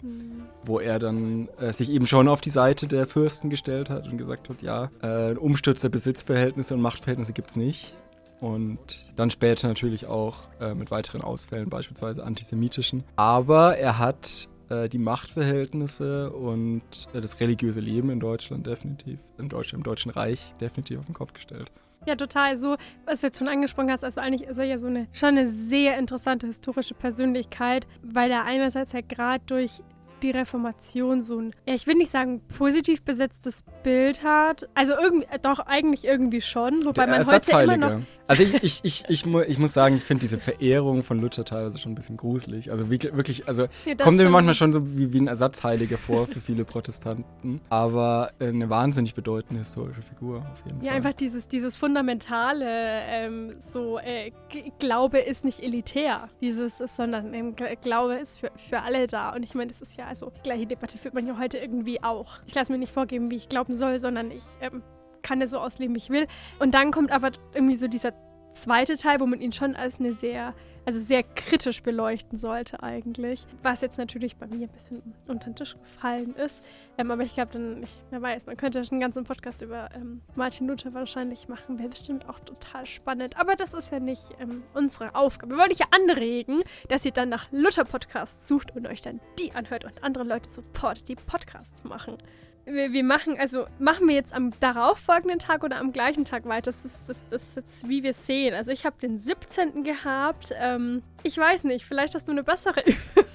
wo 0.65 0.79
er 0.79 0.99
dann 0.99 1.49
äh, 1.59 1.73
sich 1.73 1.91
eben 1.91 2.07
schon 2.07 2.29
auf 2.29 2.39
die 2.39 2.49
Seite 2.49 2.87
der 2.87 3.05
Fürsten 3.05 3.49
gestellt 3.49 3.89
hat 3.89 4.07
und 4.07 4.17
gesagt 4.17 4.49
hat, 4.49 4.61
ja, 4.61 4.85
äh, 5.01 5.35
der 5.35 5.89
Besitzverhältnisse 5.89 6.73
und 6.73 6.81
Machtverhältnisse 6.81 7.33
gibt 7.33 7.49
es 7.49 7.55
nicht. 7.57 7.97
Und 8.43 9.13
dann 9.15 9.31
später 9.31 9.69
natürlich 9.69 10.05
auch 10.05 10.35
äh, 10.59 10.73
mit 10.73 10.91
weiteren 10.91 11.21
Ausfällen, 11.21 11.69
beispielsweise 11.69 12.25
antisemitischen. 12.25 13.05
Aber 13.15 13.77
er 13.77 13.99
hat 13.99 14.49
äh, 14.67 14.89
die 14.89 14.97
Machtverhältnisse 14.97 16.29
und 16.29 16.81
äh, 17.13 17.21
das 17.21 17.39
religiöse 17.39 17.79
Leben 17.79 18.09
in 18.09 18.19
Deutschland 18.19 18.67
definitiv, 18.67 19.17
im, 19.37 19.47
Deutsch, 19.47 19.71
im 19.71 19.81
Deutschen 19.81 20.11
Reich 20.11 20.53
definitiv 20.59 20.99
auf 20.99 21.05
den 21.05 21.15
Kopf 21.15 21.31
gestellt. 21.31 21.71
Ja, 22.05 22.17
total. 22.17 22.57
So, 22.57 22.75
was 23.05 23.21
du 23.21 23.27
jetzt 23.27 23.39
schon 23.39 23.47
angesprochen 23.47 23.89
hast, 23.89 24.03
also 24.03 24.19
eigentlich 24.19 24.49
ist 24.49 24.57
er 24.57 24.65
ja 24.65 24.77
so 24.77 24.87
eine 24.87 25.07
schon 25.13 25.29
eine 25.29 25.49
sehr 25.49 25.97
interessante 25.97 26.45
historische 26.45 26.95
Persönlichkeit, 26.95 27.87
weil 28.01 28.29
er 28.29 28.43
einerseits 28.43 28.91
ja 28.91 28.99
gerade 28.99 29.41
durch 29.45 29.81
die 30.23 30.31
Reformation 30.31 31.21
so 31.21 31.39
ein, 31.39 31.51
ja, 31.65 31.75
ich 31.75 31.85
will 31.85 31.95
nicht 31.95 32.11
sagen 32.11 32.41
positiv 32.57 33.03
besetztes 33.03 33.63
Bild 33.83 34.23
hat. 34.23 34.69
Also 34.73 34.93
irgendwie, 34.93 35.27
doch 35.41 35.59
eigentlich 35.59 36.05
irgendwie 36.05 36.41
schon, 36.41 36.83
wobei 36.85 37.05
Der 37.05 37.17
man 37.19 37.27
heute 37.27 37.51
immer 37.51 37.77
noch. 37.77 38.01
Also 38.39 38.43
ich, 38.43 38.63
ich, 38.63 38.79
ich, 38.83 39.03
ich, 39.07 39.25
mu 39.25 39.41
ich 39.41 39.57
muss 39.59 39.73
sagen, 39.73 39.95
ich 39.95 40.03
finde 40.03 40.21
diese 40.21 40.39
Verehrung 40.39 41.03
von 41.03 41.19
Luther 41.19 41.45
teilweise 41.45 41.77
schon 41.77 41.91
ein 41.91 41.95
bisschen 41.95 42.17
gruselig. 42.17 42.71
Also 42.71 42.89
wirklich, 42.89 43.47
also 43.47 43.67
Ja, 43.85 43.95
kommt 43.95 44.17
mir 44.17 44.29
manchmal 44.29 44.55
schon 44.55 44.73
so 44.73 44.97
wie, 44.97 45.13
wie 45.13 45.19
ein 45.21 45.27
Ersatzheiliger 45.27 45.97
vor 45.97 46.27
für 46.27 46.41
viele 46.41 46.65
Protestanten. 46.65 47.61
Aber 47.69 48.31
äh, 48.39 48.47
eine 48.47 48.69
wahnsinnig 48.69 49.13
bedeutende 49.13 49.59
historische 49.59 50.01
Figur 50.01 50.37
auf 50.39 50.65
jeden 50.65 50.81
Ja, 50.81 50.89
Fall. 50.89 50.97
einfach 50.97 51.13
dieses, 51.13 51.47
dieses 51.47 51.75
fundamentale, 51.75 52.65
ähm, 52.67 53.55
so, 53.71 53.99
äh, 53.99 54.31
Glaube 54.79 55.19
ist 55.19 55.45
nicht 55.45 55.61
elitär, 55.61 56.29
dieses 56.41 56.79
ist, 56.81 56.95
sondern 56.95 57.33
ähm, 57.33 57.55
Glaube 57.81 58.15
ist 58.15 58.39
für, 58.39 58.51
für 58.55 58.81
alle 58.81 59.07
da. 59.07 59.33
Und 59.35 59.43
ich 59.43 59.55
meine, 59.55 59.71
das 59.71 59.81
ist 59.81 59.95
ja, 59.97 60.07
also, 60.07 60.31
die 60.37 60.41
gleiche 60.43 60.65
Debatte 60.65 60.97
führt 60.97 61.13
man 61.13 61.27
ja 61.27 61.37
heute 61.39 61.57
irgendwie 61.57 62.01
auch. 62.03 62.39
Ich 62.45 62.55
lasse 62.55 62.71
mir 62.71 62.77
nicht 62.77 62.93
vorgeben, 62.93 63.29
wie 63.31 63.35
ich 63.35 63.49
glauben 63.49 63.75
soll, 63.75 63.99
sondern 63.99 64.31
ich 64.31 64.43
ähm, 64.61 64.81
kann 65.21 65.41
es 65.41 65.51
so 65.51 65.59
ausleben, 65.59 65.95
wie 65.95 65.99
ich 65.99 66.09
will. 66.09 66.27
Und 66.59 66.73
dann 66.73 66.91
kommt 66.91 67.11
aber 67.11 67.31
irgendwie 67.53 67.75
so 67.75 67.87
dieser 67.87 68.13
zweite 68.53 68.97
Teil, 68.97 69.19
wo 69.19 69.25
man 69.25 69.41
ihn 69.41 69.51
schon 69.51 69.75
als 69.75 69.99
eine 69.99 70.13
sehr 70.13 70.53
also 70.85 70.99
sehr 70.99 71.23
kritisch 71.23 71.81
beleuchten 71.81 72.37
sollte 72.37 72.83
eigentlich. 72.83 73.45
Was 73.61 73.81
jetzt 73.81 73.97
natürlich 73.97 74.35
bei 74.35 74.47
mir 74.47 74.67
ein 74.67 74.73
bisschen 74.73 75.01
unter 75.27 75.49
den 75.49 75.55
Tisch 75.55 75.75
gefallen 75.75 76.35
ist. 76.35 76.61
Ähm, 76.97 77.11
aber 77.11 77.23
ich 77.23 77.33
glaube, 77.33 77.53
dann, 77.53 77.83
ich, 77.83 77.91
wer 78.09 78.21
weiß, 78.21 78.45
man 78.45 78.57
könnte 78.57 78.81
einen 78.91 78.99
ganzen 78.99 79.23
Podcast 79.23 79.61
über 79.61 79.89
ähm, 79.95 80.21
Martin 80.35 80.67
Luther 80.67 80.93
wahrscheinlich 80.93 81.47
machen. 81.47 81.79
Wäre 81.79 81.89
bestimmt 81.89 82.27
auch 82.27 82.39
total 82.39 82.85
spannend. 82.85 83.37
Aber 83.37 83.55
das 83.55 83.73
ist 83.73 83.91
ja 83.91 83.99
nicht 83.99 84.31
ähm, 84.39 84.63
unsere 84.73 85.15
Aufgabe. 85.15 85.53
Wir 85.53 85.59
wollen 85.59 85.71
euch 85.71 85.79
ja 85.79 85.87
anregen, 85.91 86.63
dass 86.89 87.05
ihr 87.05 87.11
dann 87.11 87.29
nach 87.29 87.47
Luther-Podcasts 87.51 88.47
sucht 88.47 88.75
und 88.75 88.87
euch 88.87 89.01
dann 89.01 89.19
die 89.39 89.53
anhört 89.53 89.85
und 89.85 90.03
andere 90.03 90.23
Leute 90.23 90.49
supportet, 90.49 91.07
die 91.07 91.15
Podcasts 91.15 91.83
machen 91.83 92.17
wir, 92.65 92.93
wir, 92.93 93.03
machen, 93.03 93.37
also 93.39 93.65
machen 93.79 94.07
wir 94.07 94.15
jetzt 94.15 94.33
am 94.33 94.51
darauffolgenden 94.59 95.39
Tag 95.39 95.63
oder 95.63 95.77
am 95.79 95.91
gleichen 95.91 96.25
Tag 96.25 96.45
weiter? 96.45 96.71
Das 96.71 96.85
ist, 96.85 97.09
das, 97.09 97.21
das 97.29 97.43
ist 97.43 97.55
jetzt, 97.55 97.89
wie 97.89 98.03
wir 98.03 98.13
sehen. 98.13 98.53
Also 98.53 98.71
ich 98.71 98.85
habe 98.85 98.95
den 99.01 99.17
17. 99.17 99.83
gehabt. 99.83 100.53
Ähm, 100.57 101.03
ich 101.23 101.37
weiß 101.37 101.65
nicht, 101.65 101.85
vielleicht 101.85 102.15
hast 102.15 102.27
du 102.27 102.31
eine 102.31 102.43
bessere 102.43 102.83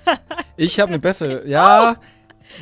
Ich 0.56 0.80
habe 0.80 0.90
eine 0.90 0.98
bessere, 0.98 1.46
ja. 1.48 1.96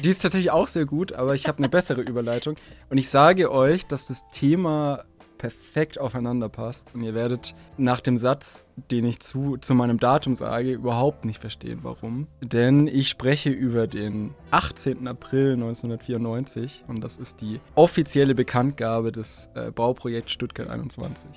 Die 0.02 0.10
ist 0.10 0.20
tatsächlich 0.20 0.50
auch 0.50 0.66
sehr 0.66 0.84
gut, 0.84 1.12
aber 1.12 1.34
ich 1.34 1.46
habe 1.46 1.58
eine 1.58 1.68
bessere 1.68 2.00
Überleitung. 2.00 2.56
Und 2.90 2.98
ich 2.98 3.08
sage 3.08 3.52
euch, 3.52 3.86
dass 3.86 4.08
das 4.08 4.26
Thema 4.28 5.04
perfekt 5.38 5.98
aufeinander 5.98 6.48
passt. 6.48 6.94
Und 6.94 7.02
ihr 7.02 7.14
werdet 7.14 7.54
nach 7.76 8.00
dem 8.00 8.18
Satz, 8.18 8.66
den 8.90 9.04
ich 9.04 9.20
zu, 9.20 9.56
zu 9.56 9.74
meinem 9.74 9.98
Datum 9.98 10.36
sage, 10.36 10.72
überhaupt 10.72 11.24
nicht 11.24 11.40
verstehen, 11.40 11.80
warum. 11.82 12.26
Denn 12.40 12.86
ich 12.86 13.08
spreche 13.08 13.50
über 13.50 13.86
den 13.86 14.34
18. 14.50 15.06
April 15.08 15.52
1994 15.54 16.84
und 16.88 17.02
das 17.02 17.16
ist 17.16 17.40
die 17.40 17.60
offizielle 17.74 18.34
Bekanntgabe 18.34 19.12
des 19.12 19.50
äh, 19.54 19.70
Bauprojekts 19.70 20.32
Stuttgart 20.32 20.68
21. 20.68 21.30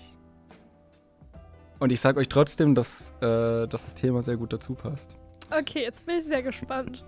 Und 1.80 1.92
ich 1.92 2.02
sage 2.02 2.20
euch 2.20 2.28
trotzdem, 2.28 2.76
dass, 2.76 3.12
äh, 3.22 3.68
dass 3.68 3.86
das 3.86 3.96
Thema 3.96 4.22
sehr 4.22 4.38
gut 4.38 4.54
dazu 4.54 4.74
passt. 4.74 5.16
Okay, 5.50 5.84
jetzt 5.84 6.06
bin 6.06 6.18
ich 6.18 6.26
sehr 6.26 6.44
gespannt. 6.44 7.04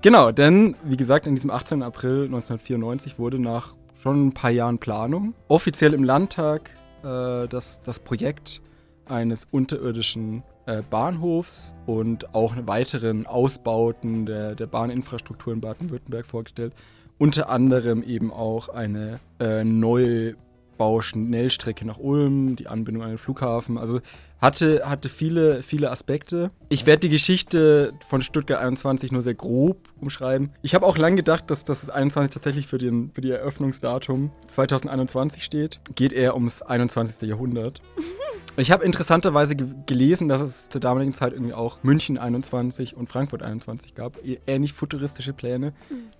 Genau, 0.00 0.30
denn 0.30 0.76
wie 0.84 0.96
gesagt, 0.96 1.26
in 1.26 1.34
diesem 1.34 1.50
18. 1.50 1.82
April 1.82 2.26
1994 2.26 3.18
wurde 3.18 3.40
nach 3.40 3.74
schon 4.00 4.28
ein 4.28 4.32
paar 4.32 4.50
Jahren 4.50 4.78
Planung. 4.78 5.34
Offiziell 5.48 5.94
im 5.94 6.04
Landtag 6.04 6.70
äh, 7.02 7.48
das, 7.48 7.82
das 7.82 8.00
Projekt 8.00 8.60
eines 9.06 9.46
unterirdischen 9.50 10.42
äh, 10.66 10.82
Bahnhofs 10.88 11.74
und 11.86 12.34
auch 12.34 12.54
weiteren 12.66 13.26
Ausbauten 13.26 14.26
der, 14.26 14.54
der 14.54 14.66
Bahninfrastruktur 14.66 15.52
in 15.52 15.60
Baden-Württemberg 15.60 16.26
vorgestellt. 16.26 16.74
Unter 17.18 17.50
anderem 17.50 18.02
eben 18.02 18.32
auch 18.32 18.68
eine 18.68 19.18
äh, 19.40 19.64
neue 19.64 20.36
Bauschnellstrecke 20.76 21.84
nach 21.84 21.98
Ulm, 21.98 22.54
die 22.54 22.68
Anbindung 22.68 23.02
an 23.02 23.10
den 23.10 23.18
Flughafen. 23.18 23.76
Also 23.76 24.00
hatte, 24.40 24.82
hatte 24.84 25.08
viele, 25.08 25.62
viele 25.62 25.90
Aspekte. 25.90 26.52
Ich 26.68 26.86
werde 26.86 27.00
die 27.00 27.08
Geschichte 27.08 27.92
von 28.08 28.22
Stuttgart 28.22 28.60
21 28.60 29.10
nur 29.10 29.22
sehr 29.22 29.34
grob 29.34 29.88
umschreiben. 30.00 30.50
Ich 30.62 30.74
habe 30.74 30.86
auch 30.86 30.98
lange 30.98 31.16
gedacht, 31.16 31.50
dass, 31.50 31.64
das 31.64 31.90
21 31.90 32.32
tatsächlich 32.32 32.66
für, 32.66 32.78
den, 32.78 33.10
für 33.12 33.20
die 33.20 33.30
Eröffnungsdatum 33.30 34.30
2021 34.46 35.44
steht. 35.44 35.80
Geht 35.94 36.12
eher 36.12 36.34
ums 36.34 36.62
21. 36.62 37.28
Jahrhundert. 37.28 37.82
Ich 38.58 38.72
habe 38.72 38.84
interessanterweise 38.84 39.54
ge 39.54 39.68
gelesen, 39.86 40.26
dass 40.26 40.40
es 40.40 40.68
zur 40.68 40.80
damaligen 40.80 41.14
Zeit 41.14 41.32
irgendwie 41.32 41.54
auch 41.54 41.78
München 41.84 42.18
21 42.18 42.96
und 42.96 43.08
Frankfurt 43.08 43.40
21 43.40 43.94
gab. 43.94 44.18
E-, 44.24 44.40
ähnlich 44.48 44.72
futuristische 44.72 45.32
Pläne, 45.32 45.72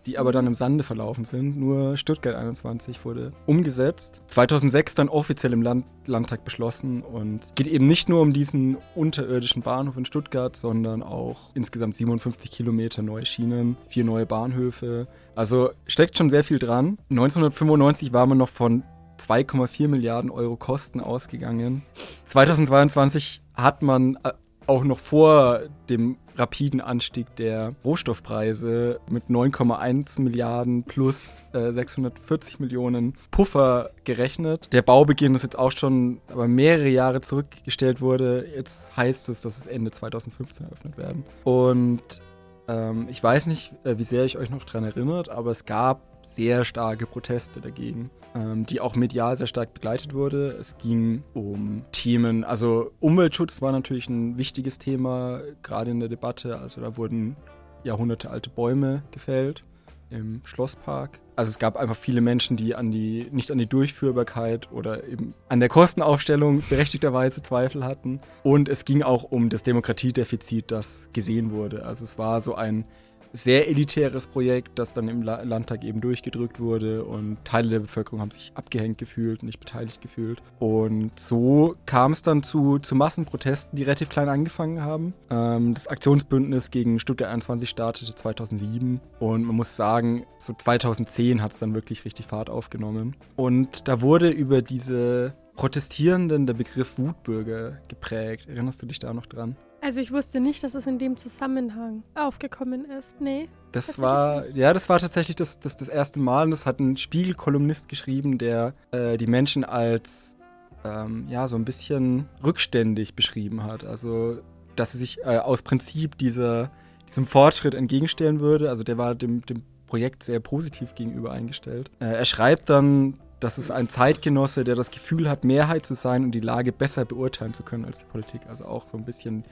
die 0.07 0.19
aber 0.19 0.31
dann 0.31 0.47
im 0.47 0.55
Sande 0.55 0.85
verlaufen 0.85 1.25
sind. 1.25 1.59
Nur 1.59 1.97
Stuttgart 1.97 2.37
21 2.37 3.05
wurde 3.05 3.33
umgesetzt. 3.47 4.23
2006 4.29 4.95
dann 4.95 5.09
offiziell 5.09 5.53
im 5.53 5.63
Land 5.63 5.85
Landtag 6.09 6.45
beschlossen 6.45 7.03
und 7.03 7.55
geht 7.55 7.67
eben 7.67 7.87
nicht 7.87 8.09
nur 8.09 8.23
um 8.23 8.33
diesen 8.33 8.79
unterirdischen 8.95 9.63
Bahnhof 9.63 9.97
in 9.97 10.07
Stuttgart, 10.07 10.57
sondern 10.57 11.03
auch 11.03 11.51
insgesamt 11.55 11.95
57 11.95 12.51
Kilometer 12.51 13.03
neue 13.03 13.27
Schienen, 13.27 13.68
vier 13.89 14.05
neue 14.05 14.27
Bahnhöfe. 14.27 15.07
Also 15.35 15.71
steckt 15.87 16.17
schon 16.17 16.31
sehr 16.31 16.45
viel 16.45 16.59
dran. 16.59 16.99
1995 17.11 18.13
war 18.13 18.27
man 18.27 18.39
noch 18.39 18.49
von 18.49 18.83
2,4 19.19 19.89
Milliarden 19.89 20.31
Euro 20.31 20.57
Kosten 20.57 21.01
ausgegangen. 21.01 21.83
2022 22.25 23.43
hat 23.55 23.83
man 23.83 24.17
äh, 24.23 24.33
auch 24.67 24.85
noch 24.85 24.99
vor 24.99 25.63
dem 25.89 26.17
rapiden 26.37 26.81
Anstieg 26.81 27.35
der 27.37 27.73
Rohstoffpreise 27.85 29.01
mit 29.11 29.25
9,1 29.25 30.21
Milliarden 30.21 30.85
plus 30.85 31.47
äh, 31.53 31.73
640 31.73 32.61
Millionen 32.61 33.15
Puffer 33.31 33.91
gerechnet. 34.05 34.69
Der 34.73 34.83
Baubeginn 34.83 35.35
ist 35.35 35.43
jetzt 35.43 35.59
auch 35.59 35.73
schon 35.73 36.21
aber 36.29 36.47
mehrere 36.47 36.89
Jahre 36.89 37.21
zurückgestellt 37.21 38.01
wurde. 38.01 38.47
Jetzt 38.55 38.97
heißt 38.97 39.29
es, 39.31 39.41
dass 39.41 39.59
es 39.59 39.67
Ende 39.67 39.91
2015 39.91 40.67
eröffnet 40.67 40.97
werden. 40.97 41.25
Und 41.45 42.21
ähm, 42.69 43.09
ich 43.11 43.23
weiß 43.23 43.47
nicht, 43.47 43.73
äh, 43.85 43.99
wie 43.99 44.05
sehr 44.05 44.25
ich 44.25 44.39
euch 44.39 44.51
noch 44.51 44.65
daran 44.65 44.85
erinnert, 44.85 45.29
aber 45.29 45.51
es 45.51 45.65
gab 45.65 46.03
sehr 46.27 46.65
starke 46.65 47.07
Proteste 47.07 47.61
dagegen 47.61 48.11
ähm, 48.35 48.67
die 48.67 48.81
auch 48.81 48.95
medial 48.95 49.37
sehr 49.37 49.47
stark 49.47 49.75
begleitet 49.75 50.15
wurde. 50.15 50.51
Es 50.53 50.77
ging 50.79 51.23
um 51.35 51.83
Themen, 51.93 52.45
also 52.45 52.93
Umweltschutz 53.01 53.63
war 53.63 53.73
natürlich 53.73 54.09
ein 54.09 54.37
wichtiges 54.37 54.79
Thema, 54.79 55.41
gerade 55.63 55.91
in 55.91 56.01
der 56.01 56.09
Debatte. 56.09 56.59
Also 56.59 56.81
da 56.81 56.97
wurden 56.97 57.37
jahrhundertealte 57.85 58.51
Bäume 58.51 59.03
gefällt 59.11 59.65
im 60.11 60.41
Schlosspark. 60.45 61.21
Also 61.37 61.51
es 61.51 61.59
gab 61.59 61.77
einfach 61.77 61.97
viele 61.97 62.21
Menschen, 62.21 62.57
die 62.57 62.75
an 62.75 62.91
die 62.91 63.29
nicht 63.31 63.51
an 63.51 63.59
die 63.59 63.67
Durchführbarkeit 63.67 64.71
oder 64.73 65.05
eben 65.05 65.35
an 65.49 65.61
der 65.61 65.69
Kostenaufstellung 65.69 66.63
berechtigterweise 66.71 67.43
Zweifel 67.43 67.85
hatten. 67.85 68.21
Und 68.43 68.69
es 68.69 68.85
ging 68.85 69.03
auch 69.03 69.25
um 69.25 69.49
das 69.49 69.63
Demokratiedefizit, 69.63 70.71
das 70.71 71.11
gesehen 71.13 71.53
wurde. 71.53 71.85
Also 71.85 72.05
es 72.05 72.19
war 72.19 72.41
so 72.41 72.55
ein 72.55 72.85
sehr 73.33 73.69
elitäres 73.69 74.27
Projekt, 74.27 74.79
das 74.79 74.93
dann 74.93 75.09
im 75.09 75.23
La 75.23 75.43
Landtag 75.43 75.85
eben 75.85 76.01
durchgedrückt 76.01 76.61
wurde 76.61 77.05
und 77.05 77.39
Teile 77.45 77.71
der 77.71 77.81
Bevölkerung 77.81 78.21
haben 78.21 78.31
sich 78.31 78.53
abgehängt 78.55 78.99
gefühlt, 78.99 79.43
nicht 79.43 79.61
beteiligt 79.61 80.01
gefühlt. 80.01 80.43
Und 80.59 81.19
so 81.19 81.75
kam 81.87 82.13
es 82.13 82.23
dann 82.23 82.43
zu, 82.43 82.79
zu 82.79 82.95
Massenprotesten, 82.95 83.77
die 83.77 83.83
relativ 83.83 84.09
klein 84.09 84.29
angefangen 84.29 84.83
haben. 84.83 85.15
Ähm, 85.31 85.75
das 85.75 85.89
Aktionsbündnis 85.89 86.71
gegen 86.71 86.99
Stuttgart 86.99 87.31
21 87.31 87.69
startete 87.69 88.15
2007 88.15 89.01
und 89.21 89.45
man 89.45 89.57
muss 89.57 89.77
sagen, 89.77 90.25
so 90.39 90.53
2010 90.53 91.43
hat 91.43 91.53
es 91.53 91.59
dann 91.59 91.75
wirklich 91.75 92.05
richtig 92.05 92.27
Fahrt 92.27 92.51
aufgenommen. 92.51 93.17
Und 93.37 93.89
da 93.89 94.01
wurde 94.01 94.29
über 94.29 94.63
diese 94.63 95.35
Protestierenden 95.57 96.47
der 96.47 96.55
Begriff 96.55 96.99
Wutbürger 96.99 97.79
geprägt. 97.89 98.49
Erinnerst 98.49 98.81
du 98.81 98.87
dich 98.87 99.01
da 99.01 99.13
noch 99.13 99.27
dran? 99.27 99.57
Also 99.81 100.01
ich 100.01 100.13
wusste 100.13 100.41
nicht, 100.41 100.65
dass 100.65 100.75
es 100.75 100.87
in 100.87 100.99
dem 100.99 101.17
Zusammenhang 101.17 102.03
aufgekommen 102.15 102.85
ist. 102.85 103.21
Nee. 103.21 103.49
Das 103.73 103.99
war, 103.99 104.49
ja, 104.51 104.73
das 104.73 104.89
war 104.89 104.99
tatsächlich 104.99 105.37
das, 105.37 105.61
das, 105.61 105.77
das 105.77 105.89
erste 105.89 106.21
Mal. 106.21 106.45
Und 106.45 106.51
das 106.51 106.67
hat 106.67 106.81
ein 106.81 106.97
Spiegelkolumnist 106.97 107.89
geschrieben, 107.89 108.39
der 108.39 108.75
äh, 108.91 109.17
die 109.17 109.27
Menschen 109.27 109.65
als, 109.65 110.37
ähm, 110.85 111.27
ja, 111.29 111.47
so 111.47 111.57
ein 111.57 111.65
bisschen 111.65 112.29
rückständig 112.43 113.15
beschrieben 113.15 113.63
hat. 113.63 113.85
Also, 113.85 114.39
dass 114.75 114.93
sie 114.93 114.99
sich 114.99 115.19
äh, 115.25 115.39
aus 115.39 115.63
Prinzip 115.63 116.19
dieser, 116.19 116.71
diesem 117.09 117.25
Fortschritt 117.25 117.75
entgegenstellen 117.75 118.41
würde. 118.41 118.71
Also, 118.71 118.83
der 118.83 118.99
war 118.99 119.15
dem, 119.15 119.43
dem 119.43 119.63
Projekt 119.87 120.23
sehr 120.25 120.41
positiv 120.41 120.95
gegenüber 120.95 121.31
eingestellt. 121.31 121.91
Äh, 122.01 122.07
er 122.07 122.25
schreibt 122.25 122.69
dann, 122.69 123.15
das 123.41 123.59
ist 123.59 123.71
ein 123.71 123.89
Zeitgenosse, 123.89 124.65
der 124.65 124.75
das 124.75 124.91
Gefühl 124.91 125.29
hat, 125.29 125.45
Mehrheit 125.45 125.87
zu 125.87 125.95
sein 125.95 126.25
und 126.25 126.33
die 126.33 126.41
Lage 126.41 126.73
besser 126.73 127.05
beurteilen 127.05 127.55
zu 127.55 127.63
können 127.63 127.85
als 127.85 128.01
die 128.01 128.07
Politik. 128.07 128.43
Also 128.49 128.65
auch 128.65 128.87
so 128.87 128.97
ein 128.97 129.05
bisschen, 129.05 129.45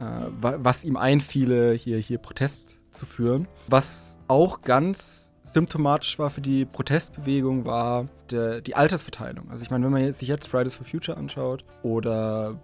äh, 0.00 0.04
was 0.40 0.84
ihm 0.84 0.96
einfiele, 0.96 1.72
hier, 1.72 1.98
hier 1.98 2.18
Protest 2.18 2.80
zu 2.90 3.06
führen. 3.06 3.48
Was 3.68 4.18
auch 4.28 4.62
ganz 4.62 5.32
symptomatisch 5.44 6.18
war 6.18 6.30
für 6.30 6.40
die 6.40 6.64
Protestbewegung, 6.64 7.66
war 7.66 8.06
der, 8.30 8.62
die 8.62 8.74
Altersverteilung. 8.74 9.50
Also 9.50 9.62
ich 9.62 9.70
meine, 9.70 9.84
wenn 9.84 9.92
man 9.92 10.12
sich 10.12 10.28
jetzt 10.28 10.48
Fridays 10.48 10.74
for 10.74 10.86
Future 10.86 11.16
anschaut 11.18 11.64
oder 11.82 12.58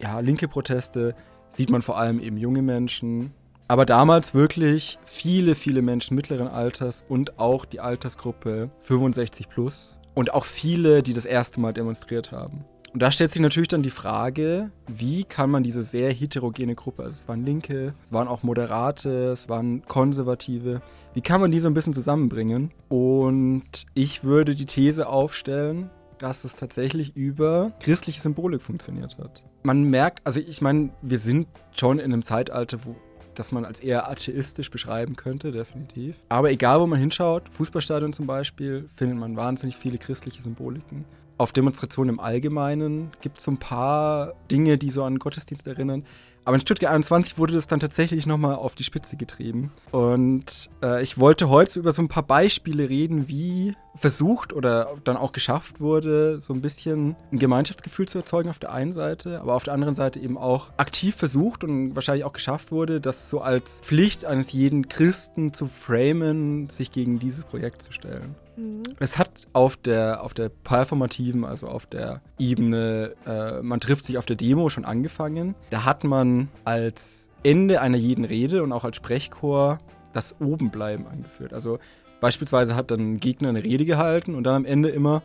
ja, 0.00 0.20
linke 0.20 0.48
Proteste, 0.48 1.14
sieht 1.48 1.70
man 1.70 1.82
vor 1.82 1.96
allem 1.96 2.20
eben 2.20 2.36
junge 2.36 2.62
Menschen, 2.62 3.32
aber 3.74 3.86
damals 3.86 4.34
wirklich 4.34 5.00
viele, 5.04 5.56
viele 5.56 5.82
Menschen 5.82 6.14
mittleren 6.14 6.46
Alters 6.46 7.04
und 7.08 7.40
auch 7.40 7.64
die 7.64 7.80
Altersgruppe 7.80 8.70
65 8.82 9.48
plus 9.48 9.98
und 10.14 10.32
auch 10.32 10.44
viele, 10.44 11.02
die 11.02 11.12
das 11.12 11.24
erste 11.24 11.58
Mal 11.58 11.72
demonstriert 11.72 12.30
haben. 12.30 12.64
Und 12.92 13.02
da 13.02 13.10
stellt 13.10 13.32
sich 13.32 13.42
natürlich 13.42 13.66
dann 13.66 13.82
die 13.82 13.90
Frage, 13.90 14.70
wie 14.86 15.24
kann 15.24 15.50
man 15.50 15.64
diese 15.64 15.82
sehr 15.82 16.12
heterogene 16.12 16.76
Gruppe, 16.76 17.02
also 17.02 17.16
es 17.16 17.26
waren 17.26 17.44
Linke, 17.44 17.94
es 18.04 18.12
waren 18.12 18.28
auch 18.28 18.44
Moderate, 18.44 19.32
es 19.32 19.48
waren 19.48 19.84
Konservative, 19.86 20.80
wie 21.14 21.20
kann 21.20 21.40
man 21.40 21.50
die 21.50 21.58
so 21.58 21.66
ein 21.66 21.74
bisschen 21.74 21.94
zusammenbringen? 21.94 22.70
Und 22.88 23.86
ich 23.94 24.22
würde 24.22 24.54
die 24.54 24.66
These 24.66 25.08
aufstellen, 25.08 25.90
dass 26.20 26.44
es 26.44 26.54
tatsächlich 26.54 27.16
über 27.16 27.72
christliche 27.80 28.20
Symbolik 28.20 28.62
funktioniert 28.62 29.18
hat. 29.18 29.42
Man 29.64 29.82
merkt, 29.82 30.24
also 30.24 30.38
ich 30.38 30.62
meine, 30.62 30.90
wir 31.02 31.18
sind 31.18 31.48
schon 31.72 31.98
in 31.98 32.12
einem 32.12 32.22
Zeitalter, 32.22 32.78
wo 32.84 32.94
das 33.34 33.52
man 33.52 33.64
als 33.64 33.80
eher 33.80 34.08
atheistisch 34.10 34.70
beschreiben 34.70 35.16
könnte, 35.16 35.52
definitiv. 35.52 36.16
Aber 36.28 36.50
egal, 36.50 36.80
wo 36.80 36.86
man 36.86 36.98
hinschaut, 36.98 37.48
Fußballstadion 37.50 38.12
zum 38.12 38.26
Beispiel, 38.26 38.88
findet 38.96 39.18
man 39.18 39.36
wahnsinnig 39.36 39.76
viele 39.76 39.98
christliche 39.98 40.42
Symboliken. 40.42 41.04
auf 41.36 41.52
Demonstrationen 41.52 42.14
im 42.14 42.20
Allgemeinen 42.20 43.10
gibt 43.20 43.38
es 43.38 43.44
so 43.44 43.50
ein 43.50 43.58
paar 43.58 44.34
Dinge, 44.50 44.78
die 44.78 44.90
so 44.90 45.02
an 45.02 45.18
Gottesdienst 45.18 45.66
erinnern. 45.66 46.04
Aber 46.44 46.56
in 46.56 46.60
Stuttgart 46.60 46.92
21 46.92 47.38
wurde 47.38 47.54
das 47.54 47.66
dann 47.66 47.80
tatsächlich 47.80 48.26
nochmal 48.26 48.56
auf 48.56 48.74
die 48.74 48.84
Spitze 48.84 49.16
getrieben. 49.16 49.72
Und 49.92 50.68
äh, 50.82 51.02
ich 51.02 51.18
wollte 51.18 51.48
heute 51.48 51.78
über 51.78 51.92
so 51.92 52.02
ein 52.02 52.08
paar 52.08 52.22
Beispiele 52.22 52.88
reden, 52.88 53.28
wie 53.28 53.74
versucht 53.96 54.52
oder 54.52 54.94
dann 55.04 55.16
auch 55.16 55.32
geschafft 55.32 55.80
wurde, 55.80 56.40
so 56.40 56.52
ein 56.52 56.60
bisschen 56.60 57.16
ein 57.32 57.38
Gemeinschaftsgefühl 57.38 58.08
zu 58.08 58.18
erzeugen 58.18 58.50
auf 58.50 58.58
der 58.58 58.72
einen 58.72 58.92
Seite, 58.92 59.40
aber 59.40 59.54
auf 59.54 59.64
der 59.64 59.72
anderen 59.72 59.94
Seite 59.94 60.18
eben 60.18 60.36
auch 60.36 60.70
aktiv 60.76 61.14
versucht 61.14 61.64
und 61.64 61.94
wahrscheinlich 61.94 62.24
auch 62.24 62.32
geschafft 62.32 62.72
wurde, 62.72 63.00
das 63.00 63.30
so 63.30 63.40
als 63.40 63.80
Pflicht 63.80 64.24
eines 64.24 64.52
jeden 64.52 64.88
Christen 64.88 65.52
zu 65.52 65.68
framen, 65.68 66.68
sich 66.68 66.90
gegen 66.90 67.18
dieses 67.18 67.44
Projekt 67.44 67.82
zu 67.82 67.92
stellen. 67.92 68.34
Mhm. 68.56 68.82
Es 68.98 69.18
hat 69.18 69.46
auf 69.52 69.76
der, 69.76 70.22
auf 70.22 70.34
der 70.34 70.48
performativen, 70.48 71.44
also 71.44 71.68
auf 71.68 71.86
der 71.86 72.22
Ebene, 72.38 73.14
äh, 73.26 73.62
man 73.62 73.80
trifft 73.80 74.04
sich 74.04 74.18
auf 74.18 74.26
der 74.26 74.36
Demo 74.36 74.68
schon 74.68 74.84
angefangen. 74.84 75.54
Da 75.70 75.84
hat 75.84 76.04
man 76.04 76.48
als 76.64 77.28
Ende 77.42 77.80
einer 77.80 77.98
jeden 77.98 78.24
Rede 78.24 78.62
und 78.62 78.72
auch 78.72 78.84
als 78.84 78.96
Sprechchor 78.96 79.78
das 80.12 80.34
Obenbleiben 80.40 81.06
angeführt. 81.06 81.52
Also 81.52 81.78
beispielsweise 82.20 82.74
hat 82.74 82.90
dann 82.90 83.14
ein 83.14 83.20
Gegner 83.20 83.50
eine 83.50 83.62
Rede 83.62 83.84
gehalten 83.84 84.34
und 84.34 84.44
dann 84.44 84.54
am 84.54 84.64
Ende 84.64 84.88
immer 84.88 85.22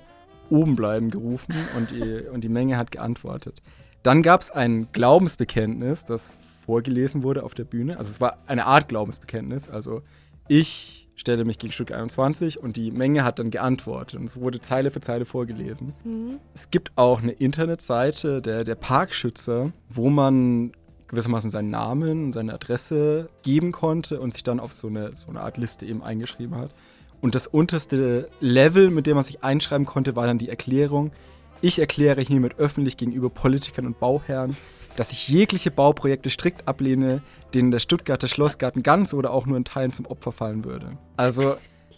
Obenbleiben 0.49 1.11
gerufen 1.11 1.55
und 1.77 1.91
die, 1.91 2.27
und 2.33 2.43
die 2.43 2.49
Menge 2.49 2.77
hat 2.77 2.91
geantwortet. 2.91 3.61
Dann 4.03 4.21
gab 4.23 4.41
es 4.41 4.51
ein 4.51 4.87
Glaubensbekenntnis, 4.91 6.05
das 6.05 6.31
vorgelesen 6.65 7.23
wurde 7.23 7.43
auf 7.43 7.53
der 7.53 7.65
Bühne. 7.65 7.97
Also 7.97 8.11
es 8.11 8.21
war 8.21 8.37
eine 8.47 8.65
Art 8.65 8.87
Glaubensbekenntnis. 8.87 9.69
Also 9.69 10.01
ich 10.47 10.98
stelle 11.19 11.43
mich 11.43 11.59
gegen 11.59 11.73
Stück 11.73 11.91
21 11.91 12.63
und 12.63 12.77
die 12.77 12.91
Menge 12.91 13.25
hat 13.25 13.39
dann 13.39 13.49
geantwortet 13.49 14.17
und 14.17 14.25
es 14.25 14.39
wurde 14.39 14.61
Zeile 14.61 14.89
für 14.89 15.01
Zeile 15.01 15.25
vorgelesen. 15.25 15.93
Mhm. 16.05 16.39
Es 16.53 16.71
gibt 16.71 16.93
auch 16.95 17.21
eine 17.21 17.33
Internetseite 17.33 18.41
der, 18.41 18.63
der 18.63 18.75
Parkschützer, 18.75 19.73
wo 19.89 20.09
man 20.09 20.71
gewissermaßen 21.09 21.51
seinen 21.51 21.71
Namen 21.71 22.25
und 22.25 22.33
seine 22.33 22.53
Adresse 22.53 23.29
geben 23.41 23.73
konnte 23.73 24.21
und 24.21 24.33
sich 24.33 24.43
dann 24.43 24.61
auf 24.61 24.71
so 24.71 24.87
eine, 24.87 25.11
so 25.13 25.27
eine 25.29 25.41
Art 25.41 25.57
Liste 25.57 25.85
eben 25.85 26.03
eingeschrieben 26.03 26.55
hat. 26.55 26.71
Und 27.19 27.35
das 27.35 27.47
unterste 27.47 28.29
Level, 28.39 28.89
mit 28.89 29.05
dem 29.05 29.15
man 29.15 29.25
sich 29.25 29.43
einschreiben 29.43 29.85
konnte, 29.85 30.15
war 30.15 30.25
dann 30.25 30.37
die 30.37 30.47
Erklärung. 30.47 31.11
Ich 31.59 31.79
erkläre 31.79 32.21
hiermit 32.21 32.57
öffentlich 32.59 32.95
gegenüber 32.95 33.29
Politikern 33.29 33.85
und 33.85 33.99
Bauherren, 33.99 34.55
dass 34.99 35.11
ich 35.11 35.29
jegliche 35.29 35.71
Bauprojekte 35.71 36.29
strikt 36.29 36.67
ablehne, 36.67 37.21
denen 37.53 37.71
der 37.71 37.79
Stuttgarter 37.79 38.27
Schlossgarten 38.27 38.83
ganz 38.83 39.13
oder 39.13 39.31
auch 39.31 39.45
nur 39.45 39.55
in 39.55 39.63
Teilen 39.63 39.93
zum 39.93 40.05
Opfer 40.05 40.33
fallen 40.33 40.65
würde. 40.65 40.97
Also. 41.15 41.43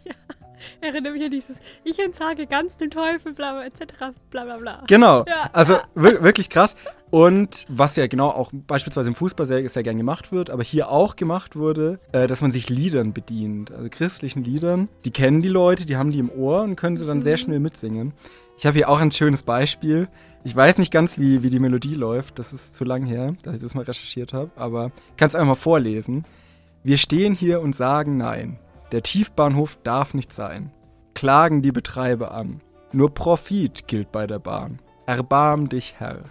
ja. 0.06 0.14
Erinnere 0.82 1.14
mich 1.14 1.24
an 1.24 1.32
dieses, 1.32 1.58
ich 1.84 1.98
entsage 1.98 2.46
ganz 2.46 2.78
dem 2.78 2.92
Teufel, 2.92 3.34
bla 3.34 3.54
bla, 3.54 3.66
etc., 3.66 4.14
bla 4.30 4.44
bla 4.44 4.58
bla. 4.58 4.84
Genau, 4.88 5.26
ja, 5.28 5.50
also 5.52 5.74
ja. 5.96 5.96
wirklich 5.96 6.50
krass. 6.50 6.76
Und 7.10 7.66
was 7.68 7.96
ja 7.96 8.06
genau 8.06 8.30
auch 8.30 8.52
beispielsweise 8.54 9.10
im 9.10 9.16
Fußball 9.16 9.48
sehr, 9.48 9.68
sehr 9.68 9.82
gern 9.82 9.98
gemacht 9.98 10.32
wird, 10.32 10.52
aber 10.52 10.62
hier 10.62 10.90
auch 10.90 11.16
gemacht 11.16 11.56
wurde, 11.56 12.00
äh, 12.12 12.28
dass 12.28 12.42
man 12.42 12.52
sich 12.52 12.70
Liedern 12.70 13.12
bedient, 13.14 13.72
also 13.72 13.90
christlichen 13.90 14.44
Liedern. 14.44 14.88
Die 15.04 15.12
kennen 15.12 15.42
die 15.42 15.50
Leute, 15.50 15.88
die 15.88 15.98
haben 15.98 16.12
die 16.12 16.20
im 16.20 16.30
Ohr 16.30 16.62
und 16.62 16.76
können 16.76 16.96
sie 16.96 17.08
dann 17.08 17.18
mhm. 17.18 17.24
sehr 17.24 17.38
schnell 17.38 17.60
mitsingen. 17.60 18.14
Ich 18.58 18.68
habe 18.68 18.78
hier 18.78 18.90
auch 18.90 19.00
ein 19.00 19.12
schönes 19.12 19.42
Beispiel. 19.42 20.08
Ich 20.44 20.56
weiß 20.56 20.80
nicht 20.80 20.92
ganz, 20.92 21.20
wie, 21.20 21.44
wie 21.44 21.52
die 21.52 21.60
Melodie 21.60 21.94
läuft. 21.94 22.40
Das 22.40 22.52
ist 22.52 22.74
zu 22.74 22.84
lang 22.84 23.06
her, 23.06 23.36
dass 23.44 23.56
ich 23.56 23.62
das 23.62 23.76
mal 23.76 23.84
recherchiert 23.84 24.34
habe. 24.34 24.50
Aber 24.56 24.92
ich 25.12 25.18
kann 25.18 25.28
es 25.28 25.36
einfach 25.36 25.50
mal 25.50 25.56
vorlesen. 25.56 26.26
Wir 26.84 26.98
stehen 26.98 27.36
hier 27.36 27.62
und 27.62 27.76
sagen 27.76 28.18
Nein. 28.18 28.58
Der 28.92 29.04
Tiefbahnhof 29.04 29.78
darf 29.84 30.14
nicht 30.14 30.34
sein. 30.34 30.72
Klagen 31.14 31.62
die 31.62 31.72
Betreiber 31.72 32.32
an. 32.32 32.62
Nur 32.92 33.14
Profit 33.14 33.88
gilt 33.88 34.12
bei 34.12 34.26
der 34.26 34.40
Bahn. 34.40 34.80
Erbarm 35.06 35.70
dich, 35.70 35.96
Herr. 36.00 36.24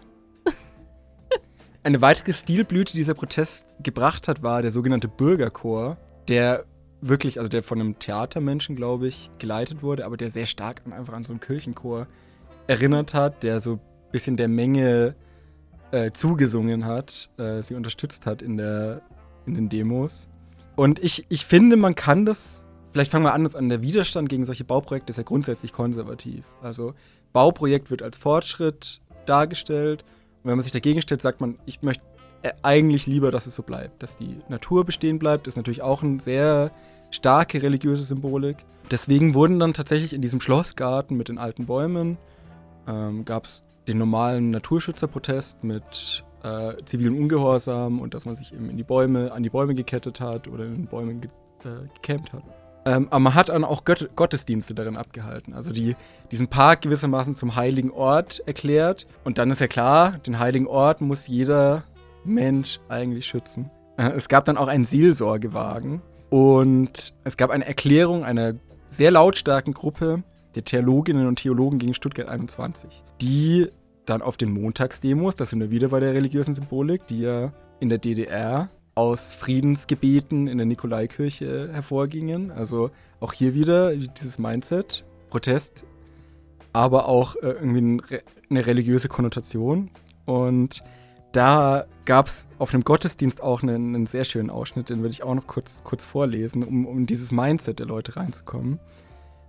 Eine 1.82 2.02
weitere 2.02 2.32
Stilblüte, 2.32 2.92
die 2.92 2.98
dieser 2.98 3.14
Protest 3.14 3.66
gebracht 3.82 4.28
hat, 4.28 4.42
war 4.42 4.60
der 4.60 4.70
sogenannte 4.70 5.08
Bürgerchor, 5.08 5.96
der 6.28 6.64
wirklich, 7.00 7.38
also 7.38 7.48
der 7.48 7.62
von 7.62 7.80
einem 7.80 7.98
Theatermenschen, 7.98 8.76
glaube 8.76 9.06
ich, 9.06 9.30
geleitet 9.38 9.82
wurde, 9.82 10.04
aber 10.04 10.18
der 10.18 10.30
sehr 10.30 10.44
stark 10.44 10.82
an, 10.84 10.92
einfach 10.92 11.14
an 11.14 11.24
so 11.24 11.32
einen 11.32 11.40
Kirchenchor 11.40 12.06
erinnert 12.66 13.14
hat, 13.14 13.42
der 13.42 13.60
so 13.60 13.80
bisschen 14.10 14.36
der 14.36 14.48
Menge 14.48 15.14
äh, 15.90 16.10
zugesungen 16.10 16.84
hat, 16.84 17.30
äh, 17.38 17.62
sie 17.62 17.74
unterstützt 17.74 18.26
hat 18.26 18.42
in, 18.42 18.56
der, 18.56 19.02
in 19.46 19.54
den 19.54 19.68
Demos. 19.68 20.28
Und 20.76 20.98
ich, 20.98 21.26
ich 21.28 21.44
finde, 21.44 21.76
man 21.76 21.94
kann 21.94 22.24
das, 22.24 22.68
vielleicht 22.92 23.10
fangen 23.10 23.24
wir 23.24 23.34
anders 23.34 23.56
an, 23.56 23.68
der 23.68 23.82
Widerstand 23.82 24.28
gegen 24.28 24.44
solche 24.44 24.64
Bauprojekte 24.64 25.10
ist 25.10 25.16
ja 25.16 25.22
grundsätzlich 25.22 25.72
konservativ. 25.72 26.44
Also 26.62 26.94
Bauprojekt 27.32 27.90
wird 27.90 28.02
als 28.02 28.16
Fortschritt 28.16 29.00
dargestellt 29.26 30.04
und 30.42 30.48
wenn 30.48 30.56
man 30.56 30.62
sich 30.62 30.72
dagegen 30.72 31.02
stellt, 31.02 31.20
sagt 31.20 31.40
man, 31.40 31.58
ich 31.66 31.82
möchte 31.82 32.02
äh, 32.42 32.52
eigentlich 32.62 33.06
lieber, 33.06 33.30
dass 33.30 33.46
es 33.46 33.54
so 33.54 33.62
bleibt. 33.62 34.02
Dass 34.02 34.16
die 34.16 34.38
Natur 34.48 34.84
bestehen 34.84 35.18
bleibt, 35.18 35.46
ist 35.46 35.56
natürlich 35.56 35.82
auch 35.82 36.02
eine 36.02 36.20
sehr 36.20 36.70
starke 37.10 37.62
religiöse 37.62 38.04
Symbolik. 38.04 38.64
Deswegen 38.90 39.34
wurden 39.34 39.58
dann 39.58 39.74
tatsächlich 39.74 40.12
in 40.12 40.22
diesem 40.22 40.40
Schlossgarten 40.40 41.16
mit 41.16 41.28
den 41.28 41.38
alten 41.38 41.66
Bäumen 41.66 42.16
ähm, 42.88 43.24
gab 43.24 43.46
es 43.46 43.62
den 43.90 43.98
normalen 43.98 44.50
Naturschützerprotest 44.50 45.64
mit 45.64 46.24
äh, 46.42 46.72
zivilen 46.84 47.16
Ungehorsam 47.16 48.00
und 48.00 48.14
dass 48.14 48.24
man 48.24 48.36
sich 48.36 48.54
eben 48.54 48.70
in 48.70 48.76
die 48.76 48.84
Bäume, 48.84 49.32
an 49.32 49.42
die 49.42 49.50
Bäume 49.50 49.74
gekettet 49.74 50.20
hat 50.20 50.48
oder 50.48 50.64
in 50.64 50.74
den 50.74 50.86
Bäumen 50.86 51.20
ge 51.20 51.30
äh, 51.64 51.88
gecampt 52.00 52.32
hat. 52.32 52.42
Ähm, 52.86 53.08
aber 53.10 53.20
man 53.20 53.34
hat 53.34 53.50
dann 53.50 53.64
auch 53.64 53.84
Gott 53.84 54.08
Gottesdienste 54.16 54.74
darin 54.74 54.96
abgehalten. 54.96 55.52
Also 55.52 55.72
die, 55.72 55.96
diesen 56.30 56.48
Park 56.48 56.82
gewissermaßen 56.82 57.34
zum 57.34 57.56
heiligen 57.56 57.90
Ort 57.90 58.42
erklärt. 58.46 59.06
Und 59.24 59.36
dann 59.36 59.50
ist 59.50 59.60
ja 59.60 59.66
klar, 59.66 60.12
den 60.24 60.38
heiligen 60.38 60.66
Ort 60.66 61.02
muss 61.02 61.26
jeder 61.26 61.82
Mensch 62.24 62.80
eigentlich 62.88 63.26
schützen. 63.26 63.70
Äh, 63.98 64.10
es 64.12 64.28
gab 64.28 64.44
dann 64.46 64.56
auch 64.56 64.68
einen 64.68 64.84
Seelsorgewagen 64.84 66.00
und 66.30 67.12
es 67.24 67.36
gab 67.36 67.50
eine 67.50 67.66
Erklärung 67.66 68.24
einer 68.24 68.54
sehr 68.88 69.10
lautstarken 69.10 69.74
Gruppe 69.74 70.22
der 70.54 70.64
Theologinnen 70.64 71.26
und 71.26 71.40
Theologen 71.40 71.78
gegen 71.78 71.94
Stuttgart 71.94 72.28
21, 72.28 73.04
die 73.20 73.68
dann 74.06 74.22
auf 74.22 74.36
den 74.36 74.52
Montagsdemos, 74.52 75.36
das 75.36 75.50
sind 75.50 75.60
wir 75.60 75.70
wieder 75.70 75.88
bei 75.88 76.00
der 76.00 76.14
religiösen 76.14 76.54
Symbolik, 76.54 77.06
die 77.06 77.20
ja 77.20 77.52
in 77.80 77.88
der 77.88 77.98
DDR 77.98 78.70
aus 78.94 79.32
Friedensgebeten 79.32 80.46
in 80.46 80.58
der 80.58 80.66
Nikolaikirche 80.66 81.70
hervorgingen. 81.72 82.50
Also 82.50 82.90
auch 83.20 83.32
hier 83.32 83.54
wieder 83.54 83.94
dieses 83.94 84.38
Mindset, 84.38 85.04
Protest, 85.30 85.84
aber 86.72 87.08
auch 87.08 87.36
äh, 87.36 87.50
irgendwie 87.50 88.02
eine 88.50 88.66
religiöse 88.66 89.08
Konnotation. 89.08 89.90
Und 90.26 90.82
da 91.32 91.86
gab 92.04 92.26
es 92.26 92.48
auf 92.58 92.74
einem 92.74 92.82
Gottesdienst 92.82 93.42
auch 93.42 93.62
einen, 93.62 93.94
einen, 93.94 94.06
sehr 94.06 94.24
schönen 94.24 94.50
Ausschnitt, 94.50 94.90
den 94.90 95.00
würde 95.00 95.12
ich 95.12 95.22
auch 95.22 95.34
noch 95.34 95.46
kurz, 95.46 95.82
kurz 95.84 96.04
vorlesen, 96.04 96.64
um, 96.64 96.86
um 96.86 97.06
dieses 97.06 97.30
Mindset 97.30 97.78
der 97.78 97.86
Leute 97.86 98.16
reinzukommen. 98.16 98.80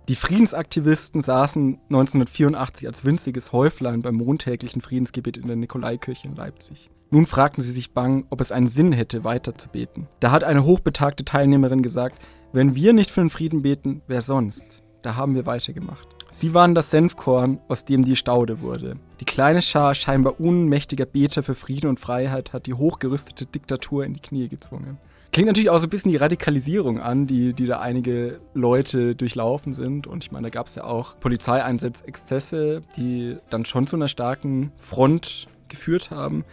Die 0.08 0.16
Friedensaktivisten 0.16 1.20
saßen 1.20 1.78
1984 1.84 2.88
als 2.88 3.04
winziges 3.04 3.52
Häuflein 3.52 4.02
beim 4.02 4.16
montäglichen 4.16 4.80
Friedensgebet 4.80 5.36
in 5.36 5.46
der 5.46 5.54
Nikolaikirche 5.54 6.26
in 6.26 6.34
Leipzig. 6.34 6.90
Nun 7.10 7.24
fragten 7.24 7.62
sie 7.62 7.70
sich 7.70 7.92
bang, 7.92 8.26
ob 8.30 8.40
es 8.40 8.50
einen 8.50 8.66
Sinn 8.66 8.92
hätte, 8.92 9.22
weiterzubeten. 9.22 10.08
Da 10.18 10.32
hat 10.32 10.42
eine 10.42 10.64
hochbetagte 10.64 11.24
Teilnehmerin 11.24 11.82
gesagt, 11.82 12.20
wenn 12.52 12.74
wir 12.74 12.92
nicht 12.92 13.12
für 13.12 13.20
den 13.20 13.30
Frieden 13.30 13.62
beten, 13.62 14.02
wer 14.08 14.22
sonst? 14.22 14.82
Da 15.02 15.14
haben 15.14 15.36
wir 15.36 15.46
weitergemacht. 15.46 16.08
Sie 16.30 16.52
waren 16.52 16.74
das 16.74 16.90
Senfkorn, 16.90 17.60
aus 17.68 17.84
dem 17.84 18.04
die 18.04 18.16
Staude 18.16 18.60
wurde. 18.60 18.96
Die 19.20 19.24
kleine 19.24 19.62
Schar 19.62 19.94
scheinbar 19.94 20.40
unmächtiger 20.40 21.06
Beter 21.06 21.42
für 21.42 21.54
Frieden 21.54 21.88
und 21.88 22.00
Freiheit 22.00 22.52
hat 22.52 22.66
die 22.66 22.74
hochgerüstete 22.74 23.46
Diktatur 23.46 24.04
in 24.04 24.14
die 24.14 24.20
Knie 24.20 24.48
gezwungen. 24.48 24.98
Klingt 25.32 25.46
natürlich 25.46 25.70
auch 25.70 25.78
so 25.78 25.86
ein 25.86 25.90
bisschen 25.90 26.10
die 26.10 26.18
Radikalisierung 26.18 27.00
an, 27.00 27.26
die, 27.26 27.54
die 27.54 27.64
da 27.64 27.80
einige 27.80 28.38
Leute 28.52 29.16
durchlaufen 29.16 29.72
sind. 29.72 30.06
Und 30.06 30.22
ich 30.24 30.30
meine, 30.30 30.44
da 30.44 30.50
gab 30.50 30.66
es 30.66 30.74
ja 30.74 30.84
auch 30.84 31.18
Polizeieinsatzexzesse, 31.20 32.82
die 32.98 33.38
dann 33.48 33.64
schon 33.64 33.86
zu 33.86 33.96
einer 33.96 34.08
starken 34.08 34.72
Front 34.76 35.48
geführt 35.68 36.10
haben. 36.10 36.44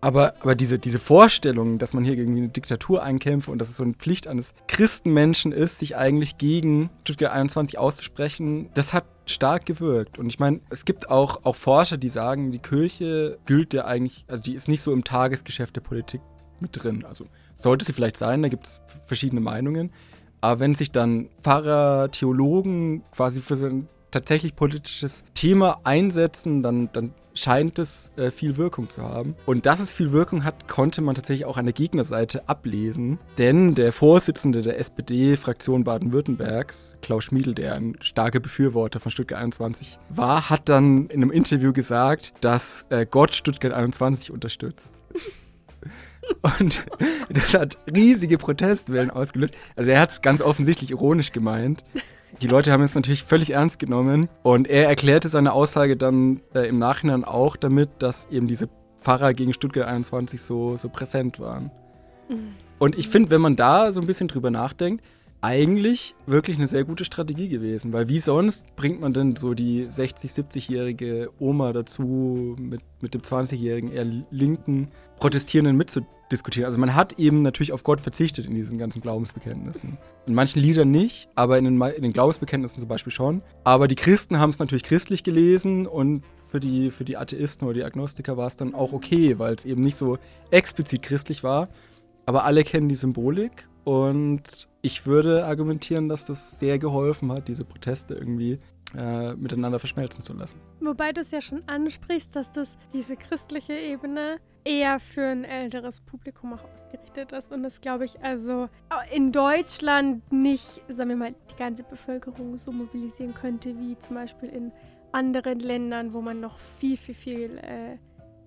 Aber, 0.00 0.32
aber 0.40 0.54
diese, 0.54 0.78
diese 0.78 0.98
Vorstellung, 0.98 1.78
dass 1.78 1.92
man 1.92 2.04
hier 2.04 2.16
gegen 2.16 2.34
eine 2.34 2.48
Diktatur 2.48 3.02
einkämpfe 3.02 3.50
und 3.50 3.58
dass 3.58 3.68
es 3.68 3.76
so 3.76 3.84
eine 3.84 3.92
Pflicht 3.92 4.26
eines 4.26 4.54
Christenmenschen 4.66 5.52
ist, 5.52 5.78
sich 5.78 5.96
eigentlich 5.96 6.38
gegen 6.38 6.88
Stuttgart 7.02 7.32
21 7.32 7.78
auszusprechen, 7.78 8.70
das 8.72 8.94
hat 8.94 9.04
stark 9.26 9.66
gewirkt. 9.66 10.18
Und 10.18 10.26
ich 10.26 10.38
meine, 10.38 10.60
es 10.70 10.86
gibt 10.86 11.10
auch, 11.10 11.44
auch 11.44 11.54
Forscher, 11.54 11.98
die 11.98 12.08
sagen, 12.08 12.50
die 12.50 12.60
Kirche 12.60 13.38
gilt 13.44 13.74
ja 13.74 13.84
eigentlich, 13.84 14.24
also 14.26 14.42
die 14.42 14.54
ist 14.54 14.68
nicht 14.68 14.80
so 14.80 14.90
im 14.90 15.04
Tagesgeschäft 15.04 15.76
der 15.76 15.82
Politik 15.82 16.22
mit 16.58 16.82
drin. 16.82 17.04
Also 17.04 17.26
sollte 17.62 17.84
sie 17.84 17.92
vielleicht 17.92 18.16
sein, 18.16 18.42
da 18.42 18.48
gibt 18.48 18.66
es 18.66 18.80
verschiedene 19.06 19.40
Meinungen. 19.40 19.92
Aber 20.40 20.60
wenn 20.60 20.74
sich 20.74 20.90
dann 20.90 21.28
Pfarrer, 21.42 22.10
Theologen 22.10 23.04
quasi 23.12 23.40
für 23.40 23.56
so 23.56 23.66
ein 23.66 23.88
tatsächlich 24.10 24.54
politisches 24.54 25.24
Thema 25.34 25.80
einsetzen, 25.84 26.62
dann, 26.62 26.90
dann 26.92 27.14
scheint 27.34 27.78
es 27.78 28.12
äh, 28.16 28.30
viel 28.30 28.56
Wirkung 28.56 28.90
zu 28.90 29.02
haben. 29.02 29.34
Und 29.46 29.66
dass 29.66 29.80
es 29.80 29.92
viel 29.92 30.12
Wirkung 30.12 30.44
hat, 30.44 30.68
konnte 30.68 31.00
man 31.00 31.14
tatsächlich 31.14 31.46
auch 31.46 31.56
an 31.56 31.64
der 31.64 31.72
Gegnerseite 31.72 32.48
ablesen. 32.48 33.18
Denn 33.38 33.74
der 33.74 33.92
Vorsitzende 33.92 34.62
der 34.62 34.78
SPD-Fraktion 34.78 35.84
Baden-Württembergs, 35.84 36.96
Klaus 37.00 37.24
Schmiedl, 37.24 37.54
der 37.54 37.74
ein 37.74 37.96
starker 38.00 38.40
Befürworter 38.40 39.00
von 39.00 39.10
Stuttgart 39.10 39.40
21 39.40 39.98
war, 40.10 40.50
hat 40.50 40.68
dann 40.68 41.06
in 41.06 41.22
einem 41.22 41.30
Interview 41.30 41.72
gesagt, 41.72 42.34
dass 42.40 42.86
äh, 42.90 43.06
Gott 43.10 43.34
Stuttgart 43.34 43.72
21 43.72 44.30
unterstützt. 44.30 44.94
Und 46.60 46.84
das 47.30 47.54
hat 47.54 47.78
riesige 47.94 48.38
Protestwellen 48.38 49.10
ausgelöst. 49.10 49.54
Also 49.76 49.90
er 49.90 50.00
hat 50.00 50.10
es 50.10 50.22
ganz 50.22 50.40
offensichtlich 50.40 50.90
ironisch 50.90 51.32
gemeint. 51.32 51.84
Die 52.40 52.46
Leute 52.46 52.72
haben 52.72 52.82
es 52.82 52.94
natürlich 52.94 53.24
völlig 53.24 53.50
ernst 53.50 53.78
genommen. 53.78 54.28
Und 54.42 54.68
er 54.68 54.88
erklärte 54.88 55.28
seine 55.28 55.52
Aussage 55.52 55.96
dann 55.96 56.40
äh, 56.54 56.68
im 56.68 56.78
Nachhinein 56.78 57.24
auch 57.24 57.56
damit, 57.56 57.90
dass 57.98 58.26
eben 58.30 58.46
diese 58.46 58.68
Pfarrer 59.00 59.34
gegen 59.34 59.52
Stuttgart 59.52 59.86
21 59.86 60.40
so, 60.40 60.76
so 60.76 60.88
präsent 60.88 61.40
waren. 61.40 61.70
Mhm. 62.28 62.54
Und 62.78 62.98
ich 62.98 63.08
finde, 63.08 63.30
wenn 63.30 63.40
man 63.40 63.56
da 63.56 63.92
so 63.92 64.00
ein 64.00 64.06
bisschen 64.06 64.28
drüber 64.28 64.50
nachdenkt, 64.50 65.04
eigentlich 65.42 66.14
wirklich 66.26 66.56
eine 66.56 66.68
sehr 66.68 66.84
gute 66.84 67.04
Strategie 67.04 67.48
gewesen, 67.48 67.92
weil 67.92 68.08
wie 68.08 68.20
sonst 68.20 68.64
bringt 68.76 69.00
man 69.00 69.12
denn 69.12 69.34
so 69.34 69.54
die 69.54 69.86
60, 69.88 70.30
70-jährige 70.30 71.30
Oma 71.40 71.72
dazu, 71.72 72.54
mit, 72.58 72.80
mit 73.00 73.12
dem 73.12 73.22
20-jährigen 73.22 73.90
eher 73.90 74.06
linken 74.30 74.88
Protestierenden 75.18 75.76
mitzudiskutieren? 75.76 76.66
Also 76.66 76.78
man 76.78 76.94
hat 76.94 77.18
eben 77.18 77.42
natürlich 77.42 77.72
auf 77.72 77.82
Gott 77.82 78.00
verzichtet 78.00 78.46
in 78.46 78.54
diesen 78.54 78.78
ganzen 78.78 79.02
Glaubensbekenntnissen. 79.02 79.98
In 80.26 80.34
manchen 80.34 80.62
Liedern 80.62 80.92
nicht, 80.92 81.28
aber 81.34 81.58
in 81.58 81.64
den, 81.64 81.82
in 81.82 82.02
den 82.02 82.12
Glaubensbekenntnissen 82.12 82.78
zum 82.78 82.88
Beispiel 82.88 83.12
schon. 83.12 83.42
Aber 83.64 83.88
die 83.88 83.96
Christen 83.96 84.38
haben 84.38 84.50
es 84.50 84.60
natürlich 84.60 84.84
christlich 84.84 85.24
gelesen 85.24 85.88
und 85.88 86.22
für 86.46 86.60
die, 86.60 86.92
für 86.92 87.04
die 87.04 87.16
Atheisten 87.16 87.66
oder 87.66 87.74
die 87.74 87.84
Agnostiker 87.84 88.36
war 88.36 88.46
es 88.46 88.54
dann 88.54 88.74
auch 88.74 88.92
okay, 88.92 89.40
weil 89.40 89.54
es 89.54 89.64
eben 89.64 89.82
nicht 89.82 89.96
so 89.96 90.18
explizit 90.52 91.02
christlich 91.02 91.42
war. 91.42 91.68
Aber 92.26 92.44
alle 92.44 92.62
kennen 92.62 92.88
die 92.88 92.94
Symbolik 92.94 93.68
und 93.84 94.68
ich 94.80 95.06
würde 95.06 95.44
argumentieren, 95.44 96.08
dass 96.08 96.26
das 96.26 96.58
sehr 96.58 96.78
geholfen 96.78 97.32
hat, 97.32 97.48
diese 97.48 97.64
Proteste 97.64 98.14
irgendwie 98.14 98.58
äh, 98.96 99.34
miteinander 99.34 99.78
verschmelzen 99.78 100.22
zu 100.22 100.34
lassen. 100.34 100.60
Wobei 100.80 101.12
du 101.12 101.20
es 101.20 101.30
ja 101.30 101.40
schon 101.40 101.62
ansprichst, 101.66 102.34
dass 102.36 102.52
das 102.52 102.76
diese 102.92 103.16
christliche 103.16 103.72
Ebene 103.72 104.38
eher 104.64 105.00
für 105.00 105.26
ein 105.26 105.44
älteres 105.44 106.00
Publikum 106.00 106.52
auch 106.52 106.64
ausgerichtet 106.72 107.32
ist 107.32 107.50
und 107.52 107.62
das 107.62 107.80
glaube 107.80 108.04
ich 108.04 108.22
also 108.22 108.68
in 109.10 109.32
Deutschland 109.32 110.30
nicht, 110.32 110.82
sagen 110.88 111.08
wir 111.08 111.16
mal, 111.16 111.34
die 111.50 111.56
ganze 111.56 111.82
Bevölkerung 111.82 112.58
so 112.58 112.70
mobilisieren 112.70 113.34
könnte 113.34 113.76
wie 113.78 113.98
zum 113.98 114.14
Beispiel 114.14 114.50
in 114.50 114.72
anderen 115.10 115.60
Ländern, 115.60 116.12
wo 116.12 116.20
man 116.20 116.40
noch 116.40 116.58
viel, 116.78 116.96
viel, 116.96 117.14
viel 117.14 117.58
äh, 117.58 117.98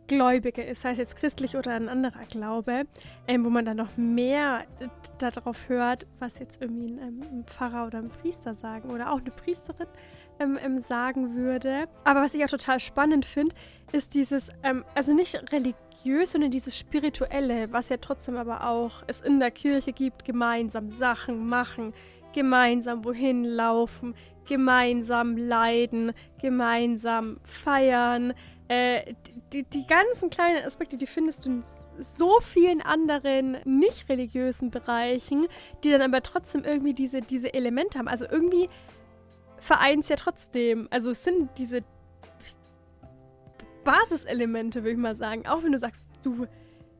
Gläubige 0.07 0.61
ist, 0.61 0.81
sei 0.81 0.91
es 0.91 0.97
jetzt 0.97 1.15
christlich 1.15 1.55
oder 1.55 1.71
ein 1.71 1.89
anderer 1.89 2.25
Glaube, 2.29 2.83
ähm, 3.27 3.45
wo 3.45 3.49
man 3.49 3.65
dann 3.65 3.77
noch 3.77 3.97
mehr 3.97 4.65
darauf 5.17 5.69
hört, 5.69 6.05
was 6.19 6.39
jetzt 6.39 6.61
irgendwie 6.61 6.87
ein, 6.87 6.99
ähm, 6.99 7.21
ein, 7.31 7.43
Pfarrer 7.45 7.87
oder 7.87 7.99
ein 7.99 8.09
Priester 8.09 8.53
sagen 8.53 8.91
oder 8.91 9.11
auch 9.11 9.19
eine 9.19 9.31
Priesterin 9.31 9.87
ähm, 10.39 10.59
ähm 10.61 10.77
sagen 10.79 11.35
würde. 11.35 11.87
Aber 12.03 12.21
was 12.21 12.33
ich 12.33 12.43
auch 12.43 12.49
total 12.49 12.79
spannend 12.79 13.25
finde, 13.25 13.55
ist 13.91 14.13
dieses, 14.13 14.49
ähm, 14.63 14.83
also 14.93 15.13
nicht 15.13 15.39
religiös, 15.51 16.31
sondern 16.31 16.51
dieses 16.51 16.77
Spirituelle, 16.77 17.71
was 17.71 17.89
ja 17.89 17.97
trotzdem 17.97 18.37
aber 18.37 18.67
auch 18.67 19.03
es 19.07 19.21
in 19.21 19.39
der 19.39 19.51
Kirche 19.51 19.93
gibt, 19.93 20.25
gemeinsam 20.25 20.91
Sachen 20.91 21.47
machen, 21.47 21.93
gemeinsam 22.33 23.05
wohin 23.05 23.43
laufen, 23.43 24.13
gemeinsam 24.45 25.37
leiden, 25.37 26.11
gemeinsam 26.39 27.39
feiern. 27.43 28.33
Äh, 28.67 29.13
die, 29.53 29.63
die 29.63 29.85
ganzen 29.85 30.29
kleinen 30.29 30.65
Aspekte, 30.65 30.97
die 30.97 31.07
findest 31.07 31.45
du 31.45 31.49
in 31.49 31.63
so 31.99 32.39
vielen 32.41 32.81
anderen 32.81 33.57
nicht 33.63 34.09
religiösen 34.09 34.71
Bereichen, 34.71 35.47
die 35.83 35.91
dann 35.91 36.01
aber 36.01 36.21
trotzdem 36.23 36.63
irgendwie 36.63 36.93
diese, 36.93 37.21
diese 37.21 37.53
Elemente 37.53 37.97
haben. 37.99 38.07
Also 38.07 38.25
irgendwie 38.29 38.69
vereint 39.59 40.03
es 40.03 40.09
ja 40.09 40.15
trotzdem. 40.15 40.87
Also 40.91 41.11
es 41.11 41.23
sind 41.23 41.49
diese 41.57 41.83
Basiselemente, 43.83 44.81
würde 44.81 44.93
ich 44.93 44.97
mal 44.97 45.15
sagen. 45.15 45.47
Auch 45.47 45.63
wenn 45.63 45.71
du 45.71 45.77
sagst, 45.77 46.07
du 46.23 46.47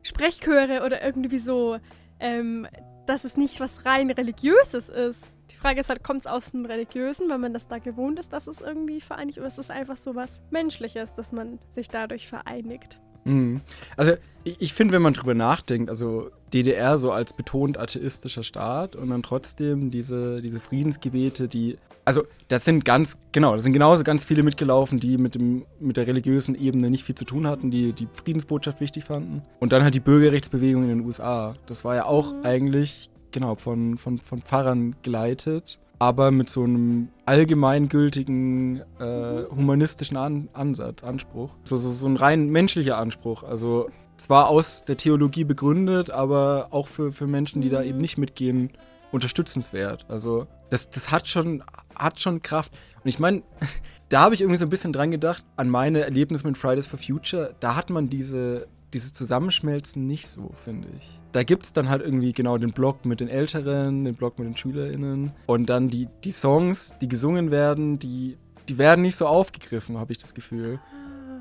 Sprechchöre 0.02 0.84
oder 0.84 1.04
irgendwie 1.04 1.38
so, 1.38 1.78
ähm, 2.20 2.66
dass 3.06 3.24
es 3.24 3.36
nicht 3.36 3.60
was 3.60 3.84
rein 3.84 4.10
religiöses 4.10 4.88
ist. 4.88 5.30
Die 5.50 5.56
Frage 5.56 5.80
ist 5.80 5.88
halt, 5.88 6.02
kommt 6.02 6.20
es 6.20 6.26
aus 6.26 6.50
dem 6.50 6.64
Religiösen, 6.64 7.28
wenn 7.28 7.40
man 7.40 7.54
das 7.54 7.68
da 7.68 7.78
gewohnt 7.78 8.18
ist, 8.18 8.32
dass 8.32 8.46
es 8.46 8.60
irgendwie 8.60 9.00
vereinigt, 9.00 9.38
oder 9.38 9.46
ist 9.46 9.58
es 9.58 9.70
einfach 9.70 9.96
so 9.96 10.14
was 10.14 10.40
Menschliches, 10.50 11.14
dass 11.14 11.32
man 11.32 11.58
sich 11.74 11.88
dadurch 11.88 12.28
vereinigt? 12.28 13.00
Mhm. 13.26 13.60
Also 13.96 14.12
ich, 14.44 14.60
ich 14.60 14.72
finde, 14.72 14.94
wenn 14.94 15.02
man 15.02 15.12
drüber 15.12 15.34
nachdenkt, 15.34 15.90
also 15.90 16.30
DDR 16.54 16.96
so 16.96 17.10
als 17.10 17.32
betont 17.32 17.76
atheistischer 17.76 18.44
Staat 18.44 18.94
und 18.94 19.10
dann 19.10 19.22
trotzdem 19.22 19.90
diese, 19.90 20.40
diese 20.40 20.60
Friedensgebete, 20.60 21.48
die, 21.48 21.76
also 22.04 22.22
das 22.48 22.64
sind 22.64 22.84
ganz, 22.84 23.18
genau, 23.32 23.56
da 23.56 23.62
sind 23.62 23.72
genauso 23.72 24.04
ganz 24.04 24.22
viele 24.22 24.44
mitgelaufen, 24.44 25.00
die 25.00 25.18
mit, 25.18 25.34
dem, 25.34 25.66
mit 25.80 25.96
der 25.96 26.06
religiösen 26.06 26.54
Ebene 26.54 26.88
nicht 26.88 27.04
viel 27.04 27.16
zu 27.16 27.24
tun 27.24 27.48
hatten, 27.48 27.70
die 27.70 27.92
die 27.92 28.08
Friedensbotschaft 28.12 28.80
wichtig 28.80 29.04
fanden. 29.04 29.42
Und 29.58 29.72
dann 29.72 29.82
halt 29.82 29.94
die 29.94 30.00
Bürgerrechtsbewegung 30.00 30.84
in 30.84 30.88
den 30.88 31.00
USA. 31.00 31.56
Das 31.66 31.84
war 31.84 31.96
ja 31.96 32.06
auch 32.06 32.32
mhm. 32.32 32.44
eigentlich 32.44 33.10
genau, 33.36 33.54
von, 33.54 33.98
von, 33.98 34.18
von 34.18 34.40
Pfarrern 34.40 34.96
geleitet, 35.02 35.78
aber 35.98 36.30
mit 36.30 36.48
so 36.48 36.62
einem 36.62 37.10
allgemeingültigen 37.26 38.80
äh, 38.98 39.44
humanistischen 39.54 40.16
An 40.16 40.48
Ansatz, 40.54 41.04
Anspruch. 41.04 41.50
So, 41.64 41.76
so, 41.76 41.92
so 41.92 42.06
ein 42.06 42.16
rein 42.16 42.48
menschlicher 42.48 42.96
Anspruch. 42.96 43.42
Also 43.42 43.90
zwar 44.16 44.48
aus 44.48 44.86
der 44.86 44.96
Theologie 44.96 45.44
begründet, 45.44 46.10
aber 46.10 46.68
auch 46.70 46.86
für, 46.86 47.12
für 47.12 47.26
Menschen, 47.26 47.60
die 47.60 47.68
da 47.68 47.82
eben 47.82 47.98
nicht 47.98 48.16
mitgehen, 48.16 48.70
unterstützenswert. 49.12 50.06
Also 50.08 50.46
das, 50.70 50.88
das 50.88 51.10
hat, 51.10 51.28
schon, 51.28 51.62
hat 51.94 52.18
schon 52.18 52.40
Kraft. 52.40 52.72
Und 53.04 53.08
ich 53.10 53.18
meine, 53.18 53.42
da 54.08 54.22
habe 54.22 54.34
ich 54.34 54.40
irgendwie 54.40 54.58
so 54.58 54.64
ein 54.64 54.70
bisschen 54.70 54.94
dran 54.94 55.10
gedacht, 55.10 55.44
an 55.56 55.68
meine 55.68 56.00
Erlebnisse 56.00 56.46
mit 56.46 56.56
Fridays 56.56 56.86
for 56.86 56.98
Future. 56.98 57.54
Da 57.60 57.76
hat 57.76 57.90
man 57.90 58.08
diese, 58.08 58.66
dieses 58.96 59.12
Zusammenschmelzen 59.12 60.06
nicht 60.06 60.26
so, 60.26 60.52
finde 60.64 60.88
ich. 60.98 61.20
Da 61.32 61.42
gibt 61.42 61.64
es 61.64 61.74
dann 61.74 61.90
halt 61.90 62.00
irgendwie 62.00 62.32
genau 62.32 62.56
den 62.56 62.72
Block 62.72 63.04
mit 63.04 63.20
den 63.20 63.28
Älteren, 63.28 64.04
den 64.04 64.14
Block 64.14 64.38
mit 64.38 64.48
den 64.48 64.56
SchülerInnen 64.56 65.32
und 65.44 65.66
dann 65.68 65.90
die, 65.90 66.08
die 66.24 66.30
Songs, 66.30 66.94
die 67.02 67.08
gesungen 67.08 67.50
werden, 67.50 67.98
die, 67.98 68.38
die 68.70 68.78
werden 68.78 69.02
nicht 69.02 69.16
so 69.16 69.26
aufgegriffen, 69.26 69.98
habe 69.98 70.12
ich 70.12 70.18
das 70.18 70.32
Gefühl. 70.32 70.80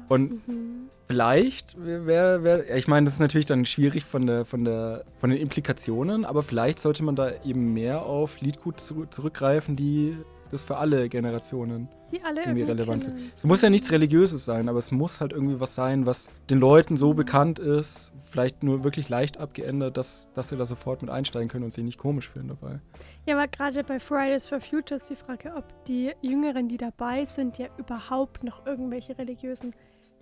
Und 0.10 0.46
mhm. 0.48 0.90
vielleicht 1.08 1.78
wäre, 1.80 2.44
wär, 2.44 2.76
ich 2.76 2.90
meine, 2.90 3.06
das 3.06 3.14
ist 3.14 3.20
natürlich 3.22 3.46
dann 3.46 3.66
schwierig 3.66 4.04
von, 4.04 4.28
der, 4.28 4.44
von, 4.44 4.66
der, 4.66 5.06
von 5.22 5.30
den 5.30 5.40
Implikationen, 5.40 6.26
aber 6.26 6.44
vielleicht 6.44 6.80
sollte 6.80 7.04
man 7.04 7.16
da 7.16 7.32
eben 7.46 7.74
mehr 7.74 8.04
auf 8.04 8.42
Liedgut 8.42 8.82
zu, 8.82 9.06
zurückgreifen, 9.06 9.78
die 9.78 10.18
das 10.52 10.64
für 10.64 10.78
alle 10.78 11.10
Generationen 11.10 11.90
die 12.12 12.24
alle 12.24 12.42
irgendwie 12.42 12.64
relevant 12.64 13.06
sind. 13.06 13.20
Es 13.36 13.44
muss 13.44 13.62
ja 13.62 13.70
nichts 13.70 13.92
Religiöses 13.92 14.46
sein, 14.46 14.70
aber 14.70 14.80
es 14.80 14.92
muss 14.92 15.20
halt 15.20 15.34
irgendwie 15.34 15.60
was 15.60 15.76
sein, 15.76 16.06
was 16.06 16.30
den 16.50 16.60
Leuten 16.60 16.98
so 16.98 17.14
bekannt 17.14 17.60
ist, 17.60 18.14
vielleicht 18.24 18.64
nur 18.64 18.84
wirklich 18.84 19.10
leicht 19.10 19.38
abgeändert, 19.38 19.98
dass, 19.98 20.30
dass 20.34 20.50
sie 20.50 20.58
da 20.58 20.66
sofort 20.66 21.02
mit 21.02 21.10
einsteigen 21.10 21.50
können 21.50 21.64
und 21.64 21.74
sich 21.74 21.84
nicht 21.84 21.98
komisch 21.98 22.30
fühlen 22.30 22.50
dabei. 22.50 22.80
Ja, 23.26 23.38
aber 23.38 23.48
gerade 23.48 23.84
bei 23.84 24.00
Fridays 24.00 24.48
for 24.48 24.60
Future 24.62 24.98
ist 24.98 25.10
die 25.10 25.16
Frage, 25.16 25.54
ob 25.56 25.66
die 25.86 26.14
Jüngeren, 26.22 26.68
die 26.68 26.78
dabei 26.78 27.26
sind, 27.26 27.58
ja 27.58 27.68
überhaupt 27.78 28.44
noch 28.44 28.66
irgendwelche 28.66 29.18
religiösen 29.18 29.74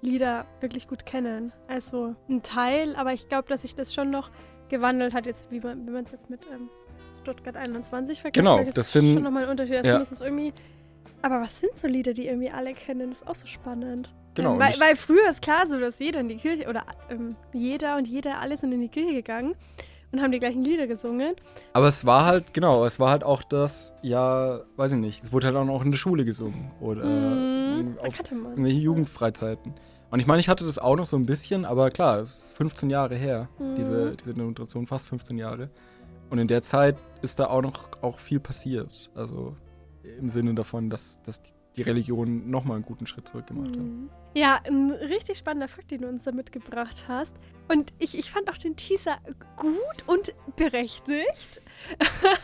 Lieder 0.02 0.46
wirklich 0.60 0.88
gut 0.88 1.06
kennen. 1.06 1.54
Also 1.68 2.16
ein 2.30 2.44
Teil, 2.44 2.96
aber 2.96 3.14
ich 3.14 3.30
glaube, 3.30 3.48
dass 3.48 3.62
sich 3.62 3.76
das 3.76 3.94
schon 3.94 4.12
noch 4.12 4.32
gewandelt 4.70 5.14
hat, 5.14 5.26
jetzt 5.26 5.50
wie 5.52 5.60
man 5.60 5.88
es 6.06 6.12
jetzt 6.12 6.30
mit 6.30 6.46
ähm, 6.52 6.70
Stuttgart 7.24 7.58
21 7.58 8.22
vergleicht. 8.22 8.36
Genau, 8.36 8.64
das, 8.64 8.76
das 8.76 8.92
sind 8.92 9.14
schon 9.14 9.24
nochmal 9.24 9.44
ein 9.44 9.50
Unterschied. 9.50 9.78
Also 9.78 9.90
ja. 9.90 9.98
ist 9.98 10.12
es 10.12 10.22
irgendwie 10.22 10.54
aber 11.24 11.40
was 11.40 11.58
sind 11.58 11.78
so 11.78 11.88
Lieder, 11.88 12.12
die 12.14 12.28
irgendwie 12.28 12.52
alle 12.52 12.74
kennen? 12.74 13.10
Das 13.10 13.22
ist 13.22 13.28
auch 13.28 13.36
so 13.36 13.48
spannend. 13.48 14.14
Genau. 14.36 14.54
Ähm, 14.54 14.60
weil, 14.60 14.78
weil, 14.80 14.96
früher 14.96 15.30
ist 15.30 15.42
klar 15.42 15.66
so, 15.66 15.80
dass 15.80 15.98
jeder 16.00 16.20
in 16.20 16.28
die 16.28 16.36
Kirche, 16.36 16.68
oder 16.68 16.84
ähm, 17.10 17.38
jeder 17.54 17.96
und 17.96 18.10
jeder, 18.10 18.40
alle 18.40 18.58
sind 18.58 18.74
in 18.74 18.82
die 18.82 18.90
Kirche 18.90 19.14
gegangen 19.14 19.56
und 20.12 20.22
haben 20.22 20.34
die 20.34 20.40
gleichen 20.40 20.66
Lieder 20.66 20.86
gesungen. 20.86 21.36
Aber 21.72 21.88
es 21.88 22.06
war 22.06 22.26
halt, 22.26 22.54
genau, 22.54 22.84
es 22.84 23.00
war 23.00 23.10
halt 23.10 23.24
auch 23.24 23.42
das, 23.42 23.94
ja, 24.02 24.60
weiß 24.76 24.92
ich 24.92 24.98
nicht, 24.98 25.24
es 25.24 25.32
wurde 25.32 25.48
halt 25.48 25.56
auch 25.56 25.84
in 25.86 25.92
der 25.92 25.98
Schule 25.98 26.26
gesungen. 26.26 26.72
Oder 26.82 27.06
mhm, 27.06 27.98
auf 28.00 28.20
irgendwelche 28.30 28.80
Jugendfreizeiten. 28.80 29.74
Und 30.12 30.20
ich 30.20 30.28
meine, 30.28 30.42
ich 30.42 30.50
hatte 30.50 30.66
das 30.66 30.78
auch 30.78 30.98
noch 30.98 31.06
so 31.06 31.16
ein 31.16 31.26
bisschen, 31.26 31.64
aber 31.64 31.90
klar, 31.90 32.20
es 32.20 32.48
ist 32.48 32.58
15 32.58 32.90
Jahre 32.90 33.16
her, 33.16 33.48
mhm. 33.60 33.76
diese, 33.76 34.12
diese 34.12 34.34
Demonstration, 34.34 34.88
fast 34.88 35.08
15 35.08 35.38
Jahre. 35.38 35.70
Und 36.34 36.40
in 36.40 36.48
der 36.48 36.64
Zeit 36.64 36.96
ist 37.22 37.40
da 37.40 37.46
auch 37.46 37.62
noch 37.62 37.90
auch 38.02 38.18
viel 38.18 38.40
passiert. 38.40 39.12
Also 39.14 39.56
im 40.18 40.30
Sinne 40.30 40.56
davon, 40.56 40.90
dass, 40.90 41.22
dass 41.22 41.44
die 41.44 41.52
Religion 41.82 42.50
nochmal 42.50 42.76
einen 42.76 42.86
guten 42.86 43.08
Schritt 43.08 43.28
zurück 43.28 43.48
gemacht 43.48 43.76
mhm. 43.76 44.10
hat. 44.10 44.38
Ja, 44.38 44.60
ein 44.66 44.92
richtig 44.92 45.38
spannender 45.38 45.68
Fakt, 45.68 45.92
den 45.92 46.02
du 46.02 46.08
uns 46.08 46.24
da 46.24 46.32
mitgebracht 46.32 47.06
hast. 47.08 47.36
Und 47.68 47.94
ich, 48.00 48.18
ich 48.18 48.32
fand 48.32 48.50
auch 48.50 48.58
den 48.58 48.76
Teaser 48.76 49.18
gut 49.56 50.04
und 50.08 50.34
berechtigt. 50.56 51.62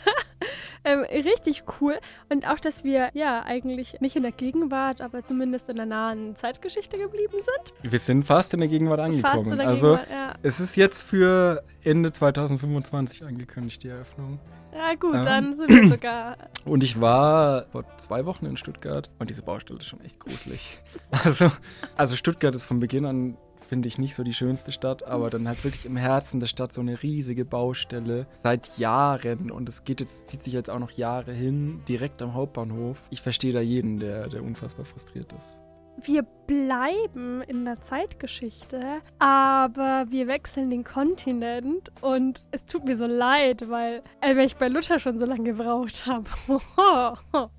Ähm, 0.85 1.01
richtig 1.01 1.63
cool. 1.81 1.99
Und 2.29 2.47
auch, 2.47 2.59
dass 2.59 2.83
wir 2.83 3.09
ja 3.13 3.43
eigentlich 3.43 3.99
nicht 3.99 4.15
in 4.15 4.23
der 4.23 4.31
Gegenwart, 4.31 5.01
aber 5.01 5.23
zumindest 5.23 5.69
in 5.69 5.75
der 5.75 5.85
nahen 5.85 6.35
Zeitgeschichte 6.35 6.97
geblieben 6.97 7.33
sind. 7.33 7.91
Wir 7.91 7.99
sind 7.99 8.23
fast 8.23 8.53
in 8.53 8.61
der 8.61 8.69
Gegenwart 8.69 8.99
angekommen. 8.99 9.57
Der 9.57 9.67
also 9.67 9.97
Gegenwart, 9.97 10.09
ja. 10.09 10.33
es 10.41 10.59
ist 10.59 10.75
jetzt 10.77 11.01
für 11.01 11.63
Ende 11.83 12.11
2025 12.11 13.25
angekündigt, 13.25 13.83
die 13.83 13.89
Eröffnung. 13.89 14.39
Ja, 14.73 14.93
gut, 14.95 15.15
Ja. 15.15 15.23
dann 15.23 15.53
sind 15.53 15.69
wir 15.69 15.89
sogar. 15.89 16.37
Und 16.65 16.83
ich 16.83 16.99
war 17.01 17.65
vor 17.71 17.85
zwei 17.97 18.25
Wochen 18.25 18.45
in 18.45 18.57
Stuttgart 18.57 19.09
und 19.17 19.29
diese 19.29 19.41
Baustelle 19.41 19.79
ist 19.79 19.87
schon 19.87 20.01
echt 20.01 20.19
gruselig. 20.19 20.79
Also, 21.23 21.51
also 21.97 22.15
Stuttgart 22.15 22.53
ist 22.53 22.65
von 22.65 22.79
Beginn 22.79 23.05
an, 23.05 23.37
finde 23.67 23.87
ich, 23.87 23.97
nicht 23.97 24.13
so 24.13 24.23
die 24.23 24.33
schönste 24.33 24.71
Stadt, 24.71 25.03
aber 25.03 25.29
dann 25.29 25.47
halt 25.47 25.63
wirklich 25.63 25.85
im 25.85 25.95
Herzen 25.97 26.39
der 26.39 26.47
Stadt 26.47 26.71
so 26.73 26.81
eine 26.81 27.01
riesige 27.01 27.45
Baustelle 27.45 28.27
seit 28.35 28.77
Jahren 28.77 29.49
und 29.51 29.67
es 29.69 29.83
geht 29.83 29.99
jetzt, 30.01 30.27
zieht 30.27 30.43
sich 30.43 30.53
jetzt 30.53 30.69
auch 30.69 30.79
noch 30.79 30.91
Jahre 30.91 31.31
hin, 31.31 31.81
direkt 31.87 32.21
am 32.21 32.33
Hauptbahnhof. 32.35 33.01
Ich 33.09 33.21
verstehe 33.21 33.53
da 33.53 33.61
jeden, 33.61 33.99
der, 33.99 34.27
der 34.27 34.43
unfassbar 34.43 34.85
frustriert 34.85 35.31
ist. 35.33 35.59
Wir 36.03 36.23
bleiben 36.47 37.41
in 37.43 37.65
der 37.65 37.81
Zeitgeschichte, 37.81 39.01
aber 39.19 40.05
wir 40.09 40.27
wechseln 40.27 40.69
den 40.69 40.83
Kontinent 40.83 41.91
und 42.01 42.43
es 42.51 42.65
tut 42.65 42.85
mir 42.85 42.97
so 42.97 43.05
leid, 43.05 43.69
weil, 43.69 44.03
äh, 44.21 44.35
weil 44.35 44.45
ich 44.45 44.55
bei 44.55 44.67
Luther 44.67 44.99
schon 44.99 45.17
so 45.17 45.25
lange 45.25 45.43
gebraucht 45.43 46.05
habe. 46.05 46.29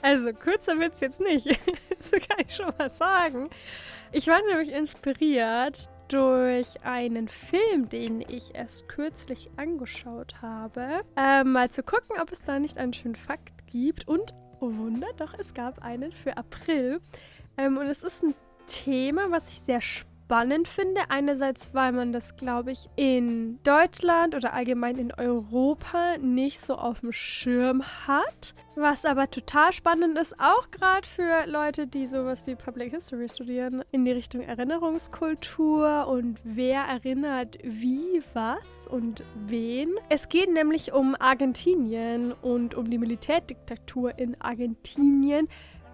Also 0.00 0.32
kürzer 0.32 0.78
wird's 0.80 1.00
jetzt 1.00 1.20
nicht. 1.20 1.46
Das 2.10 2.28
kann 2.28 2.38
ich 2.44 2.52
schon 2.52 2.72
mal 2.76 2.90
sagen. 2.90 3.48
Ich 4.10 4.26
war 4.26 4.40
nämlich 4.48 4.72
inspiriert 4.72 5.88
durch 6.08 6.82
einen 6.84 7.28
Film, 7.28 7.88
den 7.88 8.20
ich 8.20 8.54
erst 8.54 8.88
kürzlich 8.88 9.50
angeschaut 9.56 10.42
habe. 10.42 11.02
Ähm, 11.16 11.52
mal 11.52 11.70
zu 11.70 11.84
gucken, 11.84 12.16
ob 12.20 12.32
es 12.32 12.42
da 12.42 12.58
nicht 12.58 12.76
einen 12.76 12.92
schönen 12.92 13.14
Fakt 13.14 13.66
gibt. 13.68 14.08
Und, 14.08 14.34
oh 14.62 14.72
Wunder, 14.76 15.08
doch, 15.16 15.34
es 15.38 15.52
gab 15.52 15.82
einen 15.82 16.12
für 16.12 16.36
April. 16.36 17.00
Ähm, 17.56 17.76
und 17.76 17.86
es 17.86 18.02
ist 18.02 18.22
ein 18.22 18.34
Thema, 18.66 19.30
was 19.30 19.46
ich 19.48 19.60
sehr 19.60 19.80
spannend 19.80 20.11
finde. 20.64 21.02
Einerseits, 21.10 21.74
weil 21.74 21.92
man 21.92 22.12
das, 22.12 22.36
glaube 22.36 22.72
ich, 22.72 22.88
in 22.96 23.62
Deutschland 23.64 24.34
oder 24.34 24.54
allgemein 24.54 24.96
in 24.96 25.12
Europa 25.12 26.16
nicht 26.18 26.64
so 26.64 26.74
auf 26.74 27.00
dem 27.00 27.12
Schirm 27.12 27.82
hat. 28.06 28.54
Was 28.74 29.04
aber 29.04 29.30
total 29.30 29.74
spannend 29.74 30.18
ist, 30.18 30.40
auch 30.40 30.70
gerade 30.70 31.06
für 31.06 31.46
Leute, 31.46 31.86
die 31.86 32.06
sowas 32.06 32.46
wie 32.46 32.54
Public 32.54 32.92
History 32.92 33.28
studieren, 33.28 33.84
in 33.90 34.06
die 34.06 34.12
Richtung 34.12 34.40
Erinnerungskultur 34.40 36.06
und 36.06 36.38
wer 36.42 36.80
erinnert 36.80 37.58
wie, 37.62 38.22
was 38.32 38.86
und 38.88 39.22
wen. 39.46 39.90
Es 40.08 40.30
geht 40.30 40.50
nämlich 40.50 40.94
um 40.94 41.14
Argentinien 41.20 42.32
und 42.32 42.74
um 42.74 42.88
die 42.88 42.96
Militärdiktatur 42.96 44.18
in 44.18 44.40
Argentinien, 44.40 45.48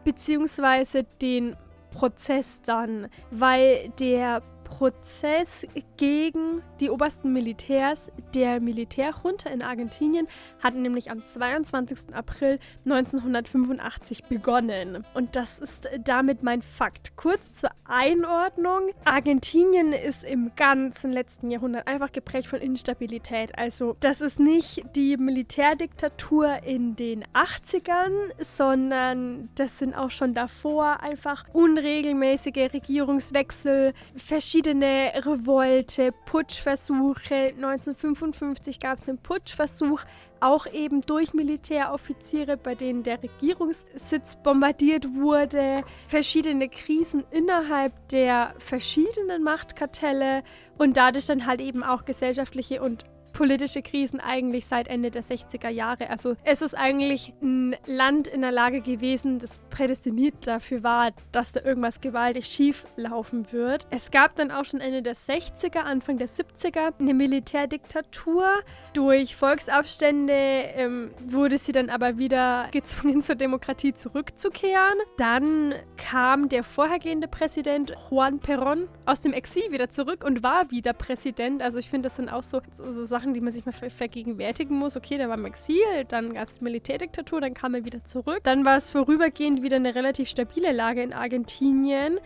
beziehungsweise 0.05 1.05
den 1.20 1.57
Prozess 1.91 2.62
dann, 2.62 3.09
weil 3.30 3.91
der 4.01 4.43
Prozess 4.68 5.66
gegen 5.96 6.62
die 6.78 6.90
obersten 6.90 7.32
Militärs 7.32 8.12
der 8.34 8.60
Militärjunta 8.60 9.48
in 9.48 9.62
Argentinien 9.62 10.28
hat 10.62 10.74
nämlich 10.74 11.10
am 11.10 11.26
22. 11.26 12.14
April 12.14 12.58
1985 12.84 14.24
begonnen. 14.24 15.04
Und 15.14 15.36
das 15.36 15.58
ist 15.58 15.88
damit 16.04 16.42
mein 16.42 16.62
Fakt. 16.62 17.16
Kurz 17.16 17.54
zur 17.54 17.70
Einordnung. 17.86 18.90
Argentinien 19.04 19.92
ist 19.92 20.22
im 20.22 20.52
ganzen 20.54 21.12
letzten 21.12 21.50
Jahrhundert 21.50 21.88
einfach 21.88 22.12
geprägt 22.12 22.46
von 22.46 22.60
Instabilität. 22.60 23.58
Also 23.58 23.96
das 24.00 24.20
ist 24.20 24.38
nicht 24.38 24.84
die 24.94 25.16
Militärdiktatur 25.16 26.62
in 26.62 26.94
den 26.94 27.24
80ern, 27.32 28.12
sondern 28.38 29.48
das 29.54 29.78
sind 29.78 29.94
auch 29.94 30.10
schon 30.10 30.34
davor 30.34 31.00
einfach 31.00 31.46
unregelmäßige 31.52 32.72
Regierungswechsel, 32.72 33.94
verschiedene 34.14 34.57
Revolte, 34.66 36.12
Putschversuche. 36.26 37.52
1955 37.54 38.80
gab 38.80 39.00
es 39.00 39.09
einen 39.09 39.18
Putschversuch, 39.18 40.00
auch 40.40 40.66
eben 40.66 41.00
durch 41.02 41.32
Militäroffiziere, 41.32 42.56
bei 42.56 42.74
denen 42.74 43.02
der 43.02 43.22
Regierungssitz 43.22 44.36
bombardiert 44.42 45.14
wurde, 45.14 45.82
verschiedene 46.06 46.68
Krisen 46.68 47.24
innerhalb 47.30 47.92
der 48.09 48.54
verschiedenen 48.59 49.42
Machtkartelle 49.42 50.42
und 50.76 50.96
dadurch 50.96 51.26
dann 51.26 51.46
halt 51.46 51.61
eben 51.61 51.82
auch 51.82 52.04
gesellschaftliche 52.04 52.82
und 52.82 53.04
politische 53.39 53.82
Krisen 53.82 54.18
eigentlich 54.18 54.66
seit 54.66 54.89
Ende 54.89 55.12
der 55.12 55.22
60er 55.22 55.68
Jahre. 55.68 56.11
Also 56.11 56.34
es 56.43 56.61
ist 56.61 56.76
eigentlich 56.76 57.32
ein 57.41 57.76
Land 57.86 58.26
in 58.26 58.41
der 58.41 58.51
Lage 58.51 58.80
gewesen, 58.80 59.39
das 59.39 59.61
prädestiniert 59.70 60.34
dafür 60.45 60.82
war, 60.82 61.12
dass 61.30 61.53
da 61.53 61.61
irgendwas 61.61 62.01
gewaltig 62.01 62.47
schief 62.47 62.84
laufen 62.97 63.53
wird. 63.53 63.86
Es 63.91 64.11
gab 64.11 64.34
dann 64.34 64.51
auch 64.51 64.64
schon 64.64 64.80
Ende 64.80 65.03
der 65.03 65.14
60er, 65.14 65.78
Anfang 65.78 66.18
der 66.18 66.28
70er 66.28 66.95
eine 66.99 67.14
Militärdiktatur. 67.14 68.45
Durch 68.93 69.36
Volksaufstände 69.36 70.32
ähm, 70.32 71.12
wurde 71.24 71.59
sie 71.59 71.70
dann 71.70 71.91
aber 71.91 72.18
wieder 72.18 72.66
gezwungen, 72.72 73.22
zur 73.22 73.36
Demokratie 73.36 73.95
zurückzukehren. 73.95 74.99
Dann 75.16 75.74
kam 75.97 76.49
der 76.49 76.64
vorhergehende 76.64 77.28
Präsident 77.28 77.95
Juan 78.11 78.41
Perón 78.41 78.89
aus 79.07 79.20
dem 79.20 79.32
Exil 79.32 79.70
wieder 79.70 79.91
zurück 79.91 80.24
und 80.24 80.43
war 80.43 80.72
wieder 80.72 80.93
Präsident. 80.93 81.62
Also 81.62 81.78
ich 81.78 81.89
finde, 81.89 82.09
das 82.09 82.16
sind 82.16 82.28
auch 82.28 82.43
so, 82.43 82.61
so, 82.72 82.91
so 82.91 83.05
Sachen, 83.05 83.28
die 83.35 83.41
man 83.41 83.53
sich 83.53 83.64
mal 83.64 83.72
ver 83.72 83.91
vergegenwärtigen 83.91 84.76
muss. 84.76 84.97
Okay, 84.97 85.16
der 85.16 85.29
war 85.29 85.37
im 85.37 85.47
Exil, 85.47 86.05
dann 86.09 86.35
gab 86.35 86.49
es 86.49 86.61
Militärdiktatur, 86.61 87.41
dann 87.41 87.55
kam 87.55 87.74
er 87.74 87.85
wieder 87.85 88.05
zurück. 88.05 88.41
Dann 88.43 88.64
war 88.64 88.76
es 88.76 88.91
vorübergehend 88.91 89.62
wieder 89.62 89.76
eine 89.76 89.95
relativ 89.95 90.29
stabile 90.29 90.72
Lage 90.72 91.03
in 91.03 91.12
Argentinien. 91.12 92.18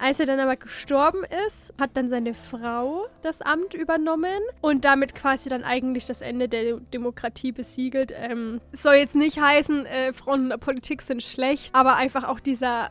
Als 0.00 0.20
er 0.20 0.26
dann 0.26 0.38
aber 0.38 0.54
gestorben 0.54 1.24
ist, 1.46 1.74
hat 1.78 1.96
dann 1.96 2.08
seine 2.08 2.32
Frau 2.32 3.06
das 3.22 3.42
Amt 3.42 3.74
übernommen 3.74 4.40
und 4.60 4.84
damit 4.84 5.16
quasi 5.16 5.48
dann 5.48 5.64
eigentlich 5.64 6.06
das 6.06 6.20
Ende 6.20 6.48
der 6.48 6.76
Demokratie 6.76 7.50
besiegelt. 7.50 8.14
Ähm, 8.16 8.60
soll 8.72 8.94
jetzt 8.94 9.16
nicht 9.16 9.40
heißen, 9.40 9.86
äh, 9.86 10.12
Frauen 10.12 10.44
in 10.44 10.48
der 10.50 10.58
Politik 10.58 11.02
sind 11.02 11.24
schlecht, 11.24 11.74
aber 11.74 11.96
einfach 11.96 12.22
auch 12.22 12.38
dieser 12.38 12.90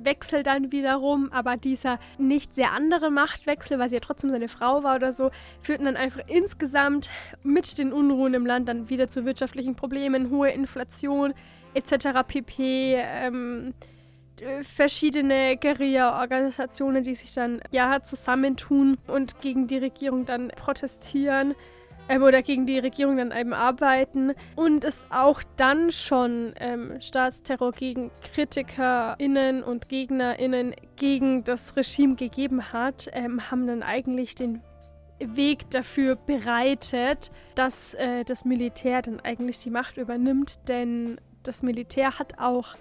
Machtwechsel 0.00 0.42
dann 0.42 0.72
wiederum, 0.72 1.30
aber 1.32 1.56
dieser 1.56 1.98
nicht 2.18 2.54
sehr 2.54 2.72
andere 2.72 3.10
Machtwechsel, 3.10 3.78
weil 3.78 3.88
sie 3.88 3.96
ja 3.96 4.00
trotzdem 4.00 4.30
seine 4.30 4.48
Frau 4.48 4.82
war 4.82 4.96
oder 4.96 5.12
so, 5.12 5.30
führten 5.60 5.84
dann 5.84 5.96
einfach 5.96 6.22
insgesamt 6.26 7.10
mit 7.42 7.78
den 7.78 7.92
Unruhen 7.92 8.34
im 8.34 8.46
Land 8.46 8.68
dann 8.68 8.88
wieder 8.88 9.08
zu 9.08 9.24
wirtschaftlichen 9.24 9.76
Problemen, 9.76 10.30
hohe 10.30 10.50
Inflation 10.50 11.34
etc. 11.74 12.26
pp. 12.26 12.96
Ähm, 12.96 13.74
äh, 14.40 14.62
verschiedene 14.62 15.56
Guerilla-Organisationen, 15.58 17.02
die 17.02 17.14
sich 17.14 17.34
dann 17.34 17.60
ja 17.70 18.02
zusammentun 18.02 18.96
und 19.06 19.40
gegen 19.40 19.66
die 19.66 19.78
Regierung 19.78 20.24
dann 20.24 20.48
protestieren 20.48 21.54
ähm, 22.08 22.22
oder 22.22 22.42
gegen 22.42 22.66
die 22.66 22.78
Regierung 22.78 23.16
dann 23.16 23.32
eben 23.32 23.52
arbeiten 23.52 24.32
und 24.56 24.84
es 24.84 25.04
auch 25.10 25.42
dann 25.56 25.90
schon 25.92 26.52
ähm, 26.56 27.00
Staatsterror 27.00 27.72
gegen 27.72 28.10
KritikerInnen 28.32 29.62
und 29.62 29.88
GegnerInnen 29.88 30.74
gegen 30.96 31.44
das 31.44 31.76
Regime 31.76 32.16
gegeben 32.16 32.72
hat, 32.72 33.08
ähm, 33.12 33.50
haben 33.50 33.66
dann 33.66 33.82
eigentlich 33.82 34.34
den 34.34 34.62
Weg 35.18 35.70
dafür 35.70 36.16
bereitet, 36.16 37.30
dass 37.54 37.94
äh, 37.94 38.24
das 38.24 38.44
Militär 38.44 39.02
dann 39.02 39.20
eigentlich 39.20 39.58
die 39.58 39.70
Macht 39.70 39.98
übernimmt, 39.98 40.68
denn 40.68 41.20
das 41.42 41.62
Militär 41.62 42.18
hat 42.18 42.38
auch 42.38 42.74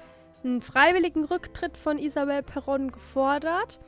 einen 0.44 0.62
freiwilligen 0.62 1.26
Rücktritt 1.26 1.78
von 1.78 1.98
Isabel 1.98 2.42
Perón 2.42 2.92
gefordert. 2.92 3.80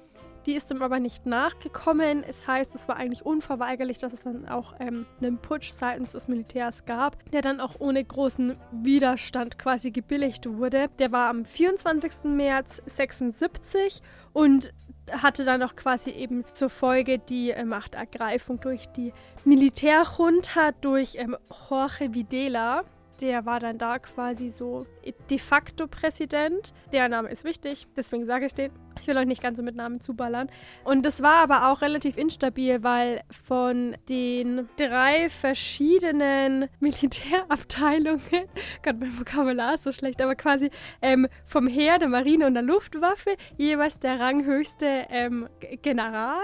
Die 0.45 0.53
ist 0.53 0.71
ihm 0.71 0.81
aber 0.81 0.99
nicht 0.99 1.25
nachgekommen. 1.25 2.23
Es 2.23 2.47
heißt, 2.47 2.73
es 2.75 2.87
war 2.87 2.97
eigentlich 2.97 3.25
unverweigerlich, 3.25 3.97
dass 3.97 4.13
es 4.13 4.23
dann 4.23 4.47
auch 4.47 4.73
ähm, 4.79 5.05
einen 5.21 5.37
Putsch 5.37 5.71
seitens 5.71 6.13
des 6.13 6.27
Militärs 6.27 6.85
gab, 6.85 7.17
der 7.31 7.41
dann 7.41 7.59
auch 7.59 7.75
ohne 7.79 8.03
großen 8.03 8.57
Widerstand 8.71 9.59
quasi 9.59 9.91
gebilligt 9.91 10.47
wurde. 10.47 10.87
Der 10.99 11.11
war 11.11 11.29
am 11.29 11.45
24. 11.45 12.23
März 12.25 12.81
76 12.85 14.01
und 14.33 14.73
hatte 15.11 15.43
dann 15.43 15.63
auch 15.63 15.75
quasi 15.75 16.11
eben 16.11 16.43
zur 16.53 16.69
Folge 16.69 17.19
die 17.19 17.51
äh, 17.51 17.65
Machtergreifung 17.65 18.59
durch 18.59 18.87
die 18.87 19.13
Militärjunta, 19.45 20.71
durch 20.79 21.15
ähm, 21.15 21.35
Jorge 21.69 22.13
Videla. 22.13 22.83
Der 23.21 23.45
war 23.45 23.59
dann 23.59 23.77
da 23.77 23.99
quasi 23.99 24.49
so 24.49 24.87
de 25.29 25.37
facto 25.37 25.87
Präsident. 25.87 26.73
Der 26.91 27.07
Name 27.07 27.29
ist 27.29 27.43
wichtig, 27.43 27.87
deswegen 27.95 28.25
sage 28.25 28.47
ich 28.47 28.55
den. 28.55 28.71
Ich 28.99 29.07
will 29.07 29.17
euch 29.17 29.25
nicht 29.25 29.41
ganz 29.41 29.57
so 29.57 29.63
mit 29.63 29.75
Namen 29.75 30.01
zuballern. 30.01 30.49
Und 30.83 31.05
das 31.05 31.21
war 31.21 31.35
aber 31.35 31.71
auch 31.71 31.81
relativ 31.81 32.17
instabil, 32.17 32.83
weil 32.83 33.21
von 33.45 33.95
den 34.09 34.67
drei 34.77 35.29
verschiedenen 35.29 36.67
Militärabteilungen, 36.79 38.21
Gott, 38.83 38.99
mein 38.99 39.17
Vokabular 39.19 39.75
ist 39.75 39.83
so 39.83 39.91
schlecht, 39.91 40.21
aber 40.21 40.35
quasi 40.35 40.69
ähm, 41.01 41.27
vom 41.45 41.67
Heer, 41.67 41.99
der 41.99 42.09
Marine 42.09 42.47
und 42.47 42.55
der 42.55 42.63
Luftwaffe 42.63 43.35
jeweils 43.57 43.99
der 43.99 44.19
ranghöchste 44.19 45.05
ähm, 45.09 45.47
General, 45.81 46.37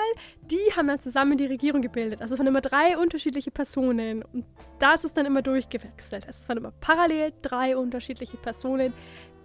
die 0.52 0.76
haben 0.76 0.88
dann 0.88 1.00
zusammen 1.00 1.38
die 1.38 1.46
Regierung 1.46 1.82
gebildet. 1.82 2.22
Also 2.22 2.38
von 2.38 2.48
immer 2.48 2.62
drei 2.62 2.98
unterschiedliche 2.98 3.52
Personen. 3.52 4.24
Und 4.24 4.46
das 4.80 5.04
ist 5.04 5.18
dann 5.18 5.26
immer 5.26 5.42
durchgewechselt. 5.42 6.26
Es 6.28 6.48
waren 6.48 6.58
immer 6.58 6.72
parallel 6.80 7.34
drei 7.42 7.76
unterschiedliche 7.76 8.38
Personen, 8.38 8.94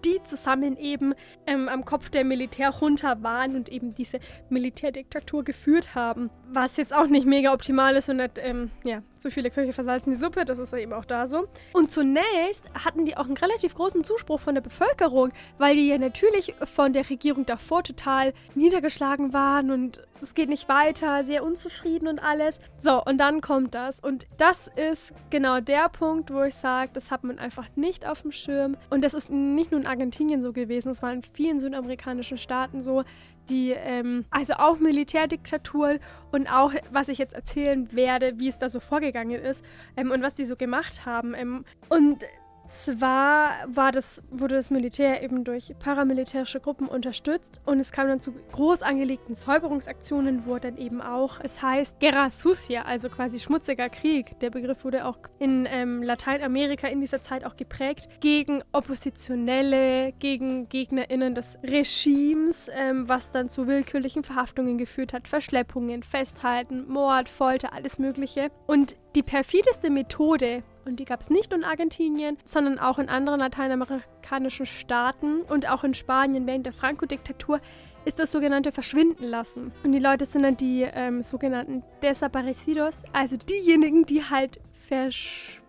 die 0.05 0.22
zusammen 0.24 0.76
eben 0.76 1.14
ähm, 1.46 1.68
am 1.68 1.84
Kopf 1.84 2.11
der 2.11 2.24
Militärjunta 2.24 3.22
waren 3.22 3.57
und 3.57 3.68
eben 3.68 3.94
diese 3.94 4.20
Militärdiktatur 4.48 5.44
geführt 5.44 5.94
haben. 5.94 6.30
Was 6.48 6.76
jetzt 6.76 6.94
auch 6.94 7.07
nicht 7.07 7.26
mega 7.26 7.53
optimal 7.53 7.96
ist 7.96 8.09
und 8.09 8.16
nicht, 8.16 8.38
ähm, 8.38 8.70
ja, 8.84 9.03
zu 9.16 9.30
viele 9.30 9.50
Köche 9.50 9.72
versalzen 9.72 10.12
die 10.12 10.18
Suppe, 10.18 10.44
das 10.44 10.59
ist 10.59 10.72
eben 10.72 10.92
auch 10.92 11.05
da 11.05 11.26
so. 11.26 11.46
Und 11.72 11.90
zunächst 11.90 12.64
hatten 12.74 13.05
die 13.05 13.16
auch 13.16 13.26
einen 13.26 13.36
relativ 13.36 13.74
großen 13.74 14.05
Zuspruch 14.05 14.40
von 14.40 14.55
der 14.55 14.62
Bevölkerung, 14.62 15.32
weil 15.59 15.76
die 15.76 15.88
ja 15.88 15.98
natürlich 15.98 16.55
von 16.64 16.92
der 16.92 17.09
Regierung 17.09 17.46
davor 17.46 17.82
total 17.82 18.32
niedergeschlagen 18.55 19.32
waren 19.32 19.70
und 19.70 20.03
es 20.22 20.34
geht 20.34 20.48
nicht 20.48 20.68
weiter, 20.68 21.24
sehr 21.24 21.42
unzufrieden 21.42 22.07
und 22.07 22.20
alles. 22.20 22.61
So, 22.78 23.03
und 23.05 23.18
dann 23.18 23.40
kommt 23.40 23.74
das. 23.74 23.98
Und 23.98 24.26
das 24.36 24.70
ist 24.76 25.12
genau 25.30 25.61
der 25.61 25.88
Punkt, 25.88 26.32
wo 26.32 26.42
ich 26.44 26.55
sage, 26.55 26.90
das 26.94 27.11
hat 27.11 27.24
man 27.24 27.38
einfach 27.38 27.68
nicht 27.74 28.07
auf 28.07 28.22
dem 28.22 28.30
Schirm. 28.30 28.76
Und 28.88 29.03
das 29.03 29.14
ist 29.14 29.30
nicht 29.30 29.72
nur 29.72 29.80
in 29.80 29.86
Argentinien 29.93 30.43
so 30.43 30.53
gewesen, 30.53 30.90
es 30.90 31.03
war 31.03 31.12
in 31.12 31.22
vielen 31.22 31.61
südamerikanischen 31.61 32.38
Staaten 32.38 32.80
so, 32.80 33.05
die, 33.49 33.70
ähm, 33.70 34.24
also 34.30 34.55
auch 34.55 34.78
Militärdiktaturen 34.78 35.99
und 36.30 36.47
auch, 36.49 36.72
was 36.90 37.09
ich 37.09 37.18
jetzt 37.18 37.34
erzählen 37.34 37.93
werde, 37.93 38.38
wie 38.38 38.49
es 38.49 38.59
da 38.59 38.68
so 38.68 38.80
vorgegangen 38.80 39.40
ist 39.40 39.64
ähm, 39.97 40.11
und 40.11 40.22
was 40.22 40.34
die 40.34 40.45
so 40.45 40.57
gemacht 40.57 41.05
haben. 41.07 41.34
Ähm, 41.34 41.64
und 41.88 42.24
zwar 42.72 43.50
war 43.66 43.92
das, 43.92 44.22
wurde 44.30 44.56
das 44.56 44.70
Militär 44.70 45.22
eben 45.22 45.44
durch 45.44 45.74
paramilitärische 45.78 46.60
Gruppen 46.60 46.88
unterstützt 46.88 47.60
und 47.64 47.78
es 47.80 47.92
kam 47.92 48.08
dann 48.08 48.20
zu 48.20 48.32
groß 48.52 48.82
angelegten 48.82 49.34
Säuberungsaktionen, 49.34 50.46
wo 50.46 50.58
dann 50.58 50.76
eben 50.76 51.00
auch, 51.00 51.40
es 51.42 51.62
heißt 51.62 52.00
Guerra 52.00 52.30
Sucia, 52.30 52.82
also 52.82 53.08
quasi 53.08 53.40
schmutziger 53.40 53.88
Krieg. 53.88 54.38
Der 54.40 54.50
Begriff 54.50 54.84
wurde 54.84 55.04
auch 55.06 55.18
in 55.38 55.66
ähm, 55.70 56.02
Lateinamerika 56.02 56.88
in 56.88 57.00
dieser 57.00 57.22
Zeit 57.22 57.44
auch 57.44 57.56
geprägt, 57.56 58.08
gegen 58.20 58.62
Oppositionelle, 58.72 60.12
gegen 60.18 60.68
GegnerInnen 60.68 61.34
des 61.34 61.58
Regimes, 61.62 62.68
ähm, 62.72 63.08
was 63.08 63.30
dann 63.30 63.48
zu 63.48 63.66
willkürlichen 63.66 64.24
Verhaftungen 64.24 64.78
geführt 64.78 65.12
hat, 65.12 65.28
Verschleppungen, 65.28 66.02
Festhalten, 66.02 66.88
Mord, 66.88 67.28
Folter, 67.28 67.72
alles 67.72 67.98
Mögliche. 67.98 68.50
Und 68.66 68.96
die 69.14 69.22
perfideste 69.22 69.90
Methode, 69.90 70.62
und 70.84 70.98
die 70.98 71.04
gab 71.04 71.20
es 71.20 71.30
nicht 71.30 71.50
nur 71.50 71.60
in 71.60 71.64
Argentinien, 71.64 72.38
sondern 72.44 72.78
auch 72.78 72.98
in 72.98 73.08
anderen 73.08 73.40
lateinamerikanischen 73.40 74.66
Staaten 74.66 75.42
und 75.42 75.68
auch 75.70 75.84
in 75.84 75.94
Spanien 75.94 76.46
während 76.46 76.66
der 76.66 76.72
Franco-Diktatur, 76.72 77.60
ist 78.04 78.18
das 78.18 78.32
sogenannte 78.32 78.72
Verschwinden 78.72 79.24
lassen. 79.24 79.72
Und 79.84 79.92
die 79.92 80.00
Leute 80.00 80.24
sind 80.24 80.42
dann 80.42 80.56
die 80.56 80.82
ähm, 80.82 81.22
sogenannten 81.22 81.84
Desaparecidos, 82.02 82.96
also 83.12 83.36
diejenigen, 83.36 84.06
die 84.06 84.24
halt 84.24 84.60
verschwinden 84.88 85.62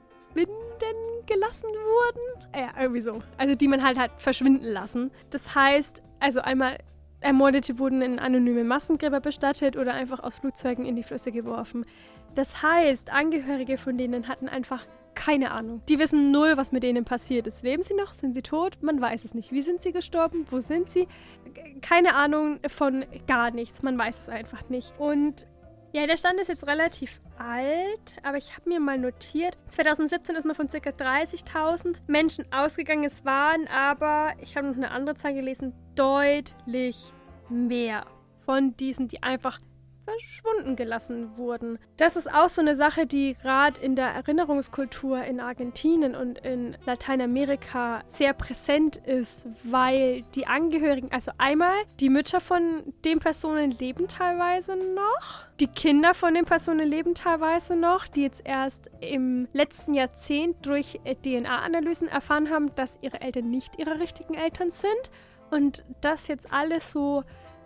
gelassen 1.26 1.68
wurden. 1.68 2.46
Ja, 2.56 2.82
irgendwie 2.82 3.02
so. 3.02 3.22
Also 3.38 3.56
die 3.56 3.68
man 3.68 3.84
halt 3.84 3.98
hat 3.98 4.22
verschwinden 4.22 4.66
lassen. 4.66 5.12
Das 5.30 5.56
heißt, 5.56 6.02
also 6.20 6.41
einmal 6.41 6.78
Ermordete 7.22 7.80
wurden 7.80 8.02
in 8.02 8.20
anonyme 8.20 8.64
Massengräber 8.66 9.22
bestattet 9.22 9.78
oder 9.78 9.94
einfach 9.94 10.22
aus 10.22 10.36
Flugzeugen 10.36 10.86
in 10.86 10.96
die 10.96 11.04
Flüsse 11.04 11.32
geworfen. 11.32 11.86
Das 12.36 12.62
heißt, 12.62 13.12
Angehörige 13.12 13.78
von 13.78 13.98
denen 13.98 14.28
hatten 14.28 14.50
einfach 14.50 14.86
keine 15.16 15.52
Ahnung. 15.52 15.82
Die 15.88 16.00
wissen 16.00 16.32
null, 16.32 16.58
was 16.58 16.72
mit 16.72 16.84
denen 16.84 17.06
passiert 17.06 17.48
ist. 17.48 17.64
Leben 17.64 17.84
sie 17.84 17.94
noch? 17.94 18.14
Sind 18.14 18.34
sie 18.34 18.42
tot? 18.42 18.78
Man 18.82 19.00
weiß 19.00 19.26
es 19.26 19.34
nicht. 19.34 19.52
Wie 19.52 19.62
sind 19.62 19.82
sie 19.82 19.92
gestorben? 19.92 20.46
Wo 20.50 20.60
sind 20.60 20.90
sie? 20.90 21.08
Keine 21.82 22.16
Ahnung 22.16 22.60
von 22.68 23.06
gar 23.28 23.52
nichts. 23.52 23.84
Man 23.84 23.98
weiß 23.98 24.22
es 24.22 24.30
einfach 24.30 24.70
nicht. 24.70 24.94
Und 24.98 25.46
ja, 25.92 26.08
der 26.08 26.18
Stand 26.18 26.40
ist 26.40 26.48
jetzt 26.48 26.66
relativ 26.66 27.22
alt, 27.38 28.16
aber 28.24 28.38
ich 28.38 28.56
habe 28.56 28.68
mir 28.68 28.80
mal 28.80 28.98
notiert, 28.98 29.60
2017 29.70 30.36
ist 30.36 30.46
man 30.46 30.56
von 30.56 30.68
ca. 30.68 30.78
30.000 30.78 32.02
Menschen 32.08 32.46
ausgegangen. 32.52 33.04
Es 33.04 33.24
waren 33.26 33.68
aber, 33.68 34.34
ich 34.42 34.58
habe 34.58 34.68
noch 34.68 34.76
eine 34.76 34.90
andere 34.90 35.16
Zahl 35.16 35.36
gelesen, 35.36 35.74
deutlich 35.94 37.14
mehr 37.48 38.06
von 38.44 38.76
diesen, 38.76 39.08
die 39.08 39.22
einfach 39.22 39.60
verschwunden 40.06 40.76
gelassen 40.76 41.38
wurden. 41.38 41.80
Das 41.97 42.16
ist 42.16 42.32
auch 42.32 42.49
so 42.49 42.62
eine 42.62 42.76
Sache, 42.76 43.06
die 43.06 43.36
gerade 43.41 43.80
in 43.82 43.95
der 43.95 44.08
Erinnerungskultur 44.08 45.24
in 45.24 45.39
Argentinien 45.39 46.16
und 46.16 46.39
in 46.39 46.78
Lateinamerika 46.86 48.04
sehr 48.08 48.34
präsent 48.34 48.97
ist, 48.97 49.47
weil 49.64 50.24
die 50.36 50.47
Angehörigen, 50.47 51.12
also 51.12 51.32
einmal 51.38 51.76
die 51.99 52.10
Mütter 52.10 52.39
von 52.39 52.93
den 53.06 53.20
Personen 53.20 53.72
leben 53.72 54.08
teilweise 54.08 54.76
noch, 54.76 55.47
die 55.60 55.68
Kinder 55.68 56.14
von 56.14 56.34
den 56.34 56.45
Personen 56.45 56.88
leben 56.89 57.14
teilweise 57.14 57.76
noch, 57.76 58.08
die 58.08 58.24
jetzt 58.24 58.41
erst 58.43 58.89
im 58.99 59.47
letzten 59.54 59.93
Jahrzehnt 59.93 60.66
durch 60.66 60.99
DNA-Analysen 61.06 62.08
erfahren 62.08 62.49
haben, 62.49 62.76
dass 62.76 62.97
ihre 63.01 63.22
Eltern 63.22 63.49
nicht 63.49 63.80
ihre 63.80 63.99
richtigen 63.99 64.34
Eltern 64.34 64.72
sind. 64.72 65.12
Und 65.51 65.86
das 66.01 66.28
jetzt 66.28 66.51
alles 66.51 66.91
so 66.91 67.24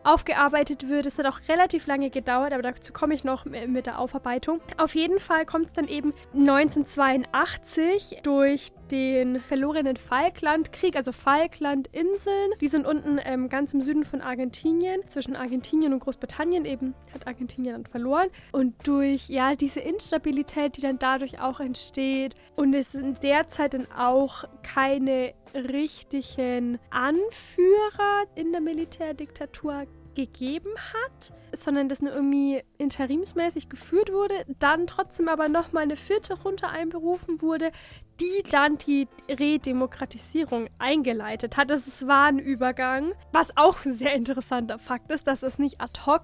aufgearbeitet 0.07 0.89
wird. 0.89 1.05
Es 1.05 1.19
hat 1.19 1.25
auch 1.25 1.39
relativ 1.49 1.85
lange 1.85 2.09
gedauert, 2.09 2.53
aber 2.53 2.63
dazu 2.63 2.93
komme 2.93 3.13
ich 3.13 3.23
noch 3.23 3.45
mit 3.45 3.85
der 3.85 3.99
Aufarbeitung. 3.99 4.61
Auf 4.77 4.95
jeden 4.95 5.19
Fall 5.19 5.45
kommt 5.45 5.67
es 5.67 5.73
dann 5.73 5.87
eben 5.87 6.13
1982 6.33 8.21
durch 8.23 8.71
den 8.91 9.39
verlorenen 9.39 9.97
Falklandkrieg, 9.97 10.95
also 10.95 11.11
Falklandinseln. 11.11 12.51
Die 12.61 12.67
sind 12.67 12.85
unten 12.85 13.19
ähm, 13.23 13.49
ganz 13.49 13.73
im 13.73 13.81
Süden 13.81 14.05
von 14.05 14.21
Argentinien, 14.21 15.07
zwischen 15.07 15.35
Argentinien 15.35 15.93
und 15.93 15.99
Großbritannien 15.99 16.65
eben, 16.65 16.93
hat 17.13 17.27
Argentinien 17.27 17.73
dann 17.73 17.85
verloren. 17.85 18.29
Und 18.51 18.75
durch 18.87 19.29
ja 19.29 19.55
diese 19.55 19.79
Instabilität, 19.79 20.77
die 20.77 20.81
dann 20.81 20.99
dadurch 20.99 21.39
auch 21.39 21.59
entsteht 21.59 22.35
und 22.55 22.73
es 22.73 22.95
in 22.95 23.15
der 23.21 23.47
Zeit 23.47 23.73
dann 23.73 23.87
auch 23.91 24.45
keine 24.63 25.33
richtigen 25.53 26.79
Anführer 26.89 28.25
in 28.35 28.51
der 28.51 28.61
Militärdiktatur 28.61 29.85
gegeben 30.17 30.71
hat, 30.93 31.31
sondern 31.55 31.89
das 31.89 32.01
nur 32.01 32.11
irgendwie 32.11 32.63
interimsmäßig 32.79 33.69
geführt 33.69 34.11
wurde, 34.11 34.33
dann 34.57 34.87
trotzdem 34.87 35.29
aber 35.29 35.47
nochmal 35.47 35.83
eine 35.83 35.95
vierte 35.95 36.33
Runde 36.41 36.67
einberufen 36.67 37.39
wurde, 37.39 37.71
die 38.19 38.49
dann 38.49 38.79
die 38.79 39.07
Redemokratisierung 39.29 40.69
eingeleitet 40.79 41.55
hat. 41.55 41.69
Das 41.69 42.07
war 42.07 42.25
ein 42.25 42.39
Übergang, 42.39 43.13
was 43.31 43.55
auch 43.55 43.85
ein 43.85 43.93
sehr 43.93 44.15
interessanter 44.15 44.79
Fakt 44.79 45.11
ist, 45.11 45.27
dass 45.27 45.43
es 45.43 45.59
nicht 45.59 45.79
ad 45.79 46.01
hoc 46.07 46.23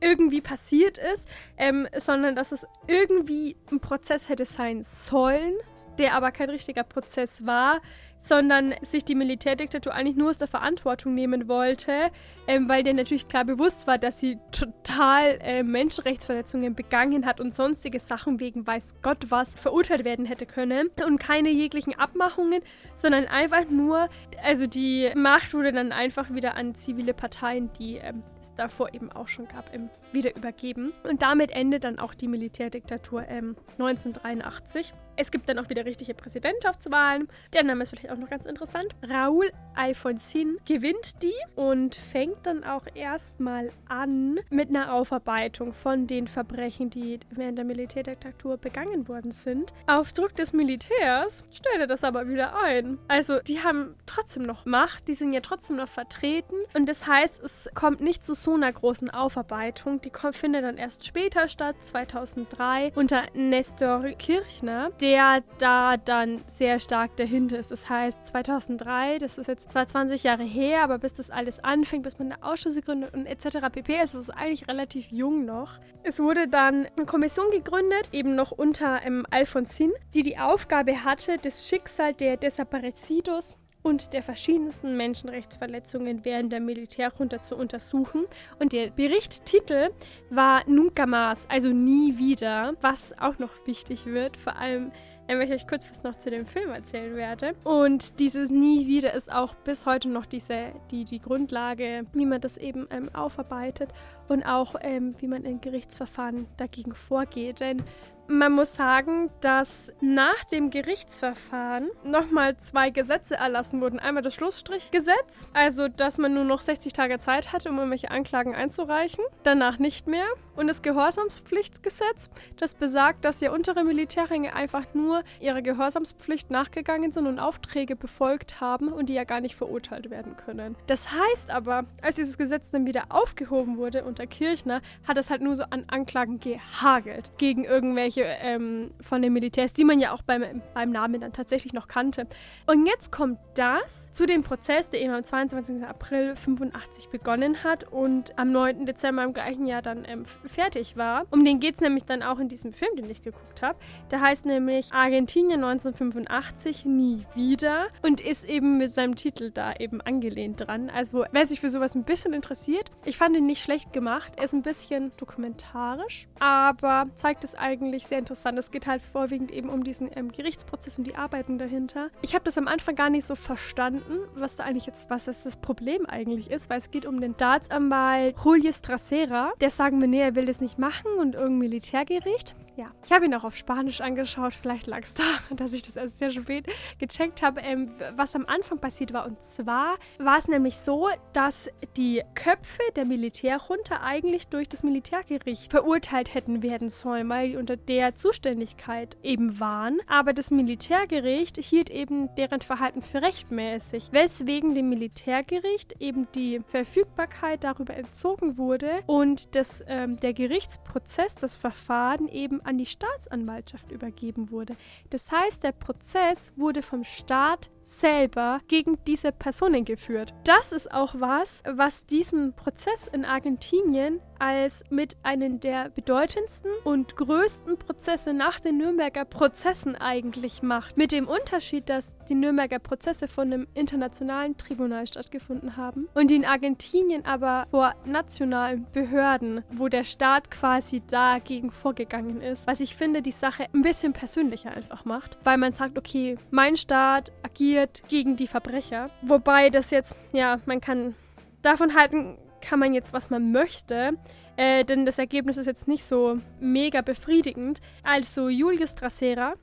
irgendwie 0.00 0.40
passiert 0.40 0.98
ist, 0.98 1.28
ähm, 1.58 1.86
sondern 1.96 2.34
dass 2.34 2.50
es 2.50 2.66
irgendwie 2.88 3.56
ein 3.70 3.78
Prozess 3.78 4.28
hätte 4.28 4.46
sein 4.46 4.82
sollen, 4.82 5.54
der 6.00 6.14
aber 6.14 6.32
kein 6.32 6.50
richtiger 6.50 6.82
Prozess 6.82 7.46
war, 7.46 7.80
sondern 8.20 8.74
sich 8.82 9.04
die 9.04 9.14
Militärdiktatur 9.14 9.94
eigentlich 9.94 10.16
nur 10.16 10.30
aus 10.30 10.38
der 10.38 10.48
Verantwortung 10.48 11.14
nehmen 11.14 11.48
wollte, 11.48 12.10
ähm, 12.46 12.68
weil 12.68 12.82
der 12.82 12.94
natürlich 12.94 13.28
klar 13.28 13.44
bewusst 13.44 13.86
war, 13.86 13.98
dass 13.98 14.20
sie 14.20 14.38
total 14.50 15.38
äh, 15.40 15.62
Menschenrechtsverletzungen 15.62 16.74
begangen 16.74 17.26
hat 17.26 17.40
und 17.40 17.54
sonstige 17.54 18.00
Sachen 18.00 18.40
wegen 18.40 18.66
weiß 18.66 18.94
Gott 19.02 19.30
was 19.30 19.54
verurteilt 19.54 20.04
werden 20.04 20.26
hätte 20.26 20.46
können 20.46 20.90
und 21.06 21.18
keine 21.18 21.50
jeglichen 21.50 21.98
Abmachungen, 21.98 22.62
sondern 22.94 23.26
einfach 23.26 23.68
nur, 23.70 24.08
also 24.42 24.66
die 24.66 25.10
Macht 25.14 25.54
wurde 25.54 25.72
dann 25.72 25.92
einfach 25.92 26.30
wieder 26.34 26.56
an 26.56 26.74
zivile 26.74 27.14
Parteien, 27.14 27.70
die 27.78 27.96
ähm, 27.96 28.22
es 28.40 28.54
davor 28.54 28.92
eben 28.94 29.12
auch 29.12 29.28
schon 29.28 29.46
gab, 29.48 29.72
ähm, 29.74 29.90
wieder 30.12 30.34
übergeben. 30.36 30.92
Und 31.04 31.22
damit 31.22 31.50
endet 31.50 31.84
dann 31.84 31.98
auch 31.98 32.14
die 32.14 32.28
Militärdiktatur 32.28 33.26
ähm, 33.28 33.56
1983. 33.78 34.94
Es 35.20 35.32
gibt 35.32 35.48
dann 35.48 35.58
auch 35.58 35.68
wieder 35.68 35.84
richtige 35.84 36.14
Präsidentschaftswahlen. 36.14 37.26
Der 37.52 37.64
Name 37.64 37.82
ist 37.82 37.90
vielleicht 37.90 38.08
auch 38.08 38.16
noch 38.16 38.30
ganz 38.30 38.46
interessant. 38.46 38.86
Raúl 39.02 39.50
Alfonsin 39.74 40.58
gewinnt 40.64 41.20
die 41.24 41.34
und 41.56 41.96
fängt 41.96 42.46
dann 42.46 42.62
auch 42.62 42.84
erstmal 42.94 43.72
an 43.88 44.38
mit 44.48 44.68
einer 44.68 44.92
Aufarbeitung 44.92 45.74
von 45.74 46.06
den 46.06 46.28
Verbrechen, 46.28 46.90
die 46.90 47.18
während 47.30 47.58
der 47.58 47.64
Militärdiktatur 47.64 48.58
begangen 48.58 49.08
worden 49.08 49.32
sind. 49.32 49.72
Auf 49.88 50.12
Druck 50.12 50.36
des 50.36 50.52
Militärs 50.52 51.42
stellt 51.52 51.80
er 51.80 51.86
das 51.88 52.04
aber 52.04 52.28
wieder 52.28 52.56
ein. 52.62 52.98
Also 53.08 53.40
die 53.40 53.64
haben 53.64 53.96
trotzdem 54.06 54.44
noch 54.44 54.66
Macht, 54.66 55.08
die 55.08 55.14
sind 55.14 55.32
ja 55.32 55.40
trotzdem 55.40 55.76
noch 55.76 55.88
vertreten 55.88 56.54
und 56.74 56.88
das 56.88 57.08
heißt, 57.08 57.42
es 57.42 57.68
kommt 57.74 58.00
nicht 58.00 58.22
zu 58.22 58.34
so 58.34 58.54
einer 58.54 58.72
großen 58.72 59.10
Aufarbeitung. 59.10 60.00
Die 60.00 60.12
findet 60.30 60.62
dann 60.62 60.76
erst 60.76 61.04
später 61.04 61.48
statt, 61.48 61.74
2003, 61.80 62.92
unter 62.94 63.24
Nestor 63.34 64.04
Kirchner, 64.12 64.90
der 65.00 65.07
der 65.08 65.42
da 65.56 65.96
dann 65.96 66.42
sehr 66.46 66.78
stark 66.78 67.16
dahinter 67.16 67.58
ist. 67.58 67.70
Das 67.70 67.88
heißt, 67.88 68.26
2003, 68.26 69.16
das 69.18 69.38
ist 69.38 69.46
jetzt 69.46 69.72
zwar 69.72 69.86
20 69.86 70.22
Jahre 70.22 70.44
her, 70.44 70.82
aber 70.82 70.98
bis 70.98 71.14
das 71.14 71.30
alles 71.30 71.64
anfängt, 71.64 72.02
bis 72.02 72.18
man 72.18 72.32
eine 72.32 72.42
Ausschüsse 72.42 72.82
gründet 72.82 73.14
und 73.14 73.24
etc. 73.24 73.70
pp, 73.72 74.02
ist 74.02 74.12
es 74.12 74.28
eigentlich 74.28 74.68
relativ 74.68 75.10
jung 75.10 75.46
noch. 75.46 75.78
Es 76.02 76.18
wurde 76.18 76.46
dann 76.46 76.86
eine 76.94 77.06
Kommission 77.06 77.50
gegründet, 77.50 78.10
eben 78.12 78.34
noch 78.34 78.50
unter 78.50 79.00
ähm, 79.02 79.24
Alfonsin, 79.30 79.92
die 80.12 80.22
die 80.22 80.38
Aufgabe 80.38 81.02
hatte, 81.02 81.38
das 81.40 81.66
Schicksal 81.66 82.12
der 82.12 82.36
Desaparecidos 82.36 83.56
und 83.88 84.12
der 84.12 84.22
verschiedensten 84.22 84.96
Menschenrechtsverletzungen 84.96 86.24
während 86.24 86.52
der 86.52 86.60
Militärjunta 86.60 87.40
zu 87.40 87.56
untersuchen. 87.56 88.26
Und 88.58 88.72
der 88.72 88.90
Berichtstitel 88.90 89.90
war 90.30 90.62
Nunca 90.68 91.04
más, 91.04 91.38
also 91.48 91.70
nie 91.70 92.18
wieder, 92.18 92.74
was 92.80 93.18
auch 93.18 93.38
noch 93.38 93.50
wichtig 93.66 94.06
wird, 94.06 94.36
vor 94.36 94.56
allem 94.56 94.92
wenn 95.26 95.42
ich 95.42 95.50
euch 95.50 95.66
kurz 95.66 95.88
was 95.90 96.02
noch 96.02 96.18
zu 96.18 96.30
dem 96.30 96.46
Film 96.46 96.70
erzählen 96.70 97.14
werde. 97.14 97.52
Und 97.62 98.18
dieses 98.18 98.50
Nie 98.50 98.86
wieder 98.86 99.12
ist 99.12 99.30
auch 99.30 99.54
bis 99.56 99.84
heute 99.84 100.08
noch 100.08 100.24
diese, 100.24 100.72
die, 100.90 101.04
die 101.04 101.20
Grundlage, 101.20 102.06
wie 102.14 102.24
man 102.24 102.40
das 102.40 102.56
eben 102.56 102.86
ähm, 102.90 103.14
aufarbeitet 103.14 103.90
und 104.28 104.42
auch 104.44 104.74
ähm, 104.80 105.14
wie 105.18 105.26
man 105.26 105.44
in 105.44 105.60
Gerichtsverfahren 105.60 106.46
dagegen 106.56 106.94
vorgeht. 106.94 107.60
Denn 107.60 107.82
man 108.28 108.52
muss 108.52 108.74
sagen, 108.74 109.30
dass 109.40 109.90
nach 110.00 110.44
dem 110.44 110.70
Gerichtsverfahren 110.70 111.90
nochmal 112.04 112.56
zwei 112.58 112.90
Gesetze 112.90 113.36
erlassen 113.36 113.80
wurden. 113.80 113.98
Einmal 113.98 114.22
das 114.22 114.34
Schlussstrichgesetz, 114.34 115.48
also 115.54 115.88
dass 115.88 116.18
man 116.18 116.34
nur 116.34 116.44
noch 116.44 116.60
60 116.60 116.92
Tage 116.92 117.18
Zeit 117.18 117.52
hatte, 117.52 117.70
um 117.70 117.78
irgendwelche 117.78 118.10
Anklagen 118.10 118.54
einzureichen. 118.54 119.24
Danach 119.42 119.78
nicht 119.78 120.06
mehr. 120.06 120.26
Und 120.58 120.66
das 120.66 120.82
Gehorsamspflichtgesetz, 120.82 122.30
das 122.58 122.74
besagt, 122.74 123.24
dass 123.24 123.40
ja 123.40 123.52
untere 123.52 123.84
Militärränge 123.84 124.54
einfach 124.54 124.92
nur 124.92 125.22
ihrer 125.40 125.62
Gehorsamspflicht 125.62 126.50
nachgegangen 126.50 127.12
sind 127.12 127.26
und 127.26 127.38
Aufträge 127.38 127.96
befolgt 127.96 128.60
haben 128.60 128.88
und 128.92 129.08
die 129.08 129.14
ja 129.14 129.24
gar 129.24 129.40
nicht 129.40 129.54
verurteilt 129.54 130.10
werden 130.10 130.36
können. 130.36 130.76
Das 130.86 131.12
heißt 131.12 131.50
aber, 131.50 131.84
als 132.02 132.16
dieses 132.16 132.36
Gesetz 132.36 132.70
dann 132.70 132.86
wieder 132.86 133.04
aufgehoben 133.08 133.78
wurde 133.78 134.04
unter 134.04 134.26
Kirchner, 134.26 134.82
hat 135.06 135.16
es 135.16 135.30
halt 135.30 135.40
nur 135.40 135.56
so 135.56 135.62
an 135.70 135.84
Anklagen 135.88 136.40
gehagelt 136.40 137.30
gegen 137.38 137.64
irgendwelche 137.64 138.08
irgendwelche 138.08 138.22
ähm, 138.22 138.90
von 139.00 139.22
den 139.22 139.32
Militärs, 139.32 139.72
die 139.72 139.84
man 139.84 140.00
ja 140.00 140.12
auch 140.12 140.22
beim, 140.22 140.62
beim 140.74 140.90
Namen 140.90 141.20
dann 141.20 141.32
tatsächlich 141.32 141.72
noch 141.72 141.88
kannte. 141.88 142.26
Und 142.66 142.86
jetzt 142.86 143.12
kommt 143.12 143.38
das 143.54 144.12
zu 144.12 144.26
dem 144.26 144.42
Prozess, 144.42 144.88
der 144.90 145.00
eben 145.00 145.12
am 145.12 145.24
22. 145.24 145.84
April 145.84 146.36
85 146.36 147.08
begonnen 147.08 147.62
hat 147.64 147.84
und 147.84 148.38
am 148.38 148.52
9. 148.52 148.86
Dezember 148.86 149.24
im 149.24 149.32
gleichen 149.32 149.66
Jahr 149.66 149.82
dann 149.82 150.04
ähm, 150.06 150.24
fertig 150.48 150.96
war. 150.96 151.26
Um 151.30 151.44
den 151.44 151.60
geht 151.60 151.76
es 151.76 151.80
nämlich 151.80 152.04
dann 152.04 152.22
auch 152.22 152.38
in 152.38 152.48
diesem 152.48 152.72
Film, 152.72 152.94
den 152.96 153.08
ich 153.10 153.22
geguckt 153.22 153.62
habe. 153.62 153.78
Der 154.10 154.20
heißt 154.20 154.46
nämlich 154.46 154.92
Argentinien 154.92 155.62
1985 155.64 156.84
nie 156.84 157.26
wieder 157.34 157.88
und 158.02 158.20
ist 158.20 158.44
eben 158.44 158.78
mit 158.78 158.92
seinem 158.92 159.16
Titel 159.16 159.50
da 159.50 159.74
eben 159.74 160.00
angelehnt 160.00 160.66
dran. 160.66 160.90
Also 160.90 161.24
wer 161.32 161.46
sich 161.46 161.60
für 161.60 161.70
sowas 161.70 161.94
ein 161.94 162.04
bisschen 162.04 162.32
interessiert, 162.32 162.90
ich 163.04 163.16
fand 163.16 163.36
ihn 163.36 163.46
nicht 163.46 163.62
schlecht 163.62 163.92
gemacht. 163.92 164.34
Er 164.36 164.44
ist 164.44 164.54
ein 164.54 164.62
bisschen 164.62 165.12
dokumentarisch, 165.16 166.28
aber 166.38 167.06
zeigt 167.16 167.44
es 167.44 167.54
eigentlich 167.54 168.06
sehr 168.06 168.18
interessant. 168.18 168.58
Es 168.58 168.70
geht 168.70 168.86
halt 168.86 169.02
vorwiegend 169.02 169.50
eben 169.50 169.68
um 169.68 169.84
diesen 169.84 170.10
ähm, 170.16 170.32
Gerichtsprozess 170.32 170.98
und 170.98 171.06
die 171.06 171.16
Arbeiten 171.16 171.58
dahinter. 171.58 172.10
Ich 172.22 172.34
habe 172.34 172.44
das 172.44 172.58
am 172.58 172.68
Anfang 172.68 172.94
gar 172.94 173.10
nicht 173.10 173.26
so 173.26 173.34
verstanden, 173.34 174.18
was 174.34 174.56
da 174.56 174.64
eigentlich 174.64 174.86
jetzt, 174.86 175.10
was 175.10 175.24
das, 175.24 175.38
Problem 175.60 176.06
eigentlich 176.06 176.50
ist, 176.50 176.70
weil 176.70 176.78
es 176.78 176.90
geht 176.90 177.04
um 177.04 177.20
den 177.20 177.34
Staatsanwalt 177.34 178.36
Julio 178.44 178.70
Trasera. 178.82 179.52
Der 179.60 179.70
sagen 179.70 179.98
mir, 179.98 180.06
nee, 180.06 180.20
er 180.20 180.34
will 180.38 180.46
das 180.46 180.60
nicht 180.60 180.78
machen 180.78 181.10
und 181.18 181.34
irgendein 181.34 181.58
Militärgericht. 181.58 182.54
Ja, 182.78 182.92
ich 183.04 183.10
habe 183.10 183.24
ihn 183.24 183.34
auch 183.34 183.42
auf 183.42 183.56
Spanisch 183.56 184.00
angeschaut. 184.00 184.54
Vielleicht 184.54 184.86
lag 184.86 185.02
es 185.02 185.12
daran, 185.14 185.56
dass 185.56 185.72
ich 185.72 185.82
das 185.82 185.96
erst 185.96 186.18
sehr 186.18 186.30
spät 186.30 186.64
gecheckt 187.00 187.42
habe, 187.42 187.60
ähm, 187.60 187.90
was 188.14 188.36
am 188.36 188.46
Anfang 188.46 188.78
passiert 188.78 189.12
war. 189.12 189.26
Und 189.26 189.42
zwar 189.42 189.96
war 190.18 190.38
es 190.38 190.46
nämlich 190.46 190.76
so, 190.76 191.08
dass 191.32 191.68
die 191.96 192.22
Köpfe 192.36 192.82
der 192.94 193.04
Militärjunta 193.04 194.00
eigentlich 194.00 194.46
durch 194.46 194.68
das 194.68 194.84
Militärgericht 194.84 195.72
verurteilt 195.72 196.34
hätten 196.34 196.62
werden 196.62 196.88
sollen, 196.88 197.28
weil 197.28 197.50
die 197.50 197.56
unter 197.56 197.76
der 197.76 198.14
Zuständigkeit 198.14 199.16
eben 199.24 199.58
waren. 199.58 199.98
Aber 200.06 200.32
das 200.32 200.52
Militärgericht 200.52 201.56
hielt 201.56 201.90
eben 201.90 202.32
deren 202.36 202.60
Verhalten 202.60 203.02
für 203.02 203.22
rechtmäßig, 203.22 204.10
weswegen 204.12 204.76
dem 204.76 204.88
Militärgericht 204.88 205.96
eben 205.98 206.28
die 206.36 206.60
Verfügbarkeit 206.68 207.64
darüber 207.64 207.96
entzogen 207.96 208.56
wurde 208.56 209.00
und 209.06 209.56
das, 209.56 209.82
ähm, 209.88 210.16
der 210.22 210.34
Gerichtsprozess, 210.34 211.34
das 211.34 211.56
Verfahren 211.56 212.28
eben 212.28 212.60
an 212.62 212.78
die 212.78 212.86
Staatsanwaltschaft 212.86 213.90
übergeben 213.90 214.50
wurde. 214.50 214.76
Das 215.10 215.30
heißt, 215.30 215.62
der 215.62 215.72
Prozess 215.72 216.52
wurde 216.56 216.82
vom 216.82 217.04
Staat 217.04 217.70
selber 217.88 218.60
gegen 218.68 218.98
diese 219.06 219.32
Personen 219.32 219.84
geführt. 219.84 220.34
Das 220.44 220.72
ist 220.72 220.92
auch 220.92 221.14
was, 221.18 221.62
was 221.64 222.04
diesen 222.06 222.52
Prozess 222.54 223.08
in 223.12 223.24
Argentinien 223.24 224.20
als 224.38 224.84
mit 224.90 225.16
einem 225.22 225.58
der 225.58 225.88
bedeutendsten 225.90 226.70
und 226.84 227.16
größten 227.16 227.76
Prozesse 227.76 228.32
nach 228.32 228.60
den 228.60 228.78
Nürnberger 228.78 229.24
Prozessen 229.24 229.96
eigentlich 229.96 230.62
macht. 230.62 230.96
Mit 230.96 231.10
dem 231.10 231.26
Unterschied, 231.26 231.88
dass 231.88 232.14
die 232.28 232.34
Nürnberger 232.34 232.78
Prozesse 232.78 233.26
von 233.26 233.52
einem 233.52 233.66
internationalen 233.74 234.56
Tribunal 234.56 235.06
stattgefunden 235.06 235.76
haben 235.76 236.08
und 236.14 236.30
in 236.30 236.44
Argentinien 236.44 237.24
aber 237.24 237.66
vor 237.70 237.94
nationalen 238.04 238.86
Behörden, 238.92 239.64
wo 239.72 239.88
der 239.88 240.04
Staat 240.04 240.50
quasi 240.50 241.02
dagegen 241.08 241.72
vorgegangen 241.72 242.40
ist. 242.40 242.66
Was 242.66 242.80
ich 242.80 242.94
finde, 242.94 243.22
die 243.22 243.32
Sache 243.32 243.66
ein 243.74 243.82
bisschen 243.82 244.12
persönlicher 244.12 244.70
einfach 244.70 245.04
macht, 245.04 245.38
weil 245.42 245.58
man 245.58 245.72
sagt, 245.72 245.98
okay, 245.98 246.36
mein 246.50 246.76
Staat 246.76 247.32
agiert 247.42 247.77
agiert 247.78 248.02
gegen 248.08 248.36
die 248.36 248.46
Verbrecher. 248.46 249.10
Wobei 249.22 249.70
das 249.70 249.90
jetzt, 249.90 250.14
ja, 250.32 250.60
man 250.66 250.80
kann 250.80 251.14
davon 251.62 251.94
halten, 251.94 252.36
kann 252.60 252.78
man 252.78 252.94
jetzt, 252.94 253.12
was 253.12 253.30
man 253.30 253.52
möchte. 253.52 254.14
Äh, 254.56 254.84
denn 254.84 255.06
das 255.06 255.18
Ergebnis 255.18 255.56
ist 255.56 255.66
jetzt 255.66 255.86
nicht 255.86 256.04
so 256.04 256.38
mega 256.60 257.00
befriedigend. 257.00 257.80
Also 258.02 258.48
Julius 258.48 258.94
Trasera 258.94 259.54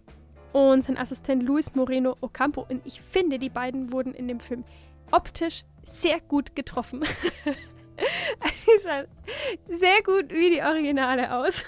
und 0.53 0.85
sein 0.85 0.97
Assistent 0.97 1.43
Luis 1.43 1.75
Moreno 1.75 2.15
Ocampo. 2.21 2.65
Und 2.69 2.85
ich 2.85 3.01
finde, 3.01 3.39
die 3.39 3.49
beiden 3.49 3.91
wurden 3.91 4.13
in 4.13 4.27
dem 4.27 4.39
Film 4.39 4.63
optisch 5.11 5.63
sehr 5.85 6.19
gut 6.21 6.55
getroffen. 6.55 7.03
die 7.97 8.81
schauen 8.83 9.05
sehr 9.67 10.01
gut 10.03 10.31
wie 10.31 10.49
die 10.51 10.61
Originale 10.61 11.35
aus. 11.35 11.63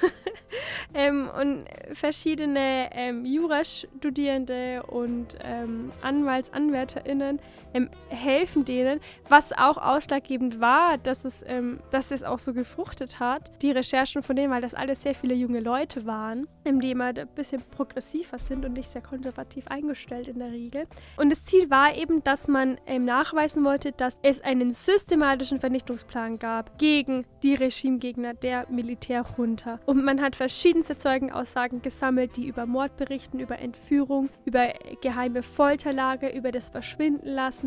ähm, 0.94 1.30
und 1.40 1.66
verschiedene 1.94 2.90
ähm, 2.94 3.26
Jurastudierende 3.26 4.84
und 4.84 5.38
ähm, 5.44 5.92
AnwaltsanwärterInnen 6.02 7.40
ähm, 7.78 7.90
helfen 8.10 8.66
denen, 8.66 9.00
was 9.30 9.54
auch 9.54 9.78
ausschlaggebend 9.78 10.60
war, 10.60 10.98
dass 10.98 11.26
es, 11.26 11.44
ähm, 11.48 11.80
dass 11.92 12.12
es 12.12 12.24
auch 12.24 12.40
so 12.40 12.54
gefruchtet 12.54 13.20
hat. 13.20 13.52
Die 13.62 13.72
Recherchen 13.72 14.24
von 14.24 14.36
denen, 14.36 14.52
weil 14.52 14.62
das 14.62 14.74
alles 14.74 15.04
sehr 15.04 15.14
viele 15.14 15.36
junge 15.36 15.60
Leute 15.60 16.06
waren, 16.06 16.48
ähm, 16.66 16.82
die 16.82 16.92
immer 16.92 17.06
ein 17.06 17.28
bisschen 17.36 17.62
progressiver 17.72 18.40
sind 18.40 18.66
und 18.66 18.74
nicht 18.74 18.90
sehr 18.90 19.02
konservativ 19.02 19.68
eingestellt 19.68 20.28
in 20.28 20.40
der 20.40 20.52
Regel. 20.52 20.88
Und 21.18 21.30
das 21.30 21.44
Ziel 21.44 21.70
war 21.70 21.96
eben, 21.96 22.24
dass 22.24 22.48
man 22.48 22.78
nachweisen 23.00 23.64
wollte, 23.64 23.92
dass 23.92 24.18
es 24.24 24.42
einen 24.42 24.72
systematischen 24.72 25.60
Vernichtungsplan 25.60 26.40
gab 26.40 26.80
gegen 26.80 27.26
die 27.44 27.54
Regimegegner 27.54 28.34
der 28.34 28.68
Militärjunta. 28.70 29.80
Und 29.86 30.04
man 30.04 30.22
hat 30.22 30.36
verschiedenste 30.36 30.98
Zeugenaussagen 30.98 31.82
gesammelt, 31.82 32.38
die 32.38 32.48
über 32.48 32.66
Mord 32.66 32.98
berichten, 32.98 33.40
über 33.40 33.60
Entführung, 33.60 34.30
über 34.46 34.74
geheime 35.02 35.44
Folterlager, 35.44 36.34
über 36.34 36.52
das 36.52 36.70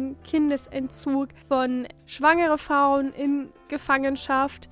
Verschwindenlassen, 0.00 0.16
Kindesentzug 0.22 1.28
von 1.48 1.86
schwangeren 2.06 2.58
Frauen 2.58 3.12
in 3.12 3.50
Gefangenschaft, 3.68 4.68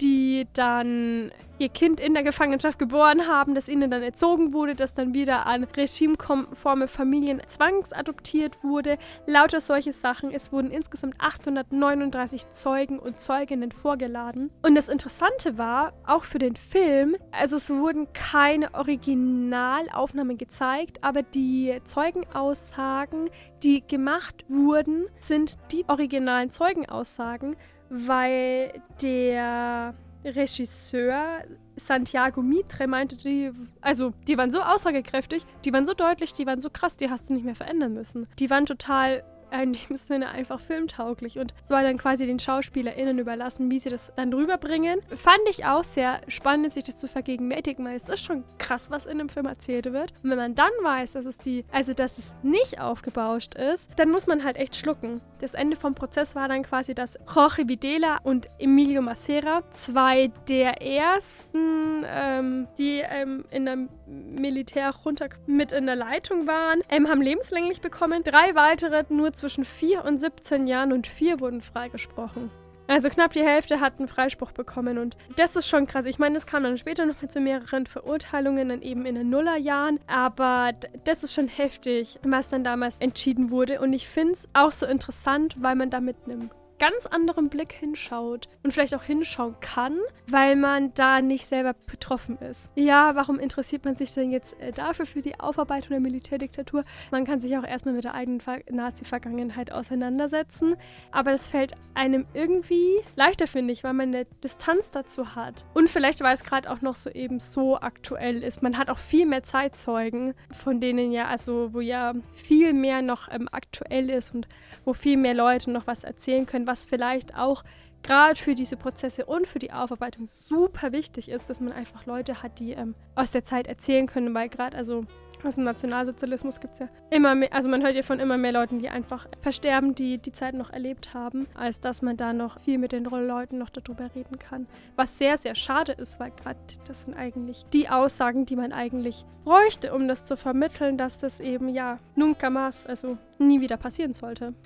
die 0.00 0.46
dann 0.52 1.30
ihr 1.62 1.68
Kind 1.68 2.00
in 2.00 2.12
der 2.12 2.24
Gefangenschaft 2.24 2.78
geboren 2.78 3.28
haben, 3.28 3.54
das 3.54 3.68
ihnen 3.68 3.90
dann 3.90 4.02
erzogen 4.02 4.52
wurde, 4.52 4.74
das 4.74 4.94
dann 4.94 5.14
wieder 5.14 5.46
an 5.46 5.64
regimekonforme 5.64 6.88
Familien 6.88 7.40
zwangsadoptiert 7.46 8.62
wurde. 8.64 8.98
Lauter 9.26 9.60
solche 9.60 9.92
Sachen. 9.92 10.32
Es 10.32 10.52
wurden 10.52 10.72
insgesamt 10.72 11.14
839 11.18 12.50
Zeugen 12.50 12.98
und 12.98 13.20
Zeuginnen 13.20 13.70
vorgeladen. 13.70 14.50
Und 14.62 14.74
das 14.74 14.88
Interessante 14.88 15.56
war, 15.56 15.92
auch 16.04 16.24
für 16.24 16.40
den 16.40 16.56
Film, 16.56 17.16
also 17.30 17.56
es 17.56 17.70
wurden 17.70 18.12
keine 18.12 18.74
Originalaufnahmen 18.74 20.36
gezeigt, 20.36 20.98
aber 21.02 21.22
die 21.22 21.78
Zeugenaussagen, 21.84 23.30
die 23.62 23.86
gemacht 23.86 24.44
wurden, 24.48 25.06
sind 25.20 25.58
die 25.70 25.84
originalen 25.88 26.50
Zeugenaussagen, 26.50 27.54
weil 27.88 28.82
der 29.00 29.94
Regisseur 30.24 31.44
Santiago 31.76 32.42
Mitre 32.42 32.86
meinte, 32.86 33.16
die, 33.16 33.50
also 33.80 34.12
die 34.28 34.36
waren 34.36 34.50
so 34.50 34.60
aussagekräftig, 34.60 35.46
die 35.64 35.72
waren 35.72 35.86
so 35.86 35.94
deutlich, 35.94 36.34
die 36.34 36.46
waren 36.46 36.60
so 36.60 36.70
krass, 36.70 36.96
die 36.96 37.10
hast 37.10 37.28
du 37.28 37.34
nicht 37.34 37.44
mehr 37.44 37.54
verändern 37.54 37.94
müssen. 37.94 38.28
Die 38.38 38.50
waren 38.50 38.66
total 38.66 39.24
in 39.52 39.72
dem 39.72 39.96
Sinne 39.96 40.28
einfach 40.30 40.60
filmtauglich 40.60 41.38
und 41.38 41.54
soll 41.64 41.82
dann 41.82 41.98
quasi 41.98 42.26
den 42.26 42.38
SchauspielerInnen 42.38 43.18
überlassen, 43.18 43.70
wie 43.70 43.78
sie 43.78 43.90
das 43.90 44.12
dann 44.16 44.32
rüberbringen. 44.32 45.00
Fand 45.14 45.40
ich 45.50 45.64
auch 45.64 45.84
sehr 45.84 46.20
spannend, 46.28 46.72
sich 46.72 46.84
das 46.84 46.96
zu 46.96 47.08
vergegenwärtigen, 47.08 47.84
weil 47.84 47.96
es 47.96 48.08
ist 48.08 48.24
schon 48.24 48.44
krass, 48.58 48.90
was 48.90 49.06
in 49.06 49.20
einem 49.20 49.28
Film 49.28 49.46
erzählt 49.46 49.92
wird. 49.92 50.12
Und 50.22 50.30
wenn 50.30 50.38
man 50.38 50.54
dann 50.54 50.70
weiß, 50.82 51.12
dass 51.12 51.26
es 51.26 51.38
die, 51.38 51.64
also 51.70 51.94
dass 51.94 52.18
es 52.18 52.34
nicht 52.42 52.80
aufgebauscht 52.80 53.54
ist, 53.54 53.90
dann 53.96 54.10
muss 54.10 54.26
man 54.26 54.44
halt 54.44 54.56
echt 54.56 54.76
schlucken. 54.76 55.20
Das 55.40 55.54
Ende 55.54 55.76
vom 55.76 55.94
Prozess 55.94 56.34
war 56.34 56.48
dann 56.48 56.62
quasi, 56.62 56.94
dass 56.94 57.18
Jorge 57.34 57.68
Videla 57.68 58.18
und 58.22 58.48
Emilio 58.58 59.02
Macera, 59.02 59.62
zwei 59.70 60.30
der 60.48 60.80
ersten, 60.80 62.04
ähm, 62.06 62.68
die 62.78 63.02
ähm, 63.04 63.44
in 63.50 63.64
der 63.64 63.78
Militär 64.12 64.90
runter 65.04 65.28
mit 65.46 65.72
in 65.72 65.86
der 65.86 65.96
Leitung 65.96 66.46
waren, 66.46 66.82
ähm, 66.88 67.08
haben 67.08 67.22
lebenslänglich 67.22 67.80
bekommen. 67.80 68.22
Drei 68.22 68.54
weitere 68.54 69.04
nur 69.08 69.32
zwischen 69.32 69.64
4 69.64 70.04
und 70.04 70.18
17 70.18 70.66
Jahren 70.66 70.92
und 70.92 71.06
vier 71.06 71.40
wurden 71.40 71.60
freigesprochen. 71.60 72.50
Also 72.88 73.08
knapp 73.08 73.32
die 73.32 73.42
Hälfte 73.42 73.80
hat 73.80 73.98
einen 73.98 74.08
Freispruch 74.08 74.52
bekommen 74.52 74.98
und 74.98 75.16
das 75.36 75.56
ist 75.56 75.68
schon 75.68 75.86
krass. 75.86 76.04
Ich 76.04 76.18
meine, 76.18 76.34
das 76.34 76.46
kam 76.46 76.62
dann 76.64 76.76
später 76.76 77.06
noch 77.06 77.22
mal 77.22 77.28
zu 77.28 77.40
mehreren 77.40 77.86
Verurteilungen, 77.86 78.68
dann 78.68 78.82
eben 78.82 79.06
in 79.06 79.14
den 79.14 79.30
Nullerjahren, 79.30 79.98
aber 80.06 80.72
das 81.04 81.22
ist 81.22 81.32
schon 81.32 81.48
heftig, 81.48 82.18
was 82.22 82.50
dann 82.50 82.64
damals 82.64 82.98
entschieden 82.98 83.50
wurde 83.50 83.80
und 83.80 83.92
ich 83.92 84.08
finde 84.08 84.32
es 84.32 84.48
auch 84.52 84.72
so 84.72 84.84
interessant, 84.84 85.56
weil 85.60 85.76
man 85.76 85.90
da 85.90 86.00
mit 86.00 86.16
einem 86.26 86.50
ganz 86.78 87.06
anderen 87.06 87.48
Blick 87.48 87.72
hinschaut 87.72 88.48
und 88.62 88.72
vielleicht 88.72 88.94
auch 88.94 89.02
hinschauen 89.02 89.56
kann, 89.60 89.98
weil 90.26 90.56
man 90.56 90.92
da 90.94 91.20
nicht 91.20 91.46
selber 91.46 91.74
betroffen 91.86 92.38
ist. 92.38 92.70
Ja, 92.74 93.14
warum 93.14 93.38
interessiert 93.38 93.84
man 93.84 93.96
sich 93.96 94.12
denn 94.12 94.30
jetzt 94.30 94.58
äh, 94.60 94.72
dafür 94.72 95.06
für 95.06 95.22
die 95.22 95.38
Aufarbeitung 95.38 95.90
der 95.90 96.00
Militärdiktatur? 96.00 96.84
Man 97.10 97.24
kann 97.24 97.40
sich 97.40 97.56
auch 97.56 97.64
erstmal 97.64 97.94
mit 97.94 98.04
der 98.04 98.14
eigenen 98.14 98.40
Nazi-Vergangenheit 98.70 99.72
auseinandersetzen, 99.72 100.76
aber 101.10 101.32
das 101.32 101.50
fällt 101.50 101.74
einem 101.94 102.26
irgendwie 102.34 103.00
leichter, 103.16 103.46
finde 103.46 103.72
ich, 103.72 103.84
weil 103.84 103.92
man 103.92 104.08
eine 104.08 104.24
Distanz 104.42 104.90
dazu 104.90 105.34
hat. 105.34 105.64
Und 105.74 105.88
vielleicht, 105.88 106.20
weil 106.22 106.34
es 106.34 106.44
gerade 106.44 106.70
auch 106.70 106.80
noch 106.80 106.96
so 106.96 107.10
eben 107.10 107.38
so 107.40 107.78
aktuell 107.78 108.42
ist. 108.42 108.62
Man 108.62 108.78
hat 108.78 108.88
auch 108.88 108.98
viel 108.98 109.26
mehr 109.26 109.42
Zeitzeugen, 109.42 110.34
von 110.50 110.80
denen 110.80 111.12
ja, 111.12 111.26
also 111.26 111.72
wo 111.72 111.80
ja 111.80 112.14
viel 112.32 112.72
mehr 112.72 113.02
noch 113.02 113.28
ähm, 113.30 113.48
aktuell 113.52 114.10
ist 114.10 114.34
und 114.34 114.48
wo 114.84 114.92
viel 114.92 115.16
mehr 115.16 115.34
Leute 115.34 115.70
noch 115.70 115.86
was 115.86 116.04
erzählen 116.04 116.46
können, 116.46 116.66
was 116.66 116.84
vielleicht 116.84 117.36
auch 117.36 117.64
gerade 118.02 118.38
für 118.38 118.54
diese 118.54 118.76
Prozesse 118.76 119.26
und 119.26 119.46
für 119.46 119.58
die 119.58 119.72
Aufarbeitung 119.72 120.26
super 120.26 120.92
wichtig 120.92 121.28
ist, 121.28 121.48
dass 121.48 121.60
man 121.60 121.72
einfach 121.72 122.06
Leute 122.06 122.42
hat, 122.42 122.58
die 122.58 122.72
ähm, 122.72 122.94
aus 123.14 123.30
der 123.30 123.44
Zeit 123.44 123.66
erzählen 123.66 124.06
können, 124.06 124.34
weil 124.34 124.48
gerade 124.48 124.76
also 124.76 125.06
aus 125.44 125.56
dem 125.56 125.64
Nationalsozialismus 125.64 126.60
gibt 126.60 126.74
es 126.74 126.80
ja 126.80 126.88
immer 127.10 127.34
mehr, 127.34 127.52
also 127.52 127.68
man 127.68 127.82
hört 127.82 127.94
ja 127.94 128.02
von 128.02 128.20
immer 128.20 128.38
mehr 128.38 128.52
Leuten, 128.52 128.78
die 128.78 128.88
einfach 128.88 129.26
versterben, 129.40 129.94
die 129.94 130.18
die 130.18 130.32
Zeit 130.32 130.54
noch 130.54 130.70
erlebt 130.70 131.14
haben, 131.14 131.46
als 131.54 131.80
dass 131.80 132.02
man 132.02 132.16
da 132.16 132.32
noch 132.32 132.60
viel 132.60 132.78
mit 132.78 132.92
den 132.92 133.04
Leuten 133.04 133.58
noch 133.58 133.70
darüber 133.70 134.10
reden 134.14 134.38
kann. 134.38 134.66
Was 134.96 135.18
sehr, 135.18 135.38
sehr 135.38 135.54
schade 135.54 135.92
ist, 135.92 136.18
weil 136.20 136.30
gerade 136.30 136.58
das 136.86 137.02
sind 137.02 137.14
eigentlich 137.14 137.64
die 137.72 137.88
Aussagen, 137.88 138.46
die 138.46 138.56
man 138.56 138.72
eigentlich 138.72 139.24
bräuchte, 139.44 139.94
um 139.94 140.08
das 140.08 140.24
zu 140.24 140.36
vermitteln, 140.36 140.98
dass 140.98 141.20
das 141.20 141.40
eben 141.40 141.68
ja 141.68 141.98
nunca 142.16 142.48
más, 142.50 142.86
also 142.86 143.18
nie 143.38 143.60
wieder 143.60 143.76
passieren 143.76 144.12
sollte. 144.12 144.54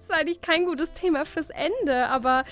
ist 0.00 0.12
eigentlich 0.12 0.40
kein 0.40 0.64
gutes 0.64 0.92
Thema 0.92 1.24
fürs 1.24 1.50
Ende, 1.50 2.08
aber. 2.08 2.44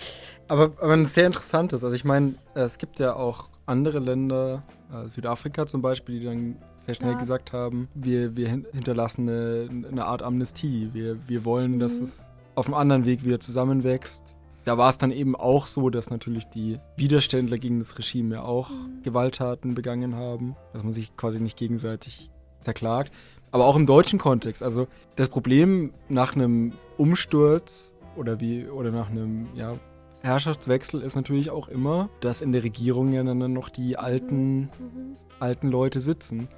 Aber, 0.49 0.73
aber 0.81 0.93
ein 0.93 1.07
sehr 1.07 1.27
interessantes. 1.27 1.85
Also 1.85 1.95
ich 1.95 2.05
meine, 2.05 2.35
es 2.55 2.79
gibt 2.79 2.99
ja 2.99 3.15
auch 3.15 3.49
andere 3.67 3.99
Länder, 3.99 4.63
äh, 4.93 5.09
Südafrika 5.09 5.67
zum 5.67 5.83
Beispiel, 5.83 6.21
die 6.21 6.27
dann 6.27 6.57
sehr 6.79 6.95
schnell 6.95 7.13
ja. 7.13 7.19
gesagt 7.19 7.53
haben, 7.53 7.89
wir, 7.95 8.37
wir 8.37 8.49
hinterlassen 8.49 9.29
eine, 9.29 9.69
eine 9.91 10.05
Art 10.05 10.23
Amnestie. 10.23 10.91
Wir, 10.93 11.29
wir 11.29 11.45
wollen, 11.45 11.73
mhm. 11.73 11.79
dass 11.79 12.01
es 12.01 12.31
auf 12.55 12.67
einem 12.67 12.75
anderen 12.75 13.05
Weg 13.05 13.25
wieder 13.25 13.41
zusammenwächst. 13.41 14.37
Da 14.65 14.79
war 14.79 14.89
es 14.89 14.97
dann 14.97 15.11
eben 15.11 15.37
auch 15.37 15.67
so, 15.67 15.91
dass 15.91 16.09
natürlich 16.09 16.47
die 16.47 16.79
Widerständler 16.97 17.59
gegen 17.59 17.81
das 17.81 17.99
Regime 17.99 18.37
ja 18.37 18.43
auch 18.43 18.71
mhm. 18.71 19.03
Gewalttaten 19.03 19.75
begangen 19.75 20.15
haben, 20.15 20.57
dass 20.73 20.83
man 20.83 20.93
sich 20.93 21.17
quasi 21.17 21.41
nicht 21.41 21.59
gegenseitig 21.59 22.31
zerklagt 22.61 23.13
aber 23.55 23.67
auch 23.67 23.77
im 23.77 23.87
deutschen 23.87 24.19
Kontext. 24.19 24.65
Also 24.65 24.89
das 25.15 25.29
Problem 25.29 25.93
nach 26.09 26.35
einem 26.35 26.73
Umsturz 26.99 27.95
oder 28.17 28.41
wie 28.41 28.67
oder 28.67 28.91
nach 28.91 29.09
einem 29.11 29.47
ja, 29.55 29.79
Herrschaftswechsel 30.25 31.03
ist 31.03 31.17
natürlich 31.17 31.51
auch 31.51 31.69
immer, 31.69 32.09
dass 32.21 32.41
in 32.41 32.53
der 32.53 32.65
Regierung 32.65 33.13
ja 33.13 33.23
dann 33.23 33.53
noch 33.53 33.69
die 33.69 33.99
alten, 33.99 34.63
mhm. 34.63 35.17
alten 35.39 35.69
Leute 35.69 36.01
sitzen. 36.01 36.49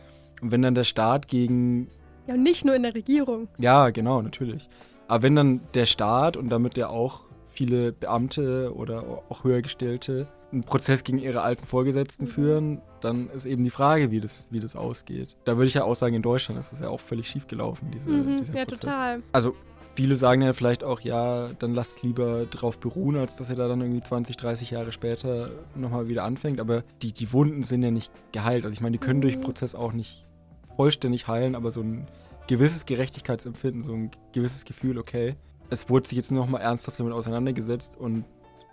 Und 0.41 0.53
wenn 0.53 0.63
dann 0.63 0.75
der 0.75 0.85
Staat 0.85 1.27
gegen. 1.27 1.89
Ja, 2.29 2.35
und 2.35 2.45
nicht 2.45 2.65
nur 2.65 2.77
in 2.77 2.85
der 2.85 2.95
Regierung. 2.95 3.49
Ja, 3.59 3.91
genau, 3.91 4.23
natürlich. 4.23 4.69
Aber 5.09 5.23
wenn 5.25 5.35
dann 5.35 5.61
der 5.75 5.87
Staat 5.87 6.37
und 6.37 6.49
damit 6.49 6.77
ja 6.77 6.89
auch 6.89 7.25
viele 7.49 7.93
Beamte 7.93 8.73
oder 8.75 9.23
auch 9.29 9.43
Höhergestellte 9.45 10.29
einen 10.53 10.63
Prozess 10.63 11.03
gegen 11.03 11.19
ihre 11.19 11.41
alten 11.41 11.65
Vorgesetzten 11.65 12.25
mhm. 12.25 12.29
führen, 12.29 12.83
dann 13.01 13.31
ist 13.31 13.47
eben 13.47 13.65
die 13.65 13.71
Frage, 13.71 14.13
wie 14.13 14.21
das, 14.21 14.49
wie 14.53 14.61
das 14.61 14.77
ausgeht. 14.77 15.37
Da 15.45 15.57
würde 15.57 15.67
ich 15.67 15.75
ja 15.75 15.83
auch 15.83 15.97
sagen, 15.97 16.15
in 16.15 16.23
Deutschland 16.23 16.61
ist 16.61 16.71
das 16.71 16.81
ja 16.81 16.89
auch 16.89 17.01
völlig 17.01 17.29
schief 17.29 17.49
gelaufen, 17.49 17.91
diese, 17.93 18.11
mhm, 18.11 18.39
dieser 18.39 18.55
ja, 18.55 18.65
Prozess. 18.65 18.81
total. 18.81 19.23
Also 19.33 19.57
viele 19.97 20.17
sagen 20.17 20.43
ja 20.43 20.53
vielleicht 20.53 20.85
auch, 20.85 21.01
ja, 21.01 21.51
dann 21.59 21.75
lasst 21.75 21.97
es 21.97 22.03
lieber 22.03 22.45
drauf 22.47 22.79
beruhen, 22.79 23.17
als 23.17 23.37
dass 23.37 23.51
er 23.51 23.57
da 23.57 23.67
dann 23.67 23.81
irgendwie 23.81 24.03
20, 24.03 24.37
30 24.37 24.71
Jahre 24.71 24.93
später 24.93 25.51
nochmal 25.75 26.09
wieder 26.09 26.25
anfängt. 26.25 26.61
Aber 26.61 26.85
die, 27.03 27.13
die 27.13 27.33
Wunden 27.33 27.63
sind 27.63 27.83
ja 27.83 27.91
nicht 27.91 28.13
geheilt. 28.33 28.65
Also 28.65 28.75
ich 28.75 28.81
meine, 28.81 28.93
die 28.93 28.99
können 28.99 29.19
mhm. 29.19 29.23
durch 29.23 29.35
den 29.35 29.43
Prozess 29.43 29.75
auch 29.75 29.93
nicht 29.93 30.27
vollständig 30.77 31.27
heilen, 31.27 31.55
aber 31.55 31.71
so 31.71 31.81
ein 31.81 32.07
gewisses 32.47 32.87
Gerechtigkeitsempfinden, 32.87 33.81
so 33.81 33.95
ein 33.95 34.11
gewisses 34.33 34.65
Gefühl, 34.65 34.99
okay, 34.99 35.35
es 35.71 35.89
wurde 35.89 36.09
sich 36.09 36.17
jetzt 36.17 36.31
nochmal 36.31 36.61
ernsthaft 36.61 37.01
damit 37.01 37.13
auseinandergesetzt 37.13 37.97
und 37.97 38.25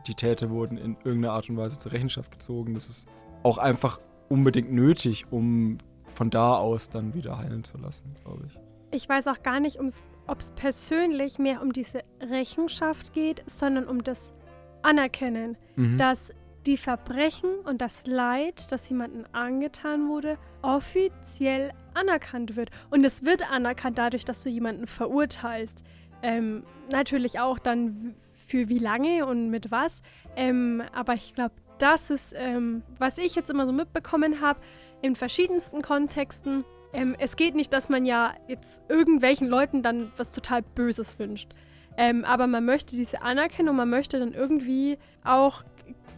die 0.06 0.14
Täter 0.14 0.50
wurden 0.50 0.78
in 0.78 0.98
irgendeiner 1.04 1.34
Art 1.34 1.50
und 1.50 1.58
Weise 1.58 1.78
zur 1.78 1.94
Rechenschaft 1.94 2.32
gezogen. 2.32 2.74
Das 2.74 2.90
ist 2.90 3.08
auch 3.42 3.58
einfach 3.58 4.00
unbedingt 4.30 4.72
nötig, 4.72 5.26
um 5.32 5.78
von 6.14 6.30
da 6.30 6.56
aus 6.56 6.90
dann 6.90 7.14
wieder 7.14 7.38
heilen 7.38 7.64
zu 7.64 7.78
lassen, 7.78 8.14
glaube 8.24 8.44
ich. 8.48 8.60
Ich 8.92 9.10
weiß 9.10 9.28
auch 9.28 9.42
gar 9.42 9.60
nicht, 9.60 9.80
ob 10.28 10.40
es 10.40 10.52
persönlich 10.52 11.40
mehr 11.40 11.62
um 11.62 11.74
diese 11.74 12.02
Rechenschaft 12.22 13.14
geht, 13.14 13.44
sondern 13.46 13.88
um 13.88 14.04
das 14.04 14.34
Anerkennen, 14.82 15.58
mhm. 15.76 15.98
dass 15.98 16.34
die 16.66 16.78
Verbrechen 16.78 17.50
und 17.66 17.82
das 17.82 18.06
Leid, 18.08 18.72
das 18.72 18.88
jemandem 18.90 19.26
angetan 19.34 20.08
wurde, 20.08 20.38
offiziell 20.62 21.74
anerkannt 21.94 22.56
wird. 22.56 22.70
Und 22.90 23.06
es 23.06 23.26
wird 23.26 23.50
anerkannt 23.52 23.98
dadurch, 23.98 24.26
dass 24.26 24.44
du 24.44 24.50
jemanden 24.50 24.88
verurteilst. 24.88 25.84
Ähm, 26.22 26.64
natürlich 26.90 27.40
auch 27.40 27.60
dann 27.60 28.16
für 28.48 28.70
wie 28.70 28.80
lange 28.80 29.26
und 29.26 29.50
mit 29.50 29.72
was. 29.72 30.02
Ähm, 30.36 30.84
aber 30.94 31.16
ich 31.16 31.34
glaube, 31.34 31.56
das 31.80 32.10
ist, 32.10 32.34
ähm, 32.38 32.84
was 32.98 33.18
ich 33.18 33.36
jetzt 33.36 33.50
immer 33.50 33.66
so 33.66 33.74
mitbekommen 33.74 34.42
habe, 34.42 34.60
in 35.02 35.16
verschiedensten 35.16 35.82
Kontexten. 35.82 36.64
Ähm, 36.94 37.16
es 37.20 37.36
geht 37.36 37.56
nicht, 37.56 37.74
dass 37.74 37.90
man 37.90 38.06
ja 38.06 38.34
jetzt 38.48 38.82
irgendwelchen 38.88 39.48
Leuten 39.48 39.82
dann 39.82 40.12
was 40.16 40.32
total 40.32 40.62
Böses 40.62 41.18
wünscht. 41.20 41.52
Ähm, 41.98 42.24
aber 42.26 42.48
man 42.48 42.66
möchte 42.66 42.96
diese 42.96 43.22
Anerkennung, 43.22 43.76
man 43.76 43.90
möchte 43.90 44.20
dann 44.20 44.34
irgendwie 44.34 44.98
auch 45.24 45.64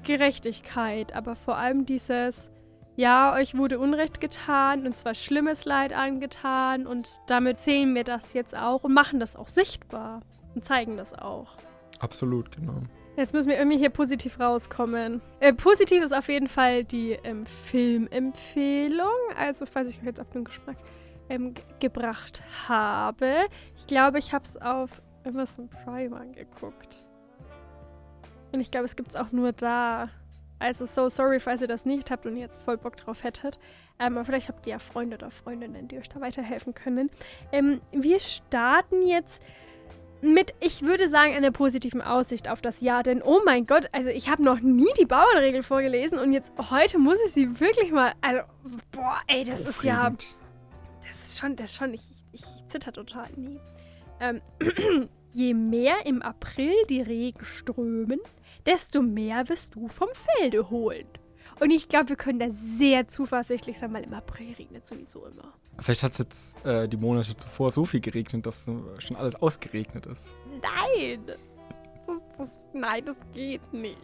Gerechtigkeit, 0.04 1.14
aber 1.16 1.36
vor 1.36 1.58
allem 1.58 1.86
dieses, 1.86 2.50
ja, 2.96 3.34
euch 3.34 3.58
wurde 3.58 3.80
Unrecht 3.80 4.22
getan 4.22 4.86
und 4.86 4.96
zwar 4.96 5.16
schlimmes 5.16 5.66
Leid 5.66 5.94
angetan 5.94 6.88
und 6.88 7.10
damit 7.28 7.58
sehen 7.58 7.96
wir 7.96 8.04
das 8.04 8.34
jetzt 8.34 8.56
auch 8.56 8.84
und 8.84 8.94
machen 8.94 9.20
das 9.20 9.36
auch 9.36 9.48
sichtbar 9.48 10.22
und 10.54 10.64
zeigen 10.64 10.96
das 10.96 11.14
auch. 11.14 11.58
Absolut, 12.00 12.52
genau. 12.52 12.84
Jetzt 13.18 13.34
müssen 13.34 13.50
wir 13.50 13.58
irgendwie 13.58 13.78
hier 13.78 13.90
positiv 13.90 14.40
rauskommen. 14.40 15.22
Äh, 15.40 15.54
positiv 15.54 16.04
ist 16.04 16.14
auf 16.14 16.28
jeden 16.28 16.48
Fall 16.48 16.84
die 16.84 17.12
ähm, 17.24 17.46
Filmempfehlung. 17.46 19.08
Also, 19.38 19.66
falls 19.66 19.90
ich 19.90 20.00
euch 20.00 20.06
jetzt 20.06 20.20
auf 20.20 20.30
den 20.32 20.44
Geschmack 20.44 20.76
ähm, 21.30 21.54
gebracht 21.80 22.44
habe. 22.68 23.48
Ich 23.78 23.88
glaube, 23.88 24.20
ich 24.20 24.34
habe 24.34 24.44
es 24.46 24.58
auf 24.62 25.02
Amazon 25.26 25.70
Prime 25.70 26.16
angeguckt. 26.16 27.06
Und 28.52 28.60
ich 28.60 28.70
glaube, 28.70 28.86
es 28.86 28.98
gibt 28.98 29.10
es 29.10 29.16
auch 29.16 29.32
nur 29.32 29.54
da. 29.54 30.10
Also, 30.60 30.86
so 30.86 31.08
sorry, 31.08 31.40
falls 31.40 31.62
ihr 31.62 31.68
das 31.68 31.86
nicht 31.86 32.12
habt 32.12 32.26
und 32.26 32.36
jetzt 32.36 32.62
voll 32.64 32.78
Bock 32.78 32.98
drauf 32.98 33.24
hättet. 33.24 33.60
Ähm, 33.98 34.18
aber 34.18 34.26
vielleicht 34.26 34.50
habt 34.50 34.68
ihr 34.68 34.72
ja 34.72 34.80
Freunde 34.80 35.16
oder 35.16 35.32
Freundinnen, 35.32 35.88
die 35.88 35.98
euch 35.98 36.10
da 36.10 36.20
weiterhelfen 36.20 36.74
können. 36.74 37.10
Ähm, 37.54 37.80
wir 37.94 38.20
starten 38.20 39.08
jetzt 39.08 39.42
mit, 40.22 40.54
ich 40.60 40.82
würde 40.82 41.10
sagen, 41.10 41.34
einer 41.34 41.52
positiven 41.52 42.02
Aussicht 42.02 42.50
auf 42.50 42.62
das 42.62 42.82
Jahr. 42.82 43.04
Denn, 43.04 43.22
oh 43.22 43.42
mein 43.46 43.66
Gott, 43.66 43.90
also 43.92 44.10
ich 44.10 44.30
habe 44.30 44.44
noch 44.44 44.60
nie 44.60 44.92
die 45.00 45.06
Bauernregel 45.06 45.64
vorgelesen 45.64 46.18
und 46.18 46.34
jetzt 46.34 46.52
heute 46.70 46.98
muss 46.98 47.18
ich 47.26 47.34
sie 47.34 47.60
wirklich 47.60 47.92
mal. 47.92 48.14
Also, 48.22 48.42
boah, 48.92 49.18
ey, 49.28 49.44
das 49.44 49.62
ist 49.62 49.84
ja. 49.84 50.10
Das 50.10 51.30
ist 51.30 51.40
schon, 51.40 51.56
das 51.56 51.72
ist 51.72 51.78
schon, 51.78 51.94
ich, 51.94 52.02
ich, 52.32 52.42
ich 52.42 52.68
zitter 52.68 52.92
total. 52.92 53.28
Nee. 53.36 53.60
Ähm, 54.20 54.42
je 55.34 55.54
mehr 55.54 56.06
im 56.06 56.22
April 56.22 56.74
die 56.90 57.02
Regen 57.02 57.44
strömen, 57.44 58.20
desto 58.66 59.02
mehr 59.02 59.48
wirst 59.50 59.76
du 59.76 59.88
vom 59.88 60.10
Felde 60.14 60.70
holen. 60.70 61.08
Und 61.60 61.72
ich 61.72 61.88
glaube, 61.88 62.10
wir 62.10 62.16
können 62.16 62.40
da 62.40 62.48
sehr 62.50 63.08
zuversichtlich 63.08 63.78
sein, 63.78 63.94
weil 63.94 64.04
im 64.04 64.14
April 64.14 64.54
regnet 64.58 64.86
sowieso 64.86 65.26
immer. 65.26 65.54
Vielleicht 65.80 66.04
hat 66.04 66.14
es 66.14 66.18
jetzt 66.20 66.66
äh, 66.66 66.88
die 66.88 66.98
Monate 66.98 67.36
zuvor 67.36 67.72
so 67.72 67.86
viel 67.86 68.00
geregnet, 68.00 68.46
dass 68.46 68.68
äh, 68.68 68.74
schon 69.00 69.16
alles 69.18 69.36
ausgeregnet 69.36 70.06
ist. 70.06 70.34
Nein! 70.62 71.26
Das, 72.08 72.22
das, 72.38 72.68
nein, 72.74 73.04
das 73.04 73.16
geht 73.34 73.74
nicht. 73.74 73.98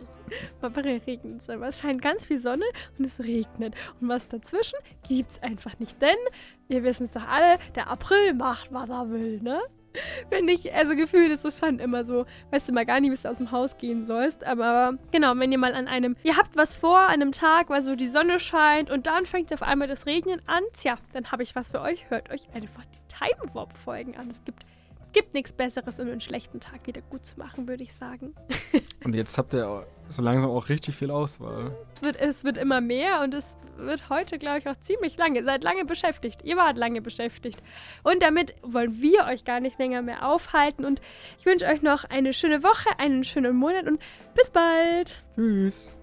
Im 0.60 0.66
April 0.66 1.02
regnet 1.06 1.42
es 1.42 1.50
immer. 1.50 1.68
Es 1.68 1.80
scheint 1.80 2.02
ganz 2.02 2.26
viel 2.26 2.40
Sonne 2.40 2.66
und 2.98 3.06
es 3.06 3.20
regnet. 3.20 3.76
Und 4.00 4.10
was 4.10 4.28
dazwischen 4.28 4.80
gibt 5.08 5.32
es 5.32 5.44
einfach 5.44 5.78
nicht. 5.80 6.02
Denn, 6.02 6.18
wir 6.68 6.84
wissen 6.84 7.06
es 7.06 7.12
doch 7.12 7.28
alle, 7.28 7.60
der 7.76 7.90
April 7.90 8.34
macht, 8.34 8.74
was 8.74 8.90
er 8.90 9.10
will, 9.12 9.40
ne? 9.42 9.62
Wenn 10.30 10.48
ich, 10.48 10.74
also 10.74 10.96
gefühlt 10.96 11.32
ist 11.32 11.46
es 11.46 11.60
schon 11.60 11.80
immer 11.80 12.04
so, 12.04 12.26
weißt 12.52 12.70
du 12.70 12.74
mal 12.74 12.86
gar 12.86 13.00
nicht, 13.00 13.12
bis 13.12 13.24
du 13.24 13.30
aus 13.30 13.38
dem 13.38 13.52
Haus 13.52 13.78
gehen 13.78 14.06
sollst. 14.06 14.44
Aber 14.44 14.98
genau, 15.12 15.34
wenn 15.36 15.52
ihr 15.52 15.58
mal 15.58 15.74
an 15.74 15.88
einem, 15.88 16.16
ihr 16.24 16.38
habt 16.38 16.56
was 16.56 16.76
vor, 16.76 17.00
an 17.00 17.22
einem 17.22 17.32
Tag, 17.32 17.70
weil 17.70 17.82
so 17.82 17.96
die 17.96 18.08
Sonne 18.08 18.40
scheint 18.40 18.90
und 18.90 19.08
dann 19.08 19.26
fängt 19.26 19.54
auf 19.54 19.64
einmal 19.64 19.88
das 19.88 20.06
Regnen 20.06 20.42
an, 20.48 20.64
tja, 20.74 20.98
dann 21.14 21.32
habe 21.32 21.44
ich 21.44 21.56
was 21.56 21.70
für 21.70 21.82
euch. 21.82 22.10
Hört 22.10 22.30
euch 22.32 22.42
einfach 22.54 22.84
die 22.86 23.16
Time 23.16 23.54
Warp 23.54 23.78
Folgen 23.78 24.16
an. 24.16 24.30
Es 24.30 24.44
gibt 24.44 24.66
gibt 25.14 25.34
nichts 25.34 25.54
Besseres, 25.54 26.00
um 26.00 26.08
einen 26.08 26.22
schlechten 26.22 26.60
Tag 26.60 26.88
wieder 26.88 27.02
gut 27.02 27.26
zu 27.26 27.40
machen, 27.40 27.68
würde 27.68 27.84
ich 27.84 27.94
sagen. 27.94 28.36
und 29.04 29.16
jetzt 29.16 29.38
habt 29.38 29.54
ihr 29.54 29.86
so 30.08 30.22
langsam 30.22 30.50
auch 30.50 30.70
richtig 30.70 30.96
viel 30.96 31.12
Auswahl. 31.12 31.76
Es 31.96 32.02
wird, 32.02 32.16
es 32.18 32.44
wird 32.44 32.58
immer 32.58 32.82
mehr 32.82 33.22
und 33.22 33.34
es 33.34 33.56
wird 33.78 34.10
heute, 34.10 34.38
glaube 34.38 34.60
ich, 34.60 34.68
auch 34.68 34.80
ziemlich 34.82 35.18
lange. 35.18 35.40
Ihr 35.40 35.46
seid 35.46 35.64
lange 35.64 35.86
beschäftigt. 35.86 36.44
Ihr 36.44 36.58
wart 36.58 36.78
lange 36.78 37.02
beschäftigt. 37.02 37.62
Und 38.04 38.22
damit 38.22 38.56
wollen 38.62 39.02
wir 39.02 39.26
euch 39.26 39.44
gar 39.44 39.60
nicht 39.60 39.80
länger 39.80 40.02
mehr 40.02 40.28
aufhalten. 40.28 40.86
Und 40.86 41.02
ich 41.40 41.46
wünsche 41.46 41.66
euch 41.66 41.82
noch 41.82 42.04
eine 42.06 42.34
schöne 42.34 42.64
Woche, 42.64 42.90
einen 43.00 43.24
schönen 43.24 43.56
Monat 43.56 43.88
und 43.88 44.02
bis 44.36 44.50
bald. 44.50 45.24
Tschüss. 45.36 45.94